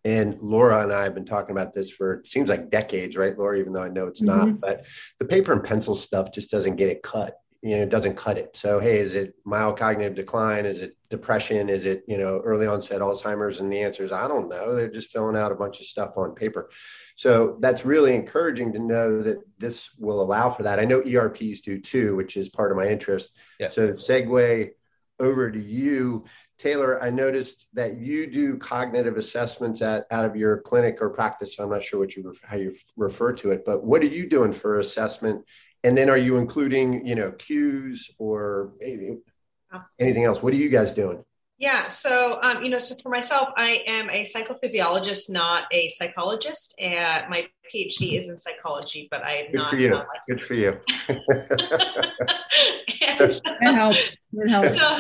and 0.04 0.38
laura 0.40 0.84
and 0.84 0.92
i 0.92 1.02
have 1.02 1.14
been 1.14 1.26
talking 1.26 1.50
about 1.50 1.74
this 1.74 1.90
for 1.90 2.22
seems 2.24 2.48
like 2.48 2.70
decades 2.70 3.16
right 3.16 3.36
laura 3.36 3.58
even 3.58 3.72
though 3.72 3.82
i 3.82 3.88
know 3.88 4.06
it's 4.06 4.22
mm-hmm. 4.22 4.50
not 4.50 4.60
but 4.60 4.84
the 5.18 5.24
paper 5.24 5.52
and 5.52 5.64
pencil 5.64 5.96
stuff 5.96 6.30
just 6.30 6.48
doesn't 6.48 6.76
get 6.76 6.88
it 6.88 7.02
cut 7.02 7.34
you 7.62 7.76
know 7.76 7.82
it 7.82 7.88
doesn't 7.88 8.16
cut 8.16 8.38
it. 8.38 8.56
So 8.56 8.78
hey 8.78 8.98
is 8.98 9.14
it 9.14 9.34
mild 9.44 9.78
cognitive 9.78 10.14
decline? 10.14 10.66
Is 10.66 10.82
it 10.82 10.96
depression? 11.08 11.68
Is 11.68 11.84
it 11.84 12.04
you 12.06 12.18
know 12.18 12.40
early 12.44 12.66
onset 12.66 13.00
alzheimer's? 13.00 13.60
And 13.60 13.70
the 13.70 13.80
answer 13.80 14.04
is 14.04 14.12
i 14.12 14.28
don't 14.28 14.48
know. 14.48 14.74
They're 14.74 14.90
just 14.90 15.10
filling 15.10 15.36
out 15.36 15.52
a 15.52 15.56
bunch 15.56 15.80
of 15.80 15.86
stuff 15.86 16.12
on 16.16 16.34
paper. 16.34 16.70
So 17.16 17.56
that's 17.60 17.84
really 17.84 18.14
encouraging 18.14 18.72
to 18.74 18.78
know 18.78 19.22
that 19.22 19.38
this 19.58 19.90
will 19.98 20.20
allow 20.20 20.50
for 20.50 20.62
that. 20.64 20.78
I 20.78 20.84
know 20.84 21.00
erps 21.00 21.62
do 21.62 21.80
too 21.80 22.16
which 22.16 22.36
is 22.36 22.48
part 22.48 22.70
of 22.70 22.76
my 22.76 22.88
interest. 22.88 23.32
Yeah. 23.58 23.68
so 23.68 23.88
segue 23.90 24.70
over 25.18 25.50
to 25.50 25.60
you. 25.60 26.24
Taylor 26.58 27.02
i 27.02 27.10
noticed 27.10 27.68
that 27.74 27.98
you 27.98 28.26
do 28.26 28.56
cognitive 28.56 29.18
assessments 29.18 29.82
at 29.82 30.06
out 30.10 30.24
of 30.24 30.36
your 30.36 30.62
clinic 30.62 30.98
or 31.02 31.10
practice. 31.10 31.54
So 31.54 31.64
i'm 31.64 31.70
not 31.70 31.82
sure 31.82 32.00
what 32.00 32.16
you 32.16 32.34
how 32.42 32.56
you 32.56 32.74
refer 32.96 33.34
to 33.34 33.50
it 33.50 33.64
but 33.66 33.84
what 33.84 34.00
are 34.00 34.06
you 34.06 34.26
doing 34.26 34.52
for 34.52 34.78
assessment 34.78 35.44
and 35.86 35.96
then 35.96 36.10
are 36.10 36.16
you 36.16 36.38
including, 36.38 37.06
you 37.06 37.14
know, 37.14 37.30
cues 37.30 38.10
or 38.18 38.72
anything 38.82 40.24
else? 40.24 40.42
What 40.42 40.52
are 40.52 40.56
you 40.56 40.68
guys 40.68 40.92
doing? 40.92 41.22
Yeah, 41.58 41.86
so 41.88 42.40
um, 42.42 42.64
you 42.64 42.70
know, 42.70 42.78
so 42.78 42.96
for 43.00 43.08
myself, 43.08 43.50
I 43.56 43.84
am 43.86 44.10
a 44.10 44.24
psychophysiologist, 44.24 45.30
not 45.30 45.64
a 45.72 45.88
psychologist. 45.90 46.74
And 46.80 47.30
my 47.30 47.46
PhD 47.72 48.18
is 48.18 48.28
in 48.28 48.36
psychology, 48.38 49.06
but 49.12 49.22
I 49.22 49.36
am 49.36 49.52
Good 49.52 49.58
not. 49.58 49.70
For 49.70 49.76
you. 49.76 49.90
Not 49.90 50.06
Good 50.28 50.40
for 50.40 50.54
you. 50.54 50.76
it 51.08 51.22
helps. 53.62 54.16
It 54.32 54.50
helps. 54.50 54.78
So, 54.78 54.98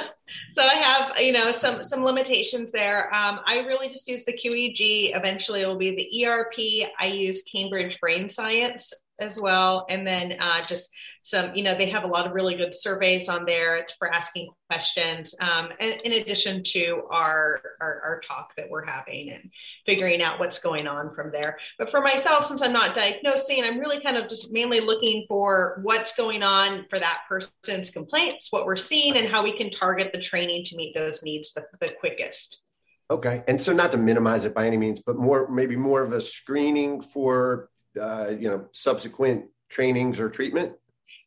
so 0.56 0.62
I 0.62 0.74
have, 0.74 1.18
you 1.18 1.32
know, 1.32 1.50
some 1.50 1.82
some 1.82 2.04
limitations 2.04 2.70
there. 2.70 3.12
Um, 3.12 3.40
I 3.44 3.64
really 3.66 3.88
just 3.88 4.06
use 4.08 4.22
the 4.24 4.32
QEEG. 4.32 5.16
Eventually, 5.16 5.62
it 5.62 5.66
will 5.66 5.76
be 5.76 5.96
the 5.96 6.26
ERP. 6.26 6.88
I 6.98 7.06
use 7.06 7.42
Cambridge 7.42 7.98
Brain 8.00 8.28
Science 8.28 8.92
as 9.18 9.40
well. 9.40 9.86
And 9.88 10.06
then 10.06 10.36
uh, 10.40 10.66
just 10.68 10.90
some, 11.22 11.54
you 11.54 11.62
know, 11.62 11.76
they 11.76 11.88
have 11.90 12.04
a 12.04 12.06
lot 12.06 12.26
of 12.26 12.32
really 12.32 12.54
good 12.56 12.74
surveys 12.74 13.28
on 13.28 13.44
there 13.44 13.86
for 13.98 14.12
asking 14.12 14.50
questions, 14.68 15.34
um, 15.40 15.68
in, 15.80 15.92
in 16.04 16.12
addition 16.12 16.62
to 16.64 17.02
our, 17.10 17.60
our, 17.80 18.00
our 18.04 18.20
talk 18.20 18.50
that 18.56 18.68
we're 18.68 18.84
having 18.84 19.30
and 19.30 19.50
figuring 19.86 20.22
out 20.22 20.38
what's 20.38 20.58
going 20.58 20.86
on 20.86 21.14
from 21.14 21.30
there. 21.32 21.58
But 21.78 21.90
for 21.90 22.00
myself, 22.00 22.46
since 22.46 22.60
I'm 22.62 22.72
not 22.72 22.94
diagnosing, 22.94 23.64
I'm 23.64 23.78
really 23.78 24.00
kind 24.00 24.16
of 24.16 24.28
just 24.28 24.52
mainly 24.52 24.80
looking 24.80 25.24
for 25.28 25.80
what's 25.82 26.12
going 26.12 26.42
on 26.42 26.86
for 26.90 26.98
that 26.98 27.20
person's 27.28 27.90
complaints, 27.90 28.48
what 28.50 28.66
we're 28.66 28.76
seeing, 28.76 29.16
and 29.16 29.28
how 29.28 29.42
we 29.42 29.56
can 29.56 29.70
target 29.70 30.10
the 30.12 30.20
training 30.20 30.64
to 30.66 30.76
meet 30.76 30.94
those 30.94 31.22
needs 31.22 31.52
the, 31.52 31.64
the 31.80 31.90
quickest. 32.00 32.60
Okay. 33.08 33.44
And 33.46 33.60
so 33.62 33.72
not 33.72 33.92
to 33.92 33.98
minimize 33.98 34.44
it 34.44 34.54
by 34.54 34.66
any 34.66 34.76
means, 34.76 35.00
but 35.00 35.16
more 35.16 35.48
maybe 35.48 35.76
more 35.76 36.02
of 36.02 36.12
a 36.12 36.20
screening 36.20 37.00
for 37.00 37.70
uh, 37.98 38.34
you 38.38 38.48
know 38.48 38.66
subsequent 38.72 39.46
trainings 39.68 40.20
or 40.20 40.28
treatment? 40.28 40.72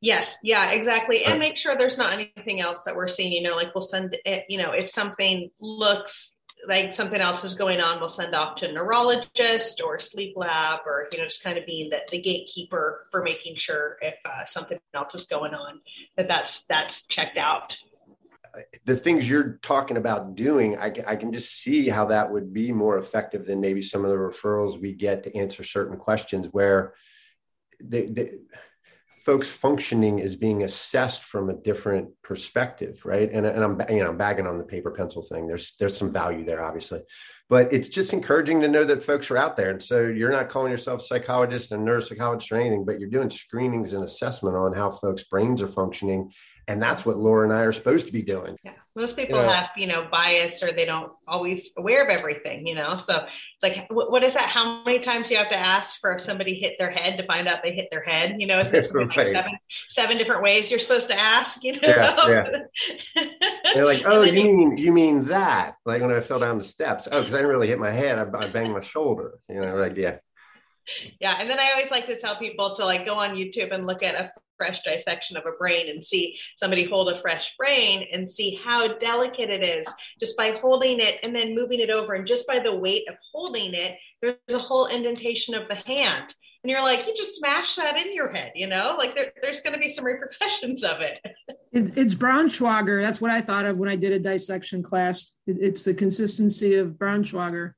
Yes. 0.01 0.36
Yeah 0.43 0.72
exactly. 0.72 1.26
And 1.26 1.39
make 1.39 1.57
sure 1.57 1.76
there's 1.78 1.97
not 1.97 2.13
anything 2.13 2.61
else 2.61 2.84
that 2.84 2.95
we're 2.95 3.07
seeing 3.07 3.32
you 3.34 3.41
know 3.41 3.55
like 3.55 3.76
we'll 3.76 3.82
send 3.82 4.15
it 4.26 4.45
you 4.47 4.57
know 4.57 4.72
if 4.72 4.89
something 4.89 5.49
looks 5.59 6.36
like 6.67 6.93
something 6.93 7.22
else 7.22 7.43
is 7.43 7.53
going 7.53 7.80
on, 7.80 7.99
we'll 7.99 8.09
send 8.09 8.36
off 8.36 8.57
to 8.57 8.70
a 8.70 8.72
neurologist 8.72 9.82
or 9.82 9.99
sleep 9.99 10.36
lab, 10.36 10.80
or 10.86 11.07
you 11.11 11.17
know, 11.17 11.26
just 11.26 11.43
kind 11.43 11.57
of 11.57 11.65
being 11.65 11.89
the, 11.89 11.99
the 12.11 12.22
gatekeeper 12.22 13.07
for 13.11 13.24
making 13.24 13.55
sure 13.55 13.97
if 14.01 14.15
uh, 14.26 14.45
something 14.45 14.80
else 14.93 15.15
is 15.15 15.26
going 15.26 15.53
on 15.53 15.80
that 16.17 16.28
that's 16.28 16.65
that's 16.65 17.05
checked 17.07 17.38
out. 17.38 17.78
The 18.85 18.97
things 18.97 19.29
you're 19.29 19.59
talking 19.61 19.97
about 19.97 20.35
doing, 20.35 20.77
I, 20.77 20.93
I 21.07 21.15
can 21.15 21.31
just 21.31 21.61
see 21.61 21.87
how 21.89 22.05
that 22.05 22.31
would 22.31 22.53
be 22.53 22.71
more 22.71 22.97
effective 22.97 23.45
than 23.45 23.61
maybe 23.61 23.81
some 23.81 24.03
of 24.03 24.09
the 24.09 24.17
referrals 24.17 24.81
we 24.81 24.93
get 24.93 25.23
to 25.23 25.37
answer 25.37 25.63
certain 25.63 25.97
questions 25.97 26.47
where 26.51 26.93
they, 27.81 28.07
they 28.07 28.31
folks 29.30 29.51
functioning 29.51 30.17
is 30.17 30.36
being 30.36 30.63
assessed 30.63 31.23
from 31.23 31.51
a 31.51 31.53
different 31.53 32.09
perspective, 32.23 32.99
right? 33.05 33.32
And, 33.32 33.45
and 33.45 33.63
I'm 33.63 33.80
you 33.88 34.03
know 34.03 34.09
I'm 34.09 34.17
bagging 34.17 34.47
on 34.47 34.57
the 34.57 34.63
paper 34.63 34.89
pencil 34.89 35.21
thing. 35.21 35.45
There's 35.45 35.75
there's 35.80 35.95
some 35.95 36.11
value 36.11 36.43
there, 36.43 36.63
obviously, 36.63 37.01
but 37.47 37.71
it's 37.71 37.89
just 37.89 38.11
encouraging 38.11 38.59
to 38.61 38.67
know 38.67 38.84
that 38.86 39.03
folks 39.03 39.30
are 39.30 39.38
out 39.38 39.55
there. 39.55 39.69
And 39.69 39.84
so 39.84 40.01
you're 40.01 40.32
not 40.32 40.49
calling 40.49 40.71
yourself 40.71 41.01
a 41.01 41.05
psychologist 41.05 41.71
and 41.71 41.88
neuropsychologist 41.88 42.51
or 42.51 42.55
anything, 42.55 42.86
but 42.86 42.99
you're 42.99 43.11
doing 43.11 43.30
screenings 43.30 43.93
and 43.93 44.03
assessment 44.03 44.55
on 44.55 44.73
how 44.73 44.89
folks' 44.89 45.25
brains 45.25 45.61
are 45.61 45.67
functioning 45.67 46.32
and 46.69 46.82
that's 46.82 47.03
what 47.03 47.17
Laura 47.17 47.43
and 47.43 47.51
I 47.51 47.61
are 47.61 47.71
supposed 47.71 48.05
to 48.05 48.13
be 48.13 48.21
doing. 48.21 48.55
Yeah, 48.63 48.73
most 48.95 49.15
people 49.15 49.41
have 49.41 49.69
you 49.77 49.87
know 49.87 50.07
bias 50.11 50.63
or 50.63 50.71
they 50.71 50.85
don't 50.85 51.11
always 51.27 51.71
aware 51.77 52.03
of 52.03 52.09
everything, 52.09 52.65
you 52.65 52.75
know. 52.75 52.97
So 52.97 53.17
it's 53.17 53.63
like, 53.63 53.87
what 53.89 54.23
is 54.23 54.33
that? 54.33 54.49
How 54.49 54.83
many 54.83 54.99
times 54.99 55.29
you 55.29 55.37
have 55.37 55.49
to 55.49 55.57
ask 55.57 55.99
for 55.99 56.13
if 56.13 56.21
somebody 56.21 56.55
hit 56.55 56.75
their 56.79 56.91
head 56.91 57.17
to 57.17 57.25
find 57.25 57.47
out 57.47 57.63
they 57.63 57.71
hit 57.71 57.89
their 57.91 58.03
head? 58.03 58.35
You 58.39 58.47
know, 58.47 58.59
is 58.59 58.71
there 58.71 58.81
right. 58.93 59.15
like 59.15 59.35
seven, 59.35 59.51
seven 59.89 60.17
different 60.17 60.43
ways 60.43 60.69
you're 60.69 60.79
supposed 60.79 61.07
to 61.09 61.19
ask? 61.19 61.63
You 61.63 61.73
know, 61.73 61.79
yeah, 61.83 62.49
yeah. 63.15 63.25
they're 63.73 63.85
like, 63.85 64.03
oh, 64.05 64.23
you 64.23 64.33
mean 64.33 64.77
you 64.77 64.91
mean 64.91 65.23
that? 65.25 65.75
Like 65.85 66.01
when 66.01 66.11
I 66.11 66.19
fell 66.19 66.39
down 66.39 66.57
the 66.57 66.63
steps. 66.63 67.07
Oh, 67.11 67.19
because 67.19 67.33
I 67.33 67.37
didn't 67.37 67.51
really 67.51 67.67
hit 67.67 67.79
my 67.79 67.91
head. 67.91 68.17
I, 68.17 68.37
I 68.37 68.47
banged 68.47 68.73
my 68.73 68.79
shoulder. 68.79 69.39
You 69.47 69.61
know, 69.61 69.75
like 69.75 69.95
yeah 69.97 70.17
yeah 71.19 71.37
and 71.39 71.49
then 71.49 71.59
i 71.59 71.71
always 71.71 71.91
like 71.91 72.07
to 72.07 72.17
tell 72.19 72.37
people 72.37 72.75
to 72.75 72.83
like 72.83 73.05
go 73.05 73.13
on 73.13 73.35
youtube 73.35 73.71
and 73.73 73.85
look 73.85 74.01
at 74.01 74.15
a 74.15 74.31
fresh 74.60 74.82
dissection 74.84 75.38
of 75.38 75.45
a 75.45 75.57
brain 75.57 75.89
and 75.89 76.05
see 76.05 76.38
somebody 76.57 76.84
hold 76.84 77.10
a 77.10 77.22
fresh 77.22 77.55
brain 77.57 78.05
and 78.12 78.30
see 78.30 78.60
how 78.64 78.88
delicate 78.99 79.49
it 79.49 79.64
is 79.64 79.88
just 80.20 80.38
by 80.38 80.51
holding 80.62 80.99
it 80.99 81.16
and 81.24 81.34
then 81.34 81.55
moving 81.55 81.80
it 81.80 81.89
over. 81.89 82.14
And 82.14 82.28
just 82.28 82.45
by 82.45 82.60
the 82.60 82.76
weight 82.76 83.07
of 83.10 83.16
holding 83.32 83.74
it, 83.74 83.97
there's 84.22 84.36
a 84.49 84.60
whole 84.60 84.88
indentation 84.88 85.55
of 85.55 85.68
the 85.68 85.76
hand. 85.76 86.36
And 86.62 86.70
you're 86.70 86.82
like, 86.82 87.07
you 87.07 87.16
just 87.16 87.38
smash 87.38 87.78
that 87.78 87.95
in 87.95 88.14
your 88.14 88.30
head, 88.34 88.51
you 88.53 88.68
know, 88.68 88.95
like 88.97 89.16
there, 89.16 89.32
there's 89.41 89.62
going 89.62 89.74
to 89.74 89.80
be 89.80 89.88
some 89.88 90.03
repercussions 90.03 90.84
of 90.84 90.99
it. 90.99 91.20
it. 91.72 91.97
It's 91.97 92.16
Braunschweiger. 92.16 93.01
That's 93.01 93.22
what 93.22 93.32
I 93.32 93.39
thought 93.39 93.64
of 93.66 93.78
when 93.78 93.88
I 93.88 93.95
did 93.95 94.12
a 94.12 94.20
dissection 94.20 94.84
class. 94.84 95.32
It, 95.47 95.57
it's 95.62 95.86
the 95.86 95.93
consistency 95.93 96.76
of 96.76 96.89
Braunschweiger. 96.91 97.72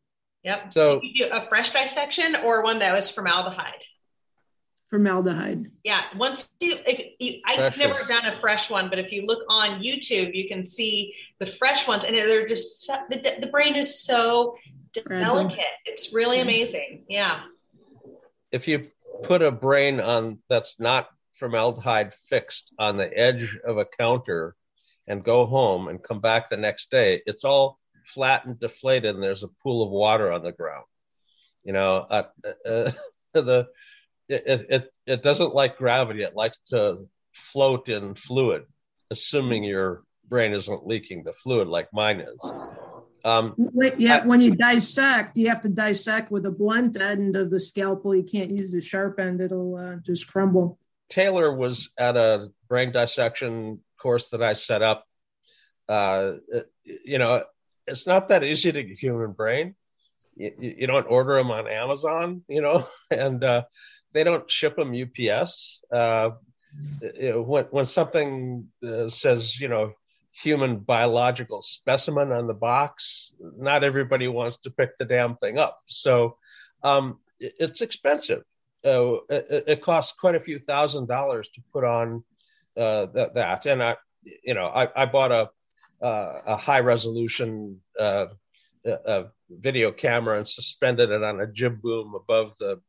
Yep. 0.44 0.74
So 0.74 1.00
a 1.32 1.48
fresh 1.48 1.70
dissection 1.70 2.36
or 2.38 2.64
one 2.64 2.80
that 2.80 2.94
was 2.94 3.08
formaldehyde 3.12 3.76
formaldehyde. 4.92 5.72
Yeah, 5.84 6.04
once 6.18 6.48
you, 6.60 6.76
if 6.86 7.16
you 7.20 7.42
I've 7.46 7.78
never 7.78 8.04
done 8.08 8.26
a 8.26 8.38
fresh 8.40 8.70
one, 8.70 8.90
but 8.90 9.00
if 9.00 9.12
you 9.12 9.26
look 9.26 9.44
on 9.50 9.82
YouTube, 9.82 10.36
you 10.36 10.48
can 10.48 10.66
see 10.66 11.16
the 11.40 11.48
fresh 11.48 11.88
ones, 11.88 12.04
and 12.04 12.16
they're 12.16 12.48
just 12.48 12.86
so, 12.86 12.96
the, 13.10 13.38
the 13.40 13.48
brain 13.48 13.76
is 13.76 14.00
so 14.00 14.58
Fragile. 15.04 15.34
delicate. 15.34 15.66
It's 15.86 16.14
really 16.14 16.42
amazing. 16.42 17.06
Yeah. 17.08 17.40
If 18.52 18.68
you 18.68 18.92
put 19.24 19.42
a 19.42 19.52
brain 19.52 20.02
on 20.02 20.40
that's 20.50 20.78
not 20.78 21.08
formaldehyde 21.32 22.14
fixed 22.14 22.74
on 22.78 22.98
the 22.98 23.18
edge 23.18 23.58
of 23.66 23.78
a 23.78 23.86
counter 23.86 24.56
and 25.08 25.24
go 25.24 25.46
home 25.46 25.88
and 25.88 26.04
come 26.04 26.20
back 26.20 26.50
the 26.50 26.58
next 26.58 26.92
day, 26.92 27.22
it's 27.26 27.46
all 27.46 27.80
flat 28.04 28.46
and 28.46 28.60
deflated, 28.60 29.16
and 29.16 29.24
there's 29.24 29.44
a 29.44 29.50
pool 29.64 29.84
of 29.84 29.90
water 29.90 30.34
on 30.34 30.44
the 30.44 30.52
ground. 30.52 30.86
You 31.64 31.72
know, 31.72 32.06
uh, 32.10 32.24
uh, 32.66 32.92
the 33.34 33.70
it, 34.30 34.66
it, 34.70 34.94
it 35.06 35.24
doesn't 35.24 35.56
like 35.56 35.78
gravity. 35.78 36.24
It 36.24 36.36
likes 36.36 36.60
to 36.68 37.08
float 37.34 37.90
in 37.90 38.16
fluid, 38.16 38.64
assuming 39.10 39.64
your 39.64 40.04
brain 40.28 40.54
isn't 40.54 40.88
leaking 40.88 41.24
the 41.24 41.34
fluid 41.34 41.68
like 41.68 41.90
mine 41.94 42.22
is. 42.22 42.52
Um, 43.24 43.56
yeah, 43.98 44.18
I, 44.18 44.26
when 44.26 44.42
you 44.42 44.56
dissect, 44.56 45.38
you 45.38 45.50
have 45.50 45.62
to 45.62 45.70
dissect 45.70 46.32
with 46.32 46.46
a 46.46 46.52
blunt 46.52 47.00
end 47.00 47.36
of 47.36 47.52
the 47.52 47.60
scalpel. 47.60 48.16
You 48.16 48.24
can't 48.24 48.52
use 48.52 48.72
the 48.72 48.82
sharp 48.82 49.20
end; 49.20 49.42
it'll 49.42 49.76
uh, 49.76 49.96
just 50.04 50.32
crumble. 50.32 50.80
Taylor 51.10 51.54
was 51.54 51.90
at 52.00 52.18
a 52.18 52.48
brain 52.68 52.92
dissection 52.92 53.82
course 54.02 54.30
that 54.30 54.42
I 54.42 54.54
set 54.54 54.82
up. 54.82 55.06
Uh, 55.88 56.34
you 57.06 57.20
know, 57.20 57.44
it's 57.86 58.08
not 58.08 58.30
that 58.30 58.44
easy 58.44 58.72
to 58.72 58.84
get 58.84 58.98
human 58.98 59.34
brain. 59.34 59.76
You, 60.36 60.54
you, 60.60 60.88
don't 60.88 61.06
order 61.10 61.36
them 61.36 61.52
on 61.52 61.68
Amazon, 61.68 62.44
you 62.48 62.62
know, 62.62 62.88
and 63.12 63.44
uh, 63.44 63.64
they 64.14 64.24
don't 64.24 64.50
ship 64.50 64.76
them 64.76 64.94
UPS. 64.94 65.82
Uh, 65.92 66.32
when 67.34 67.66
when 67.66 67.86
something 67.86 68.68
uh, 68.86 69.10
says 69.10 69.60
you 69.60 69.68
know 69.68 69.94
human 70.32 70.78
biological 70.78 71.62
specimen 71.62 72.32
on 72.32 72.48
the 72.48 72.54
box, 72.54 73.34
not 73.58 73.84
everybody 73.84 74.28
wants 74.28 74.58
to 74.58 74.72
pick 74.72 74.98
the 74.98 75.06
damn 75.06 75.36
thing 75.38 75.60
up. 75.60 75.82
So 75.88 76.38
um, 76.84 77.20
it, 77.40 77.54
it's 77.60 77.82
expensive. 77.82 78.44
Uh, 78.86 79.18
it, 79.30 79.64
it, 79.68 79.82
costs 79.82 80.14
quite 80.20 80.34
a 80.34 80.40
few 80.40 80.58
thousand 80.58 81.08
dollars 81.08 81.50
to 81.50 81.62
put 81.72 81.84
on 81.84 82.24
uh, 82.78 83.06
that, 83.14 83.36
that. 83.36 83.66
And 83.68 83.84
I, 83.84 83.98
you 84.24 84.56
know, 84.56 84.66
I, 84.66 84.88
I 84.96 85.06
bought 85.06 85.32
a 85.32 85.50
a 86.02 86.56
high 86.56 86.80
resolution 86.80 87.80
uh, 88.00 88.26
video 89.50 89.92
camera 89.92 90.38
and 90.38 90.48
suspended 90.48 91.12
it 91.12 91.24
on 91.24 91.42
a 91.42 91.48
jib 91.48 91.82
boom 91.82 92.16
above 92.16 92.56
the 92.58 92.82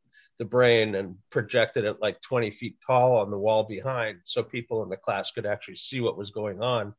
the 0.43 0.49
brain 0.49 0.95
and 0.95 1.15
projected 1.29 1.85
it 1.85 2.01
like 2.01 2.21
20 2.21 2.51
feet 2.51 2.75
tall 2.85 3.15
on 3.15 3.31
the 3.31 3.37
wall 3.37 3.63
behind 3.63 4.19
so 4.25 4.43
people 4.43 4.83
in 4.83 4.89
the 4.89 4.97
class 4.97 5.31
could 5.31 5.45
actually 5.45 5.77
see 5.77 6.01
what 6.01 6.17
was 6.17 6.31
going 6.31 6.61
on. 6.61 6.93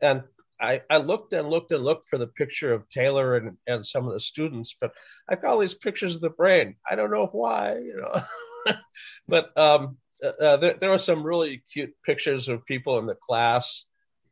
And 0.00 0.24
I, 0.60 0.82
I 0.90 0.96
looked 0.96 1.32
and 1.32 1.48
looked 1.48 1.70
and 1.70 1.84
looked 1.84 2.08
for 2.08 2.18
the 2.18 2.26
picture 2.26 2.72
of 2.72 2.88
Taylor 2.88 3.36
and, 3.36 3.56
and 3.68 3.86
some 3.86 4.08
of 4.08 4.12
the 4.12 4.18
students, 4.18 4.74
but 4.80 4.90
I 5.28 5.36
got 5.36 5.52
all 5.52 5.58
these 5.60 5.74
pictures 5.74 6.16
of 6.16 6.20
the 6.20 6.30
brain. 6.30 6.74
I 6.88 6.96
don't 6.96 7.12
know 7.12 7.26
why, 7.26 7.78
you 7.78 7.96
know. 7.96 8.74
but 9.28 9.56
um, 9.56 9.98
uh, 10.20 10.42
uh, 10.42 10.56
there, 10.56 10.74
there 10.80 10.90
were 10.90 10.98
some 10.98 11.22
really 11.22 11.62
cute 11.72 11.94
pictures 12.04 12.48
of 12.48 12.66
people 12.66 12.98
in 12.98 13.06
the 13.06 13.14
class. 13.14 13.84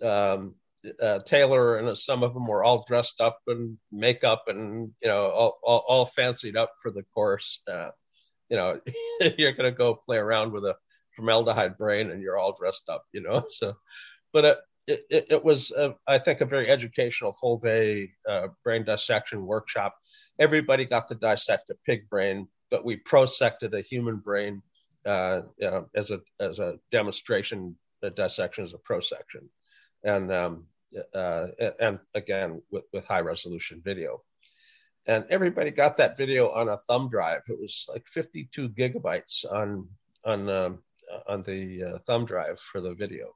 Um, 0.03 0.57
uh, 1.01 1.21
Taylor 1.21 1.79
and 1.79 1.97
some 1.97 2.25
of 2.25 2.35
them 2.35 2.47
were 2.47 2.65
all 2.65 2.85
dressed 2.89 3.21
up 3.21 3.39
in 3.47 3.79
makeup 3.93 4.45
and 4.49 4.93
you 5.01 5.09
know 5.09 5.27
all, 5.27 5.59
all, 5.63 5.85
all 5.89 6.07
fancied 6.07 6.57
up 6.57 6.73
for 6.83 6.91
the 6.91 7.05
course. 7.15 7.61
Uh, 7.71 7.91
you 8.49 8.57
know, 8.57 8.81
you're 9.39 9.53
going 9.53 9.71
to 9.71 9.77
go 9.77 9.95
play 9.95 10.17
around 10.17 10.53
with 10.53 10.65
a 10.65 10.77
formaldehyde 11.15 11.77
brain 11.79 12.11
and 12.11 12.21
you're 12.23 12.39
all 12.39 12.57
dressed 12.59 12.89
up, 12.89 13.05
you 13.13 13.23
know. 13.23 13.45
So, 13.51 13.75
but 14.33 14.45
it, 14.87 15.05
it, 15.11 15.27
it 15.31 15.45
was, 15.45 15.73
uh, 15.73 15.91
I 16.07 16.19
think, 16.19 16.41
a 16.41 16.47
very 16.47 16.69
educational 16.69 17.33
full 17.33 17.59
day 17.59 18.11
uh, 18.29 18.49
brain 18.63 18.85
dissection 18.85 19.47
workshop. 19.47 19.97
Everybody 20.39 20.85
got 20.85 21.09
to 21.09 21.15
dissect 21.15 21.71
a 21.71 21.75
pig 21.87 22.09
brain, 22.09 22.49
but 22.71 22.85
we 22.85 22.97
prosected 22.97 23.75
a 23.75 23.81
human 23.81 24.17
brain 24.17 24.63
uh, 25.07 25.43
you 25.59 25.71
know, 25.71 25.87
as 25.95 26.11
a 26.11 26.21
as 26.41 26.59
a 26.59 26.79
demonstration. 26.91 27.77
The 28.03 28.11
dissection 28.11 28.65
is 28.65 28.75
a 28.75 28.79
prosection, 28.79 29.49
and 30.05 30.31
um, 30.33 30.65
uh, 31.15 31.47
and 31.81 31.99
again 32.15 32.61
with, 32.71 32.85
with 32.93 33.05
high 33.07 33.21
resolution 33.21 33.81
video 33.85 34.23
and 35.07 35.25
everybody 35.31 35.71
got 35.71 35.97
that 35.97 36.17
video 36.17 36.51
on 36.51 36.69
a 36.69 36.79
thumb 36.79 37.09
drive. 37.09 37.43
It 37.49 37.59
was 37.61 37.87
like 37.89 38.07
52 38.09 38.71
gigabytes 38.71 39.45
on 39.51 39.89
on 40.25 40.49
um, 40.49 40.79
on 41.29 41.43
the 41.43 41.85
uh, 41.85 41.99
thumb 41.99 42.27
drive 42.27 42.61
for 42.61 42.81
the 42.81 42.95
video. 42.95 43.35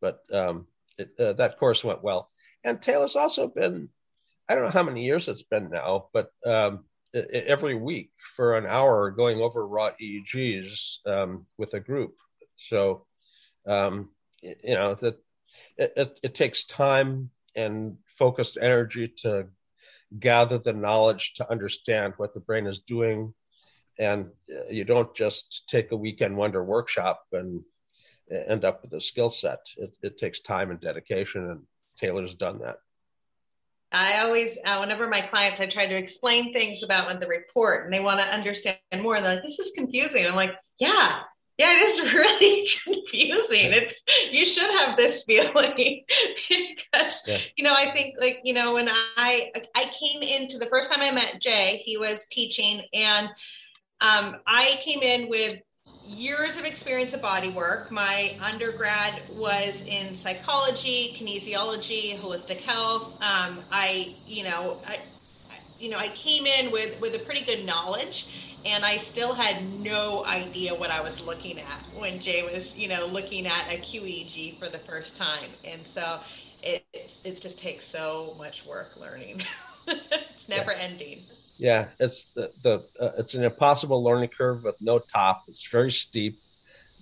But 0.00 0.20
um, 0.32 0.66
it, 0.98 1.10
uh, 1.18 1.32
that 1.34 1.58
course 1.58 1.82
went 1.82 2.02
well. 2.02 2.28
And 2.62 2.80
Taylor's 2.80 3.16
also 3.16 3.48
been, 3.48 3.88
I 4.48 4.54
don't 4.54 4.64
know 4.64 4.70
how 4.70 4.82
many 4.82 5.04
years 5.04 5.28
it's 5.28 5.42
been 5.42 5.70
now, 5.70 6.08
but 6.12 6.30
um, 6.46 6.84
it, 7.12 7.44
every 7.46 7.74
week 7.74 8.10
for 8.36 8.56
an 8.56 8.66
hour 8.66 9.10
going 9.10 9.40
over 9.40 9.66
raw 9.66 9.90
EEGs 10.00 11.06
um, 11.06 11.46
with 11.58 11.74
a 11.74 11.80
group. 11.80 12.16
So, 12.56 13.06
um, 13.66 14.10
you 14.42 14.74
know, 14.74 14.94
that 14.94 15.16
it, 15.76 16.20
it 16.22 16.34
takes 16.34 16.64
time 16.64 17.30
and 17.56 17.96
focused 18.06 18.58
energy 18.60 19.08
to 19.18 19.46
gather 20.18 20.58
the 20.58 20.72
knowledge 20.72 21.34
to 21.34 21.50
understand 21.50 22.14
what 22.16 22.34
the 22.34 22.40
brain 22.40 22.66
is 22.66 22.80
doing. 22.80 23.34
And 23.98 24.26
uh, 24.50 24.68
you 24.70 24.84
don't 24.84 25.14
just 25.14 25.64
take 25.68 25.92
a 25.92 25.96
weekend 25.96 26.36
wonder 26.36 26.64
workshop 26.64 27.22
and 27.32 27.62
end 28.30 28.64
up 28.64 28.82
with 28.82 28.92
a 28.92 29.00
skill 29.00 29.30
set. 29.30 29.60
It, 29.76 29.96
it 30.02 30.18
takes 30.18 30.40
time 30.40 30.70
and 30.70 30.80
dedication, 30.80 31.50
and 31.50 31.62
Taylor's 31.96 32.34
done 32.34 32.60
that. 32.60 32.76
I 33.92 34.22
always, 34.22 34.58
uh, 34.64 34.78
whenever 34.78 35.06
my 35.06 35.20
clients, 35.20 35.60
I 35.60 35.66
try 35.66 35.86
to 35.86 35.96
explain 35.96 36.52
things 36.52 36.82
about 36.82 37.20
the 37.20 37.28
report, 37.28 37.84
and 37.84 37.94
they 37.94 38.00
want 38.00 38.20
to 38.20 38.26
understand 38.26 38.78
more. 38.92 39.16
And 39.16 39.24
they're 39.24 39.34
like, 39.34 39.44
"This 39.44 39.60
is 39.60 39.70
confusing." 39.76 40.26
I'm 40.26 40.34
like, 40.34 40.54
"Yeah, 40.80 41.22
yeah, 41.58 41.72
it 41.72 41.82
is 41.82 42.12
really 42.14 42.68
confusing. 42.84 43.72
It's 43.72 44.02
you 44.30 44.46
should 44.46 44.70
have 44.78 44.96
this 44.96 45.22
feeling 45.22 46.04
because 46.48 47.20
yeah. 47.26 47.38
you 47.56 47.64
know 47.64 47.74
I 47.74 47.92
think 47.92 48.16
like 48.18 48.40
you 48.44 48.54
know 48.54 48.74
when 48.74 48.88
I 48.90 49.50
I 49.74 49.90
came 49.98 50.22
into 50.22 50.58
the 50.58 50.66
first 50.66 50.90
time 50.90 51.00
I 51.00 51.10
met 51.10 51.40
Jay, 51.40 51.82
he 51.84 51.96
was 51.96 52.26
teaching 52.30 52.82
and 52.92 53.28
um, 54.00 54.36
I 54.46 54.80
came 54.84 55.02
in 55.02 55.28
with 55.28 55.60
years 56.06 56.56
of 56.56 56.64
experience 56.64 57.14
of 57.14 57.22
body 57.22 57.48
work. 57.48 57.90
My 57.90 58.36
undergrad 58.40 59.22
was 59.30 59.82
in 59.86 60.14
psychology, 60.14 61.16
kinesiology, 61.18 62.20
holistic 62.20 62.60
health. 62.60 63.14
Um, 63.20 63.64
I, 63.70 64.14
you 64.26 64.44
know, 64.44 64.80
I, 64.86 64.98
you 65.84 65.90
know, 65.90 65.98
I 65.98 66.08
came 66.08 66.46
in 66.46 66.72
with 66.72 66.98
with 66.98 67.14
a 67.14 67.18
pretty 67.18 67.44
good 67.44 67.66
knowledge, 67.66 68.26
and 68.64 68.86
I 68.86 68.96
still 68.96 69.34
had 69.34 69.62
no 69.80 70.24
idea 70.24 70.74
what 70.74 70.90
I 70.90 71.02
was 71.02 71.20
looking 71.20 71.60
at 71.60 71.80
when 71.94 72.22
Jay 72.22 72.42
was, 72.42 72.74
you 72.74 72.88
know, 72.88 73.04
looking 73.04 73.46
at 73.46 73.68
a 73.68 73.76
QEEG 73.76 74.58
for 74.58 74.70
the 74.70 74.78
first 74.78 75.14
time. 75.14 75.50
And 75.62 75.82
so 75.92 76.20
it 76.62 76.86
it 77.22 77.38
just 77.38 77.58
takes 77.58 77.86
so 77.86 78.34
much 78.38 78.64
work 78.66 78.96
learning. 78.98 79.42
it's 79.86 80.48
never 80.48 80.72
yeah. 80.72 80.78
ending. 80.78 81.24
Yeah, 81.58 81.88
it's 82.00 82.28
the, 82.34 82.50
the 82.62 82.86
uh, 82.98 83.10
it's 83.18 83.34
an 83.34 83.44
impossible 83.44 84.02
learning 84.02 84.30
curve 84.30 84.64
with 84.64 84.76
no 84.80 84.98
top. 84.98 85.42
It's 85.48 85.68
very 85.68 85.92
steep, 85.92 86.40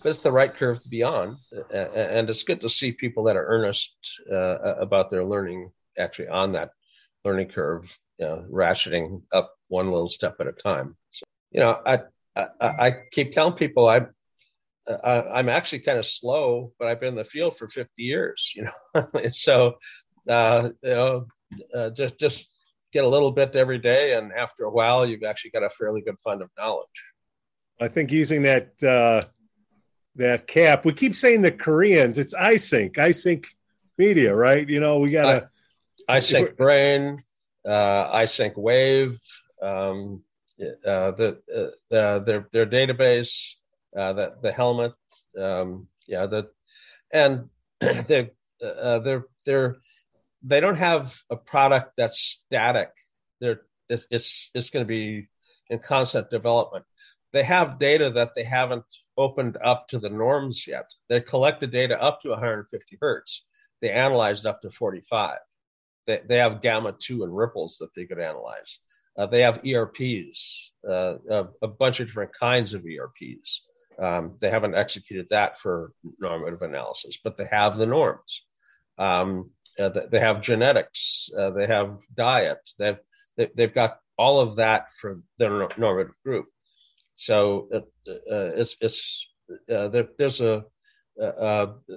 but 0.02 0.08
it's 0.08 0.24
the 0.24 0.32
right 0.32 0.52
curve 0.52 0.82
to 0.82 0.88
be 0.88 1.04
on, 1.04 1.38
uh, 1.72 1.76
and 1.76 2.28
it's 2.28 2.42
good 2.42 2.60
to 2.62 2.68
see 2.68 2.90
people 2.90 3.22
that 3.24 3.36
are 3.36 3.46
earnest 3.46 3.92
uh, 4.28 4.74
about 4.80 5.08
their 5.08 5.24
learning 5.24 5.70
actually 5.96 6.26
on 6.26 6.50
that 6.52 6.72
learning 7.24 7.48
curve, 7.48 7.96
you 8.18 8.26
know, 8.26 8.44
ratcheting 8.50 9.22
up 9.32 9.54
one 9.68 9.90
little 9.90 10.08
step 10.08 10.36
at 10.40 10.46
a 10.46 10.52
time. 10.52 10.96
So, 11.10 11.24
you 11.50 11.60
know, 11.60 11.80
I, 11.86 12.00
I, 12.36 12.46
I 12.60 12.96
keep 13.12 13.32
telling 13.32 13.54
people 13.54 13.88
I 13.88 14.06
I'm 14.88 15.48
actually 15.48 15.80
kind 15.80 15.98
of 15.98 16.06
slow, 16.06 16.72
but 16.78 16.88
I've 16.88 17.00
been 17.00 17.10
in 17.10 17.14
the 17.14 17.24
field 17.24 17.56
for 17.56 17.68
50 17.68 17.90
years. 18.02 18.52
You 18.56 18.68
know, 18.94 19.08
so 19.32 19.76
uh, 20.28 20.70
you 20.82 20.90
know, 20.90 21.26
uh, 21.74 21.90
just 21.90 22.18
just 22.18 22.48
get 22.92 23.04
a 23.04 23.08
little 23.08 23.30
bit 23.30 23.56
every 23.56 23.78
day, 23.78 24.14
and 24.14 24.32
after 24.32 24.64
a 24.64 24.70
while, 24.70 25.06
you've 25.06 25.22
actually 25.22 25.50
got 25.50 25.62
a 25.62 25.70
fairly 25.70 26.00
good 26.00 26.18
fund 26.18 26.42
of 26.42 26.50
knowledge. 26.58 26.86
I 27.80 27.88
think 27.88 28.10
using 28.10 28.42
that 28.42 28.82
uh, 28.82 29.22
that 30.16 30.46
cap, 30.46 30.84
we 30.84 30.92
keep 30.92 31.14
saying 31.14 31.42
the 31.42 31.52
Koreans. 31.52 32.18
It's 32.18 32.34
iSync, 32.34 32.94
iSync 32.94 33.46
Media, 33.98 34.34
right? 34.34 34.68
You 34.68 34.80
know, 34.80 34.98
we 34.98 35.10
got 35.10 35.32
to 35.32 35.48
iSync 36.08 36.56
Brain, 36.56 37.16
uh, 37.66 38.18
iSync 38.18 38.56
Wave, 38.56 39.18
um, 39.62 40.22
uh, 40.60 41.10
the, 41.12 41.40
uh, 41.92 42.18
their 42.20 42.48
their 42.52 42.66
database, 42.66 43.54
uh, 43.96 44.12
the 44.12 44.34
the 44.42 44.52
helmet, 44.52 44.92
um, 45.38 45.88
yeah, 46.06 46.26
the 46.26 46.50
and 47.12 47.48
they 47.80 48.30
uh, 48.62 48.98
they're 49.00 49.24
they're 49.44 49.76
they 50.42 50.60
don't 50.60 50.76
have 50.76 51.16
a 51.30 51.36
product 51.36 51.92
that's 51.96 52.20
static. 52.20 52.90
They're 53.40 53.62
it's 53.88 54.06
it's, 54.10 54.50
it's 54.54 54.70
going 54.70 54.84
to 54.84 54.88
be 54.88 55.28
in 55.70 55.78
constant 55.78 56.30
development. 56.30 56.84
They 57.32 57.44
have 57.44 57.78
data 57.78 58.10
that 58.10 58.34
they 58.34 58.44
haven't 58.44 58.84
opened 59.16 59.56
up 59.62 59.88
to 59.88 59.98
the 59.98 60.10
norms 60.10 60.66
yet. 60.66 60.90
They 61.08 61.20
collect 61.20 61.60
the 61.60 61.66
data 61.66 62.00
up 62.00 62.20
to 62.22 62.30
150 62.30 62.98
hertz. 63.00 63.44
They 63.80 63.90
analyzed 63.90 64.46
up 64.46 64.60
to 64.62 64.70
45. 64.70 65.38
They, 66.06 66.20
they 66.26 66.38
have 66.38 66.62
gamma 66.62 66.94
2 66.98 67.24
and 67.24 67.36
ripples 67.36 67.76
that 67.80 67.94
they 67.94 68.04
could 68.04 68.18
analyze. 68.18 68.78
Uh, 69.16 69.26
they 69.26 69.42
have 69.42 69.64
ERPs, 69.64 70.72
uh, 70.88 71.14
a, 71.30 71.46
a, 71.62 71.68
bunch 71.68 72.00
of 72.00 72.06
different 72.06 72.32
kinds 72.32 72.72
of 72.72 72.84
ERPs. 72.86 73.62
Um, 73.98 74.36
they 74.40 74.50
haven't 74.50 74.74
executed 74.74 75.26
that 75.30 75.58
for 75.58 75.92
normative 76.18 76.62
analysis, 76.62 77.18
but 77.22 77.36
they 77.36 77.46
have 77.50 77.76
the 77.76 77.86
norms. 77.86 78.44
Um, 78.98 79.50
uh, 79.78 79.90
they 80.10 80.18
have 80.18 80.40
genetics, 80.40 81.28
uh, 81.38 81.50
they 81.50 81.66
have 81.66 81.98
diets, 82.14 82.74
they've 82.78 82.98
they've 83.54 83.74
got 83.74 83.98
all 84.18 84.38
of 84.38 84.56
that 84.56 84.92
for 84.92 85.22
their 85.38 85.68
normative 85.78 86.14
group. 86.24 86.46
So 87.16 87.68
uh, 87.72 87.78
uh 88.10 88.52
it's 88.56 88.76
it's 88.80 89.28
there, 89.66 90.08
there's 90.18 90.40
a 90.40 90.64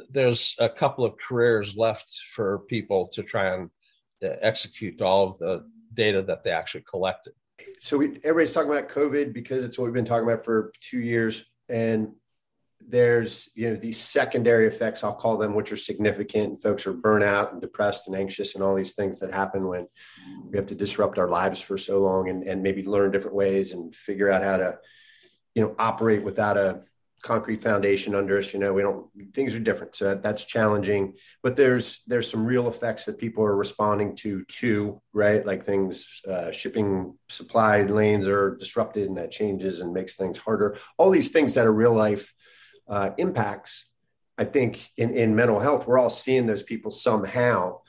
there's 0.10 0.56
a 0.60 0.70
couple 0.70 1.06
of 1.06 1.18
careers 1.18 1.76
left 1.76 2.10
for 2.34 2.60
people 2.70 3.10
to 3.14 3.24
try 3.24 3.53
and 3.56 3.70
execute 4.24 5.01
all 5.01 5.30
of 5.30 5.38
the 5.39 5.66
data 5.93 6.22
that 6.22 6.43
they 6.43 6.51
actually 6.51 6.84
collected. 6.89 7.34
So 7.80 7.97
we, 7.97 8.20
everybody's 8.24 8.53
talking 8.53 8.72
about 8.72 8.89
COVID 8.89 9.34
because 9.34 9.66
it's 9.66 9.78
what 9.78 9.86
we've 9.86 9.93
been 9.93 10.05
talking 10.05 10.28
about 10.28 10.43
for 10.43 10.74
two 10.82 10.99
years, 10.99 11.43
and 11.70 12.11
there's 12.88 13.49
you 13.55 13.70
know 13.70 13.76
these 13.76 13.99
secondary 13.99 14.68
effects 14.68 15.03
i'll 15.03 15.16
call 15.16 15.38
them 15.38 15.55
which 15.55 15.72
are 15.72 15.78
significant 15.78 16.61
folks 16.61 16.86
are 16.86 16.93
burnout 16.93 17.51
and 17.51 17.61
depressed 17.61 18.07
and 18.07 18.16
anxious 18.16 18.53
and 18.53 18.63
all 18.63 18.76
these 18.76 18.93
things 18.93 19.20
that 19.20 19.34
happen 19.34 19.68
when 19.68 19.88
we 20.49 20.57
have 20.57 20.68
to 20.68 20.76
disrupt 20.76 21.18
our 21.18 21.30
lives 21.30 21.59
for 21.59 21.78
so 21.78 21.99
long 22.01 22.30
and, 22.30 22.43
and 22.43 22.61
maybe 22.61 22.86
learn 22.86 23.11
different 23.11 23.36
ways 23.36 23.72
and 23.72 23.95
figure 23.95 24.30
out 24.30 24.43
how 24.43 24.57
to 24.57 24.78
you 25.55 25.63
know 25.63 25.76
operate 25.80 26.24
without 26.24 26.57
a 26.57 26.82
concrete 27.22 27.63
foundation 27.63 28.13
under 28.13 28.38
us 28.38 28.53
you 28.53 28.59
know 28.59 28.74
we 28.74 28.82
don't 28.82 29.07
things 29.34 29.55
are 29.55 29.59
different. 29.59 29.95
So 29.95 30.05
that, 30.05 30.24
that's 30.24 30.45
challenging. 30.45 31.13
But 31.43 31.55
there's 31.55 32.01
there's 32.07 32.30
some 32.30 32.45
real 32.45 32.68
effects 32.68 33.05
that 33.05 33.18
people 33.18 33.43
are 33.43 33.55
responding 33.55 34.16
to 34.18 34.43
too 34.45 35.01
right? 35.16 35.45
Like 35.45 35.66
things 35.66 36.22
uh, 36.30 36.51
shipping 36.51 37.18
supply 37.30 37.82
lanes 37.84 38.28
are 38.28 38.57
disrupted 38.57 39.07
and 39.07 39.18
that 39.18 39.32
changes 39.32 39.80
and 39.80 39.93
makes 39.93 40.16
things 40.16 40.38
harder. 40.38 40.78
All 40.97 41.09
these 41.09 41.32
things 41.32 41.53
that 41.53 41.66
are 41.66 41.74
real 41.74 41.93
life 41.93 42.34
uh, 42.88 43.11
impacts, 43.18 43.88
I 44.38 44.43
think 44.43 44.91
in, 44.97 45.16
in 45.16 45.36
mental 45.36 45.59
health, 45.59 45.88
we're 45.88 45.97
all 45.97 46.09
seeing 46.09 46.45
those 46.45 46.63
people 46.63 46.91
somehow. 46.91 47.80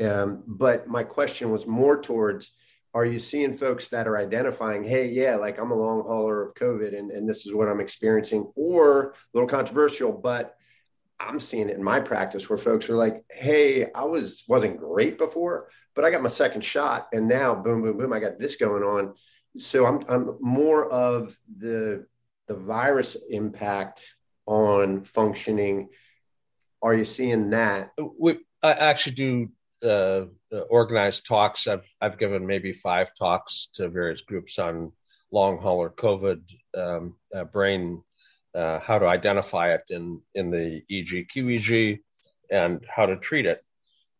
Um, 0.00 0.44
but 0.46 0.86
my 0.86 1.02
question 1.02 1.50
was 1.50 1.66
more 1.66 2.00
towards 2.00 2.52
are 2.92 3.04
you 3.04 3.18
seeing 3.18 3.56
folks 3.56 3.88
that 3.88 4.08
are 4.08 4.18
identifying, 4.18 4.82
hey, 4.82 5.08
yeah, 5.08 5.36
like 5.36 5.58
I'm 5.58 5.70
a 5.70 5.76
long 5.76 6.02
hauler 6.02 6.48
of 6.48 6.54
COVID 6.54 6.98
and, 6.98 7.10
and 7.10 7.28
this 7.28 7.46
is 7.46 7.54
what 7.54 7.68
I'm 7.68 7.80
experiencing, 7.80 8.50
or 8.56 9.10
a 9.10 9.14
little 9.32 9.48
controversial, 9.48 10.12
but 10.12 10.56
I'm 11.20 11.38
seeing 11.38 11.68
it 11.68 11.76
in 11.76 11.84
my 11.84 12.00
practice 12.00 12.48
where 12.48 12.58
folks 12.58 12.88
are 12.88 12.96
like, 12.96 13.24
hey, 13.30 13.92
I 13.92 14.04
was 14.04 14.44
wasn't 14.48 14.78
great 14.78 15.18
before, 15.18 15.68
but 15.94 16.04
I 16.04 16.10
got 16.10 16.22
my 16.22 16.30
second 16.30 16.64
shot 16.64 17.08
and 17.12 17.28
now 17.28 17.54
boom, 17.54 17.82
boom, 17.82 17.98
boom, 17.98 18.12
I 18.12 18.20
got 18.20 18.38
this 18.38 18.56
going 18.56 18.82
on. 18.82 19.14
So 19.58 19.86
I'm 19.86 20.04
I'm 20.08 20.38
more 20.40 20.90
of 20.90 21.36
the 21.58 22.06
the 22.48 22.56
virus 22.56 23.16
impact 23.28 24.14
on 24.46 25.04
functioning. 25.04 25.90
Are 26.82 26.94
you 26.94 27.04
seeing 27.04 27.50
that? 27.50 27.90
We 28.18 28.38
I 28.62 28.72
actually 28.72 29.14
do 29.16 29.50
uh, 29.82 30.26
organized 30.68 31.26
talks. 31.26 31.66
I've 31.66 31.88
I've 32.00 32.18
given 32.18 32.46
maybe 32.46 32.72
five 32.72 33.14
talks 33.14 33.68
to 33.74 33.88
various 33.88 34.20
groups 34.22 34.58
on 34.58 34.92
long 35.32 35.58
hauler 35.58 35.90
COVID 35.90 36.42
um, 36.76 37.16
uh, 37.34 37.44
brain, 37.44 38.02
uh, 38.54 38.80
how 38.80 38.98
to 38.98 39.06
identify 39.06 39.72
it 39.74 39.84
in 39.90 40.20
in 40.34 40.50
the 40.50 40.82
EEG 40.90 41.28
QEEG, 41.34 42.00
and 42.50 42.84
how 42.88 43.06
to 43.06 43.16
treat 43.16 43.46
it. 43.46 43.64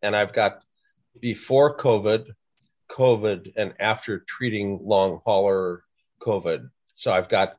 And 0.03 0.17
I've 0.17 0.33
got 0.33 0.63
before 1.21 1.77
COVID, 1.77 2.27
COVID, 2.91 3.53
and 3.57 3.75
after 3.81 4.21
treating 4.21 4.81
long 4.83 5.21
hauler 5.25 5.85
COVID. 6.23 6.69
So 6.95 7.13
I've 7.13 7.29
got 7.29 7.57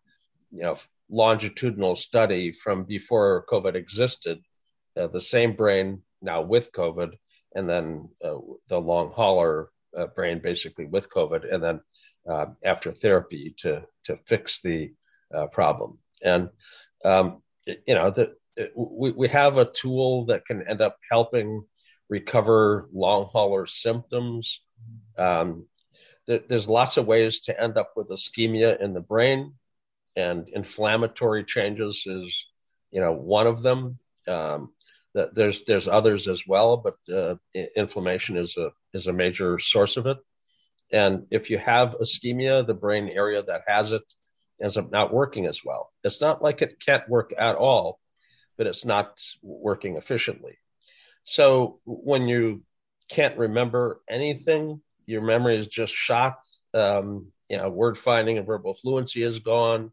you 0.51 0.63
know 0.63 0.77
longitudinal 1.09 1.95
study 1.95 2.51
from 2.53 2.85
before 2.85 3.45
COVID 3.49 3.75
existed, 3.75 4.39
uh, 4.97 5.07
the 5.07 5.21
same 5.21 5.53
brain 5.53 6.01
now 6.21 6.41
with 6.41 6.71
COVID, 6.71 7.13
and 7.55 7.69
then 7.69 8.09
uh, 8.23 8.37
the 8.67 8.79
long 8.79 9.11
hauler 9.11 9.69
uh, 9.97 10.07
brain 10.07 10.39
basically 10.39 10.85
with 10.85 11.09
COVID, 11.09 11.53
and 11.53 11.63
then 11.63 11.81
uh, 12.29 12.47
after 12.63 12.91
therapy 12.91 13.53
to 13.57 13.83
to 14.05 14.17
fix 14.25 14.61
the 14.61 14.93
uh, 15.33 15.47
problem. 15.47 15.99
And 16.23 16.49
um, 17.05 17.41
you 17.65 17.95
know, 17.95 18.09
the, 18.09 18.35
we 18.75 19.11
we 19.11 19.27
have 19.29 19.57
a 19.57 19.65
tool 19.65 20.25
that 20.25 20.45
can 20.45 20.67
end 20.67 20.81
up 20.81 20.97
helping 21.09 21.63
recover 22.09 22.89
long 22.93 23.29
hauler 23.31 23.65
symptoms. 23.65 24.61
Um, 25.17 25.65
there's 26.27 26.69
lots 26.69 26.97
of 26.97 27.07
ways 27.07 27.41
to 27.41 27.61
end 27.61 27.77
up 27.77 27.93
with 27.95 28.09
ischemia 28.09 28.79
in 28.79 28.93
the 28.93 29.01
brain 29.01 29.53
and 30.15 30.49
inflammatory 30.49 31.43
changes 31.43 32.03
is 32.05 32.47
you 32.91 32.99
know 32.99 33.11
one 33.13 33.47
of 33.47 33.61
them 33.61 33.97
um, 34.27 34.71
there's 35.13 35.63
there's 35.65 35.87
others 35.87 36.27
as 36.27 36.43
well 36.47 36.77
but 36.77 36.95
uh, 37.13 37.35
inflammation 37.75 38.37
is 38.37 38.55
a 38.57 38.71
is 38.93 39.07
a 39.07 39.13
major 39.13 39.59
source 39.59 39.97
of 39.97 40.05
it. 40.05 40.17
And 40.93 41.27
if 41.31 41.49
you 41.49 41.57
have 41.57 41.97
ischemia 42.01 42.65
the 42.65 42.73
brain 42.73 43.09
area 43.09 43.43
that 43.43 43.61
has 43.67 43.91
it 43.91 44.03
ends 44.61 44.77
up 44.77 44.91
not 44.91 45.13
working 45.13 45.47
as 45.47 45.61
well. 45.65 45.91
It's 46.03 46.21
not 46.21 46.41
like 46.41 46.61
it 46.61 46.79
can't 46.85 47.07
work 47.09 47.33
at 47.37 47.55
all 47.55 47.99
but 48.57 48.67
it's 48.67 48.85
not 48.85 49.19
working 49.41 49.97
efficiently. 49.97 50.57
So 51.23 51.79
when 51.85 52.27
you 52.27 52.63
can't 53.09 53.37
remember 53.37 54.01
anything 54.09 54.81
your 55.05 55.21
memory 55.21 55.57
is 55.57 55.67
just 55.67 55.93
shot 55.93 56.37
um, 56.73 57.31
you 57.49 57.57
know 57.57 57.69
word 57.69 57.97
finding 57.97 58.37
and 58.37 58.47
verbal 58.47 58.73
fluency 58.73 59.23
is 59.23 59.39
gone. 59.39 59.91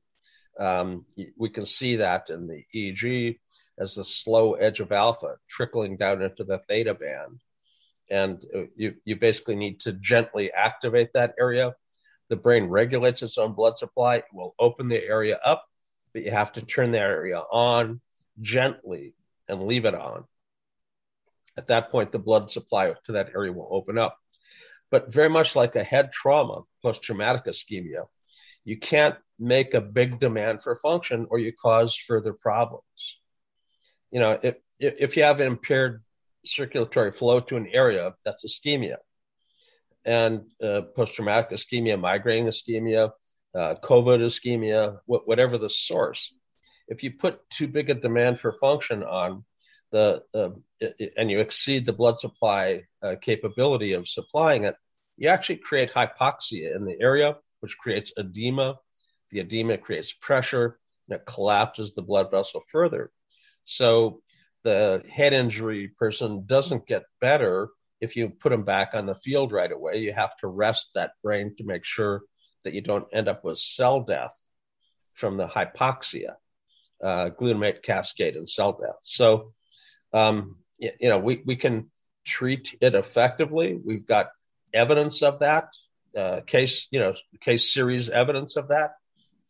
Um, 0.60 1.04
we 1.36 1.50
can 1.50 1.66
see 1.66 1.96
that 1.96 2.30
in 2.30 2.46
the 2.46 2.62
EEG. 2.74 3.38
As 3.78 3.94
the 3.94 4.04
slow 4.04 4.54
edge 4.54 4.80
of 4.80 4.92
alpha 4.92 5.36
trickling 5.48 5.96
down 5.96 6.22
into 6.22 6.44
the 6.44 6.58
theta 6.58 6.94
band. 6.94 7.40
And 8.10 8.44
uh, 8.54 8.62
you, 8.76 8.94
you 9.04 9.16
basically 9.16 9.56
need 9.56 9.80
to 9.80 9.92
gently 9.92 10.52
activate 10.52 11.12
that 11.12 11.34
area. 11.38 11.74
The 12.28 12.36
brain 12.36 12.64
regulates 12.64 13.22
its 13.22 13.38
own 13.38 13.52
blood 13.52 13.78
supply, 13.78 14.16
it 14.16 14.24
will 14.32 14.54
open 14.58 14.88
the 14.88 15.02
area 15.02 15.38
up, 15.44 15.64
but 16.12 16.22
you 16.22 16.30
have 16.30 16.52
to 16.52 16.62
turn 16.62 16.92
that 16.92 17.02
area 17.02 17.38
on 17.38 18.00
gently 18.40 19.14
and 19.48 19.66
leave 19.66 19.84
it 19.84 19.94
on. 19.94 20.24
At 21.56 21.68
that 21.68 21.90
point, 21.90 22.12
the 22.12 22.18
blood 22.18 22.50
supply 22.50 22.92
to 23.04 23.12
that 23.12 23.30
area 23.34 23.52
will 23.52 23.68
open 23.70 23.98
up. 23.98 24.18
But 24.90 25.12
very 25.12 25.28
much 25.28 25.56
like 25.56 25.76
a 25.76 25.84
head 25.84 26.12
trauma, 26.12 26.62
post 26.82 27.02
traumatic 27.02 27.44
ischemia, 27.46 28.06
you 28.64 28.78
can't 28.78 29.16
make 29.38 29.74
a 29.74 29.80
big 29.80 30.18
demand 30.18 30.62
for 30.62 30.76
function 30.76 31.26
or 31.30 31.38
you 31.38 31.52
cause 31.52 31.94
further 31.94 32.32
problems. 32.32 33.18
You 34.11 34.20
know, 34.20 34.38
if, 34.42 34.56
if 34.78 35.16
you 35.16 35.24
have 35.24 35.40
an 35.40 35.46
impaired 35.46 36.02
circulatory 36.44 37.12
flow 37.12 37.40
to 37.40 37.56
an 37.56 37.68
area, 37.72 38.14
that's 38.24 38.44
ischemia. 38.44 38.96
And 40.04 40.46
uh, 40.62 40.82
post 40.96 41.14
traumatic 41.14 41.50
ischemia, 41.50 42.00
migraine 42.00 42.46
ischemia, 42.46 43.11
uh, 43.54 43.74
COVID 43.82 44.20
ischemia, 44.20 44.98
wh- 45.06 45.26
whatever 45.26 45.59
the 45.59 45.68
source, 45.68 46.32
if 46.86 47.02
you 47.02 47.12
put 47.12 47.48
too 47.50 47.68
big 47.68 47.90
a 47.90 47.94
demand 47.94 48.40
for 48.40 48.52
function 48.52 49.02
on 49.02 49.44
the, 49.92 50.22
uh, 50.34 50.50
and 51.16 51.30
you 51.30 51.40
exceed 51.40 51.84
the 51.84 51.92
blood 51.92 52.18
supply 52.18 52.84
uh, 53.02 53.16
capability 53.20 53.92
of 53.92 54.09
supplying 54.09 54.64
it, 54.64 54.76
you 55.16 55.28
actually 55.28 55.56
create 55.56 55.92
hypoxia 55.92 56.74
in 56.74 56.84
the 56.84 56.96
area, 57.00 57.36
which 57.61 57.76
creates 57.76 58.12
edema. 58.16 58.76
The 59.30 59.40
edema 59.40 59.76
creates 59.76 60.12
pressure 60.12 60.78
and 61.09 61.16
it 61.18 61.26
collapses 61.26 61.94
the 61.94 62.02
blood 62.02 62.30
vessel 62.30 62.62
further. 62.68 63.11
So 63.68 64.22
the 64.64 65.02
head 65.12 65.34
injury 65.34 65.88
person 65.88 66.44
doesn't 66.46 66.86
get 66.86 67.04
better 67.20 67.68
if 68.00 68.16
you 68.16 68.30
put 68.30 68.50
them 68.50 68.64
back 68.64 68.94
on 68.94 69.04
the 69.04 69.14
field 69.14 69.52
right 69.52 69.70
away. 69.70 69.98
You 69.98 70.14
have 70.14 70.34
to 70.40 70.46
rest 70.46 70.88
that 70.94 71.12
brain 71.22 71.54
to 71.58 71.64
make 71.64 71.84
sure 71.84 72.22
that 72.64 72.72
you 72.72 72.80
don't 72.80 73.06
end 73.12 73.28
up 73.28 73.44
with 73.44 73.58
cell 73.58 74.00
death 74.00 74.34
from 75.14 75.36
the 75.36 75.46
hypoxia, 75.46 76.36
uh, 77.04 77.28
glutamate 77.38 77.82
cascade 77.82 78.36
and 78.36 78.48
cell 78.48 78.72
death. 78.72 78.96
So, 79.02 79.52
um, 80.14 80.56
you, 80.78 80.92
you 80.98 81.08
know, 81.10 81.18
we, 81.18 81.42
we 81.44 81.56
can 81.56 81.90
treat 82.24 82.74
it 82.80 82.94
effectively. 82.94 83.78
We've 83.84 84.06
got 84.06 84.28
evidence 84.72 85.22
of 85.22 85.40
that, 85.40 85.74
uh, 86.16 86.40
case, 86.46 86.86
you 86.90 87.00
know, 87.00 87.14
case 87.40 87.70
series 87.70 88.08
evidence 88.08 88.56
of 88.56 88.68
that, 88.68 88.92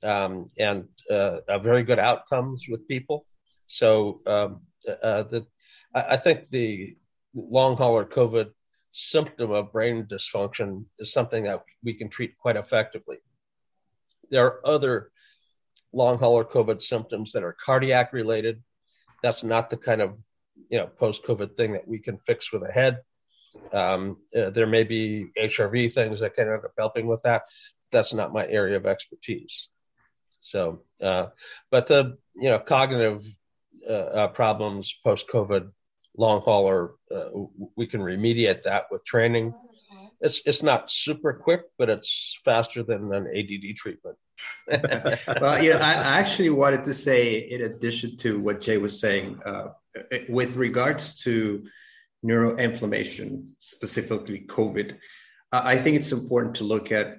um, 0.03 0.51
and 0.59 0.89
uh, 1.09 1.59
very 1.61 1.85
good 1.85 2.01
outcomes 2.01 2.65
with 2.69 2.89
people. 2.89 3.25
So, 3.69 4.21
um, 4.27 4.61
uh, 4.89 5.23
the, 5.25 5.47
I, 5.95 6.17
think 6.17 6.49
the 6.49 6.97
long 7.35 7.77
hauler 7.77 8.05
COVID 8.05 8.51
symptom 8.91 9.51
of 9.51 9.73
brain 9.73 10.05
dysfunction 10.05 10.85
is 10.99 11.13
something 11.13 11.45
that 11.45 11.63
we 11.83 11.95
can 11.95 12.09
treat 12.09 12.37
quite 12.39 12.57
effectively. 12.57 13.19
There 14.31 14.47
are 14.47 14.67
other 14.67 15.11
long 15.93 16.19
hauler 16.19 16.45
COVID 16.45 16.81
symptoms 16.81 17.33
that 17.33 17.43
are 17.43 17.57
cardiac 17.65 18.13
related. 18.13 18.63
That's 19.23 19.45
not 19.45 19.71
the 19.71 19.77
kind 19.77 20.01
of 20.01 20.17
you 20.71 20.79
know 20.79 20.87
post 20.87 21.25
COVID 21.25 21.57
thing 21.57 21.73
that 21.73 21.87
we 21.87 21.99
can 21.99 22.19
fix 22.19 22.53
with 22.53 22.63
a 22.63 22.73
head. 22.73 23.01
Um, 23.73 24.19
uh, 24.37 24.51
there 24.51 24.67
may 24.67 24.85
be 24.85 25.27
HRV 25.39 25.93
things 25.93 26.21
that 26.21 26.35
can 26.35 26.49
end 26.49 26.65
up 26.65 26.73
helping 26.77 27.07
with 27.07 27.23
that. 27.23 27.43
That's 27.91 28.15
not 28.15 28.33
my 28.33 28.47
area 28.47 28.77
of 28.77 28.87
expertise. 28.87 29.69
So, 30.41 30.83
uh, 31.03 31.29
but 31.71 31.87
the 31.87 32.19
you 32.37 32.51
know 32.51 32.59
cognitive 32.59 33.25
uh, 33.89 33.93
uh 33.93 34.29
problems 34.29 34.95
post 35.05 35.29
COVID 35.29 35.71
long 36.19 36.41
hauler, 36.41 36.95
uh, 37.15 37.31
we 37.77 37.87
can 37.87 38.01
remediate 38.01 38.65
that 38.65 38.87
with 38.91 39.05
training. 39.05 39.55
It's 40.21 40.43
it's 40.45 40.65
not 40.65 40.91
super 40.91 41.33
quick, 41.33 41.63
but 41.79 41.89
it's 41.89 42.39
faster 42.45 42.83
than 42.83 43.13
an 43.15 43.29
ADD 43.29 43.77
treatment. 43.77 44.17
well, 45.41 45.63
yeah, 45.63 45.77
I 45.77 46.19
actually 46.19 46.51
wanted 46.51 46.85
to 46.85 46.95
say, 46.95 47.39
in 47.39 47.63
addition 47.63 48.17
to 48.19 48.39
what 48.41 48.61
Jay 48.61 48.79
was 48.79 49.01
saying, 49.01 49.41
uh, 49.45 49.69
with 50.29 50.57
regards 50.57 51.23
to 51.23 51.65
neuroinflammation, 52.25 53.47
specifically 53.59 54.41
COVID, 54.41 54.97
I 55.53 55.77
think 55.77 55.97
it's 55.97 56.13
important 56.13 56.57
to 56.57 56.65
look 56.65 56.91
at 56.93 57.19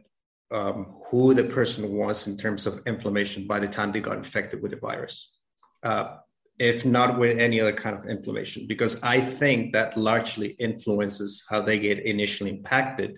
um, 0.52 0.98
who 1.10 1.34
the 1.34 1.46
person 1.46 1.92
was 1.92 2.28
in 2.28 2.38
terms 2.38 2.66
of 2.68 2.82
inflammation 2.86 3.48
by 3.48 3.60
the 3.60 3.68
time 3.68 3.92
they 3.92 4.02
got 4.02 4.18
infected 4.18 4.62
with 4.62 4.72
the 4.72 4.78
virus. 4.78 5.38
Uh, 5.84 6.18
if 6.60 6.86
not 6.86 7.18
with 7.18 7.40
any 7.40 7.62
other 7.62 7.74
kind 7.74 7.98
of 7.98 8.06
inflammation, 8.06 8.68
because 8.68 9.02
I 9.02 9.22
think 9.22 9.74
that 9.74 9.98
largely 9.98 10.50
influences 10.60 11.46
how 11.50 11.62
they 11.62 11.80
get 11.80 12.06
initially 12.06 12.52
impacted 12.52 13.18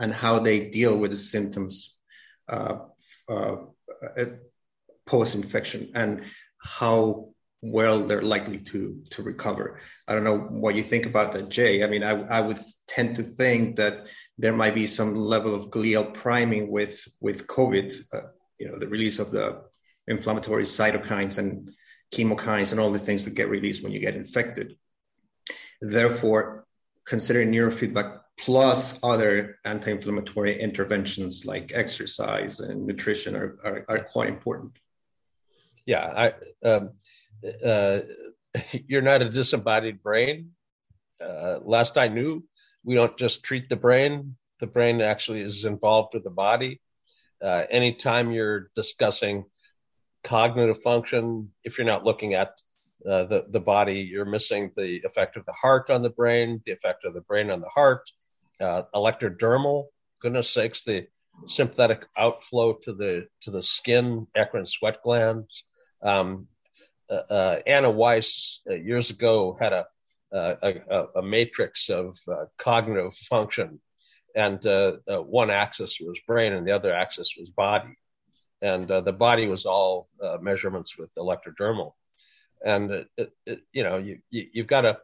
and 0.00 0.12
how 0.12 0.38
they 0.38 0.70
deal 0.70 0.96
with 0.96 1.10
the 1.10 1.16
symptoms 1.16 2.00
uh, 2.48 2.76
uh, 3.28 3.56
post 5.06 5.34
infection 5.34 5.90
and 5.94 6.22
how 6.58 7.28
well 7.60 7.98
they're 8.00 8.22
likely 8.22 8.58
to 8.58 9.02
to 9.10 9.22
recover. 9.22 9.80
I 10.06 10.14
don't 10.14 10.24
know 10.24 10.38
what 10.38 10.76
you 10.76 10.82
think 10.82 11.06
about 11.06 11.32
that, 11.32 11.48
Jay. 11.48 11.82
I 11.82 11.88
mean, 11.88 12.04
I, 12.04 12.12
I 12.38 12.40
would 12.40 12.58
tend 12.86 13.16
to 13.16 13.22
think 13.22 13.76
that 13.76 14.06
there 14.38 14.52
might 14.52 14.74
be 14.74 14.86
some 14.86 15.14
level 15.14 15.54
of 15.54 15.70
glial 15.70 16.14
priming 16.14 16.70
with 16.70 17.06
with 17.20 17.46
COVID. 17.48 17.92
Uh, 18.12 18.28
you 18.60 18.68
know, 18.68 18.78
the 18.78 18.88
release 18.88 19.18
of 19.18 19.30
the 19.30 19.62
inflammatory 20.06 20.64
cytokines 20.64 21.38
and 21.38 21.70
chemokines 22.12 22.72
and 22.72 22.80
all 22.80 22.90
the 22.90 22.98
things 22.98 23.24
that 23.24 23.34
get 23.34 23.48
released 23.48 23.82
when 23.82 23.92
you 23.92 24.00
get 24.00 24.16
infected. 24.16 24.76
Therefore, 25.80 26.66
considering 27.06 27.52
neurofeedback 27.52 28.20
plus 28.38 28.98
other 29.02 29.58
anti-inflammatory 29.64 30.60
interventions 30.60 31.44
like 31.44 31.72
exercise 31.74 32.60
and 32.60 32.86
nutrition 32.86 33.34
are, 33.34 33.58
are, 33.64 33.84
are 33.88 33.98
quite 33.98 34.28
important. 34.28 34.78
Yeah, 35.86 36.32
I, 36.64 36.68
um, 36.68 36.90
uh, 37.64 38.00
you're 38.86 39.02
not 39.02 39.22
a 39.22 39.30
disembodied 39.30 40.02
brain. 40.02 40.50
Uh, 41.20 41.58
last 41.62 41.98
I 41.98 42.08
knew, 42.08 42.44
we 42.84 42.94
don't 42.94 43.16
just 43.18 43.42
treat 43.42 43.68
the 43.68 43.76
brain. 43.76 44.36
The 44.60 44.66
brain 44.66 45.00
actually 45.00 45.40
is 45.40 45.64
involved 45.64 46.14
with 46.14 46.24
the 46.24 46.30
body. 46.30 46.80
Uh, 47.42 47.64
anytime 47.70 48.30
you're 48.30 48.70
discussing 48.74 49.44
cognitive 50.24 50.80
function, 50.82 51.50
if 51.64 51.78
you're 51.78 51.86
not 51.86 52.04
looking 52.04 52.34
at 52.34 52.50
uh, 53.06 53.24
the, 53.24 53.46
the 53.50 53.60
body, 53.60 54.00
you're 54.00 54.24
missing 54.24 54.72
the 54.76 55.00
effect 55.04 55.36
of 55.36 55.46
the 55.46 55.52
heart 55.52 55.90
on 55.90 56.02
the 56.02 56.10
brain, 56.10 56.60
the 56.66 56.72
effect 56.72 57.04
of 57.04 57.14
the 57.14 57.20
brain 57.22 57.50
on 57.50 57.60
the 57.60 57.68
heart, 57.68 58.10
uh, 58.60 58.82
electrodermal, 58.94 59.86
goodness 60.20 60.50
sakes, 60.50 60.84
the 60.84 61.06
sympathetic 61.46 62.04
outflow 62.18 62.72
to 62.72 62.92
the 62.92 63.28
to 63.40 63.50
the 63.52 63.62
skin, 63.62 64.26
eccrine 64.36 64.66
sweat 64.66 65.02
glands. 65.02 65.64
Um, 66.02 66.48
uh, 67.10 67.32
uh 67.32 67.58
Anna 67.66 67.90
Weiss 67.90 68.60
uh, 68.68 68.74
years 68.74 69.10
ago 69.10 69.56
had 69.60 69.72
a 69.72 69.86
a, 70.30 71.06
a, 71.16 71.22
matrix 71.22 71.88
of 71.88 72.18
uh, 72.30 72.44
cognitive 72.58 73.14
function, 73.14 73.80
and 74.34 74.60
one 75.06 75.50
axis 75.50 75.98
was 76.00 76.20
brain 76.26 76.52
and 76.52 76.66
the 76.66 76.72
other 76.72 76.92
axis 76.92 77.34
was 77.38 77.48
body 77.48 77.96
and 78.62 78.90
uh, 78.90 79.00
the 79.00 79.12
body 79.12 79.46
was 79.46 79.64
all 79.64 80.08
uh, 80.22 80.38
measurements 80.40 80.98
with 80.98 81.14
electrodermal. 81.14 81.92
And 82.64 82.90
it, 82.90 83.08
it, 83.16 83.32
it, 83.46 83.60
you 83.72 83.84
know, 83.84 83.96
you, 83.98 84.18
you 84.30 84.62
have 84.62 84.66
got 84.66 84.84
a 84.84 84.98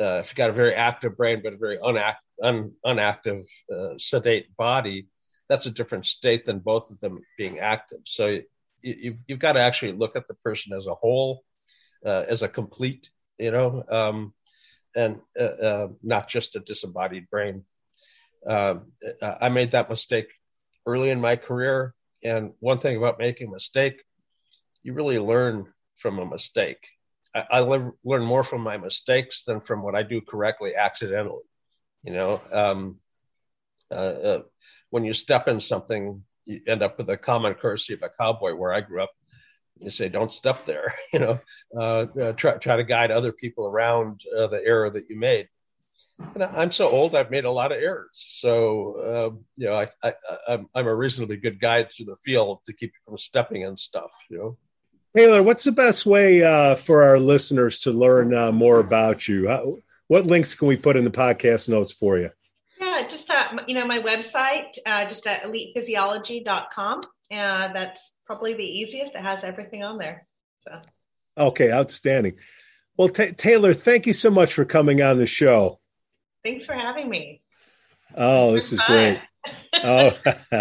uh, 0.00 0.20
if 0.20 0.30
you've 0.30 0.36
got 0.36 0.50
a 0.50 0.52
very 0.54 0.74
active 0.74 1.16
brain 1.16 1.40
but 1.42 1.52
a 1.52 1.56
very 1.56 1.78
unact, 1.78 2.22
un, 2.40 2.72
unactive 2.86 3.42
uh, 3.74 3.98
sedate 3.98 4.56
body, 4.56 5.08
that's 5.48 5.66
a 5.66 5.70
different 5.70 6.06
state 6.06 6.46
than 6.46 6.60
both 6.60 6.90
of 6.90 7.00
them 7.00 7.20
being 7.36 7.58
active. 7.58 7.98
So 8.06 8.26
you, 8.26 8.44
you've 8.82 9.18
you've 9.26 9.38
got 9.40 9.52
to 9.52 9.60
actually 9.60 9.92
look 9.92 10.14
at 10.14 10.28
the 10.28 10.34
person 10.34 10.72
as 10.78 10.86
a 10.86 10.94
whole, 10.94 11.42
uh, 12.06 12.24
as 12.28 12.42
a 12.42 12.48
complete, 12.48 13.10
you 13.38 13.50
know, 13.50 13.82
um, 13.90 14.32
and 14.94 15.18
not 16.02 16.28
just 16.28 16.54
a 16.54 16.60
disembodied 16.60 17.28
brain. 17.28 17.64
I 18.48 19.48
made 19.50 19.72
that 19.72 19.90
mistake 19.90 20.28
early 20.86 21.10
in 21.10 21.20
my 21.20 21.34
career 21.34 21.94
and 22.24 22.52
one 22.60 22.78
thing 22.78 22.96
about 22.96 23.18
making 23.18 23.48
a 23.48 23.52
mistake, 23.52 24.02
you 24.82 24.94
really 24.94 25.18
learn 25.18 25.66
from 25.96 26.18
a 26.18 26.26
mistake. 26.26 26.78
I, 27.34 27.44
I 27.50 27.58
learn 27.60 27.92
more 28.04 28.42
from 28.42 28.62
my 28.62 28.78
mistakes 28.78 29.44
than 29.44 29.60
from 29.60 29.82
what 29.82 29.94
I 29.94 30.02
do 30.02 30.20
correctly 30.20 30.74
accidentally. 30.74 31.44
You 32.02 32.12
know, 32.12 32.40
um, 32.52 32.96
uh, 33.90 33.94
uh, 33.94 34.42
when 34.90 35.04
you 35.04 35.14
step 35.14 35.48
in 35.48 35.60
something, 35.60 36.22
you 36.46 36.60
end 36.66 36.82
up 36.82 36.98
with 36.98 37.08
a 37.10 37.16
common 37.16 37.54
courtesy 37.54 37.94
of 37.94 38.02
a 38.02 38.10
cowboy. 38.10 38.54
Where 38.54 38.72
I 38.72 38.80
grew 38.80 39.02
up, 39.02 39.10
you 39.78 39.90
say, 39.90 40.08
"Don't 40.08 40.32
step 40.32 40.64
there." 40.66 40.94
You 41.12 41.20
know, 41.20 41.40
uh, 41.76 42.06
uh 42.20 42.32
try 42.32 42.56
try 42.56 42.76
to 42.76 42.84
guide 42.84 43.10
other 43.10 43.32
people 43.32 43.66
around 43.66 44.22
uh, 44.36 44.48
the 44.48 44.62
error 44.64 44.90
that 44.90 45.08
you 45.08 45.18
made 45.18 45.48
and 46.18 46.44
I'm 46.44 46.72
so 46.72 46.88
old, 46.88 47.14
I've 47.14 47.30
made 47.30 47.44
a 47.44 47.50
lot 47.50 47.72
of 47.72 47.78
errors. 47.78 48.24
So, 48.28 49.28
um, 49.28 49.44
you 49.56 49.66
know, 49.66 49.74
I, 49.74 49.88
I, 50.02 50.12
I'm, 50.48 50.68
I'm 50.74 50.86
a 50.86 50.94
reasonably 50.94 51.36
good 51.36 51.60
guide 51.60 51.90
through 51.90 52.06
the 52.06 52.16
field 52.24 52.60
to 52.66 52.72
keep 52.72 52.92
you 52.92 53.00
from 53.04 53.18
stepping 53.18 53.62
in 53.62 53.76
stuff, 53.76 54.12
you 54.30 54.38
know. 54.38 54.58
Taylor, 55.16 55.42
what's 55.42 55.64
the 55.64 55.72
best 55.72 56.06
way 56.06 56.42
uh, 56.42 56.74
for 56.74 57.04
our 57.04 57.20
listeners 57.20 57.80
to 57.80 57.92
learn 57.92 58.34
uh, 58.34 58.50
more 58.50 58.80
about 58.80 59.28
you? 59.28 59.48
How, 59.48 59.76
what 60.08 60.26
links 60.26 60.54
can 60.54 60.66
we 60.66 60.76
put 60.76 60.96
in 60.96 61.04
the 61.04 61.10
podcast 61.10 61.68
notes 61.68 61.92
for 61.92 62.18
you? 62.18 62.30
Yeah, 62.80 63.06
just 63.08 63.30
uh, 63.30 63.58
you 63.68 63.74
know 63.74 63.86
my 63.86 64.00
website, 64.00 64.76
uh, 64.84 65.06
just 65.06 65.26
at 65.28 65.44
elitephysiology.com. 65.44 67.04
Uh, 67.30 67.72
that's 67.72 68.12
probably 68.26 68.54
the 68.54 68.64
easiest. 68.64 69.14
It 69.14 69.22
has 69.22 69.44
everything 69.44 69.84
on 69.84 69.98
there. 69.98 70.26
So. 70.64 70.80
Okay, 71.38 71.70
outstanding. 71.70 72.36
Well, 72.96 73.08
t- 73.08 73.32
Taylor, 73.32 73.72
thank 73.72 74.06
you 74.06 74.12
so 74.12 74.30
much 74.30 74.52
for 74.52 74.64
coming 74.64 75.00
on 75.00 75.18
the 75.18 75.26
show. 75.26 75.80
Thanks 76.44 76.66
for 76.66 76.74
having 76.74 77.08
me. 77.08 77.40
Oh, 78.14 78.54
this 78.54 78.70
is 78.72 78.80
great. 78.82 79.18
oh, 79.82 80.16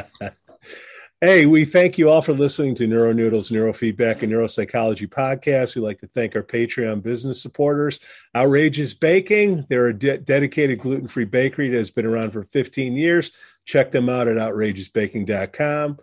hey, 1.21 1.45
we 1.45 1.65
thank 1.65 1.97
you 1.97 2.09
all 2.09 2.21
for 2.21 2.31
listening 2.31 2.73
to 2.75 2.87
NeuroNoodles 2.87 3.51
Neurofeedback 3.51 4.21
and 4.23 4.31
Neuropsychology 4.31 5.09
podcast. 5.09 5.75
We'd 5.75 5.81
like 5.81 5.99
to 5.99 6.07
thank 6.07 6.37
our 6.37 6.43
Patreon 6.43 7.03
business 7.03 7.41
supporters, 7.41 7.99
Outrageous 8.33 8.93
Baking. 8.93 9.65
They're 9.69 9.87
a 9.87 9.93
de- 9.93 10.19
dedicated 10.19 10.79
gluten 10.79 11.09
free 11.09 11.25
bakery 11.25 11.67
that 11.69 11.77
has 11.77 11.91
been 11.91 12.05
around 12.05 12.31
for 12.31 12.43
15 12.43 12.93
years. 12.93 13.33
Check 13.65 13.91
them 13.91 14.07
out 14.07 14.29
at 14.29 14.37
outrageousbaking.com. 14.37 15.97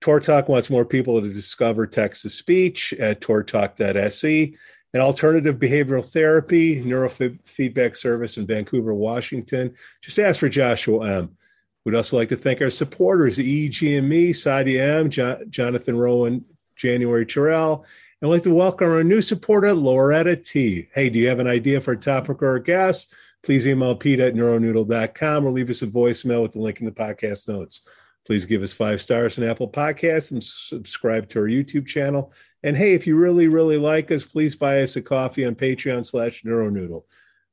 Tour 0.00 0.20
Talk 0.20 0.48
wants 0.48 0.70
more 0.70 0.84
people 0.84 1.20
to 1.20 1.32
discover 1.32 1.86
text 1.86 2.22
to 2.22 2.30
speech 2.30 2.94
at 2.94 3.20
tourtalk.se 3.20 4.54
an 4.96 5.02
alternative 5.02 5.56
behavioral 5.56 6.02
therapy 6.02 6.82
neurofeedback 6.82 7.94
service 7.98 8.38
in 8.38 8.46
Vancouver, 8.46 8.94
Washington. 8.94 9.74
Just 10.00 10.18
ask 10.18 10.40
for 10.40 10.48
Joshua 10.48 11.18
M. 11.18 11.36
We'd 11.84 11.94
also 11.94 12.16
like 12.16 12.30
to 12.30 12.36
thank 12.36 12.62
our 12.62 12.70
supporters, 12.70 13.36
EEG 13.36 13.98
and 13.98 14.08
me, 14.08 14.32
Sadia 14.32 15.00
M, 15.00 15.10
jo- 15.10 15.44
Jonathan 15.50 15.98
Rowan, 15.98 16.46
January 16.76 17.26
Terrell. 17.26 17.84
And 18.22 18.28
I'd 18.28 18.32
like 18.32 18.42
to 18.44 18.54
welcome 18.54 18.88
our 18.88 19.04
new 19.04 19.20
supporter, 19.20 19.74
Loretta 19.74 20.34
T. 20.34 20.88
Hey, 20.94 21.10
do 21.10 21.18
you 21.18 21.28
have 21.28 21.40
an 21.40 21.46
idea 21.46 21.78
for 21.82 21.92
a 21.92 21.98
topic 21.98 22.42
or 22.42 22.56
a 22.56 22.62
guest? 22.62 23.14
Please 23.42 23.68
email 23.68 23.94
Pete 23.94 24.20
at 24.20 24.32
neuronoodle.com 24.32 25.44
or 25.44 25.50
leave 25.50 25.68
us 25.68 25.82
a 25.82 25.86
voicemail 25.86 26.40
with 26.40 26.52
the 26.52 26.58
link 26.58 26.80
in 26.80 26.86
the 26.86 26.90
podcast 26.90 27.48
notes. 27.48 27.82
Please 28.24 28.46
give 28.46 28.62
us 28.62 28.72
five 28.72 29.02
stars 29.02 29.38
on 29.38 29.44
Apple 29.44 29.70
Podcasts 29.70 30.32
and 30.32 30.42
subscribe 30.42 31.28
to 31.28 31.40
our 31.40 31.46
YouTube 31.46 31.86
channel. 31.86 32.32
And 32.66 32.76
hey, 32.76 32.94
if 32.94 33.06
you 33.06 33.14
really, 33.14 33.46
really 33.46 33.76
like 33.76 34.10
us, 34.10 34.24
please 34.24 34.56
buy 34.56 34.82
us 34.82 34.96
a 34.96 35.00
coffee 35.00 35.44
on 35.44 35.54
Patreon 35.54 36.04
slash 36.04 36.42
Neuronoodle. 36.42 37.04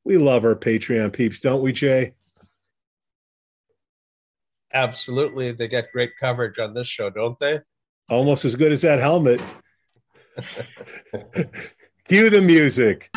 We 0.03 0.18
love 0.18 0.43
our 0.43 0.55
Patreon 0.55 1.14
peeps, 1.14 1.39
don't 1.39 1.61
we, 1.61 1.72
Jay? 1.72 2.16
Absolutely. 4.74 5.51
They 5.51 5.68
get 5.68 5.91
great 5.91 6.14
coverage 6.20 6.57
on 6.57 6.74
this 6.74 6.88
show, 6.88 7.11
don't 7.11 7.38
they? 7.39 7.59
Almost 8.09 8.43
as 8.43 8.55
good 8.55 8.72
as 8.72 8.82
that 8.82 8.99
helmet. 8.99 9.39
Cue 12.07 12.32
the 12.32 12.41
music. 12.41 13.11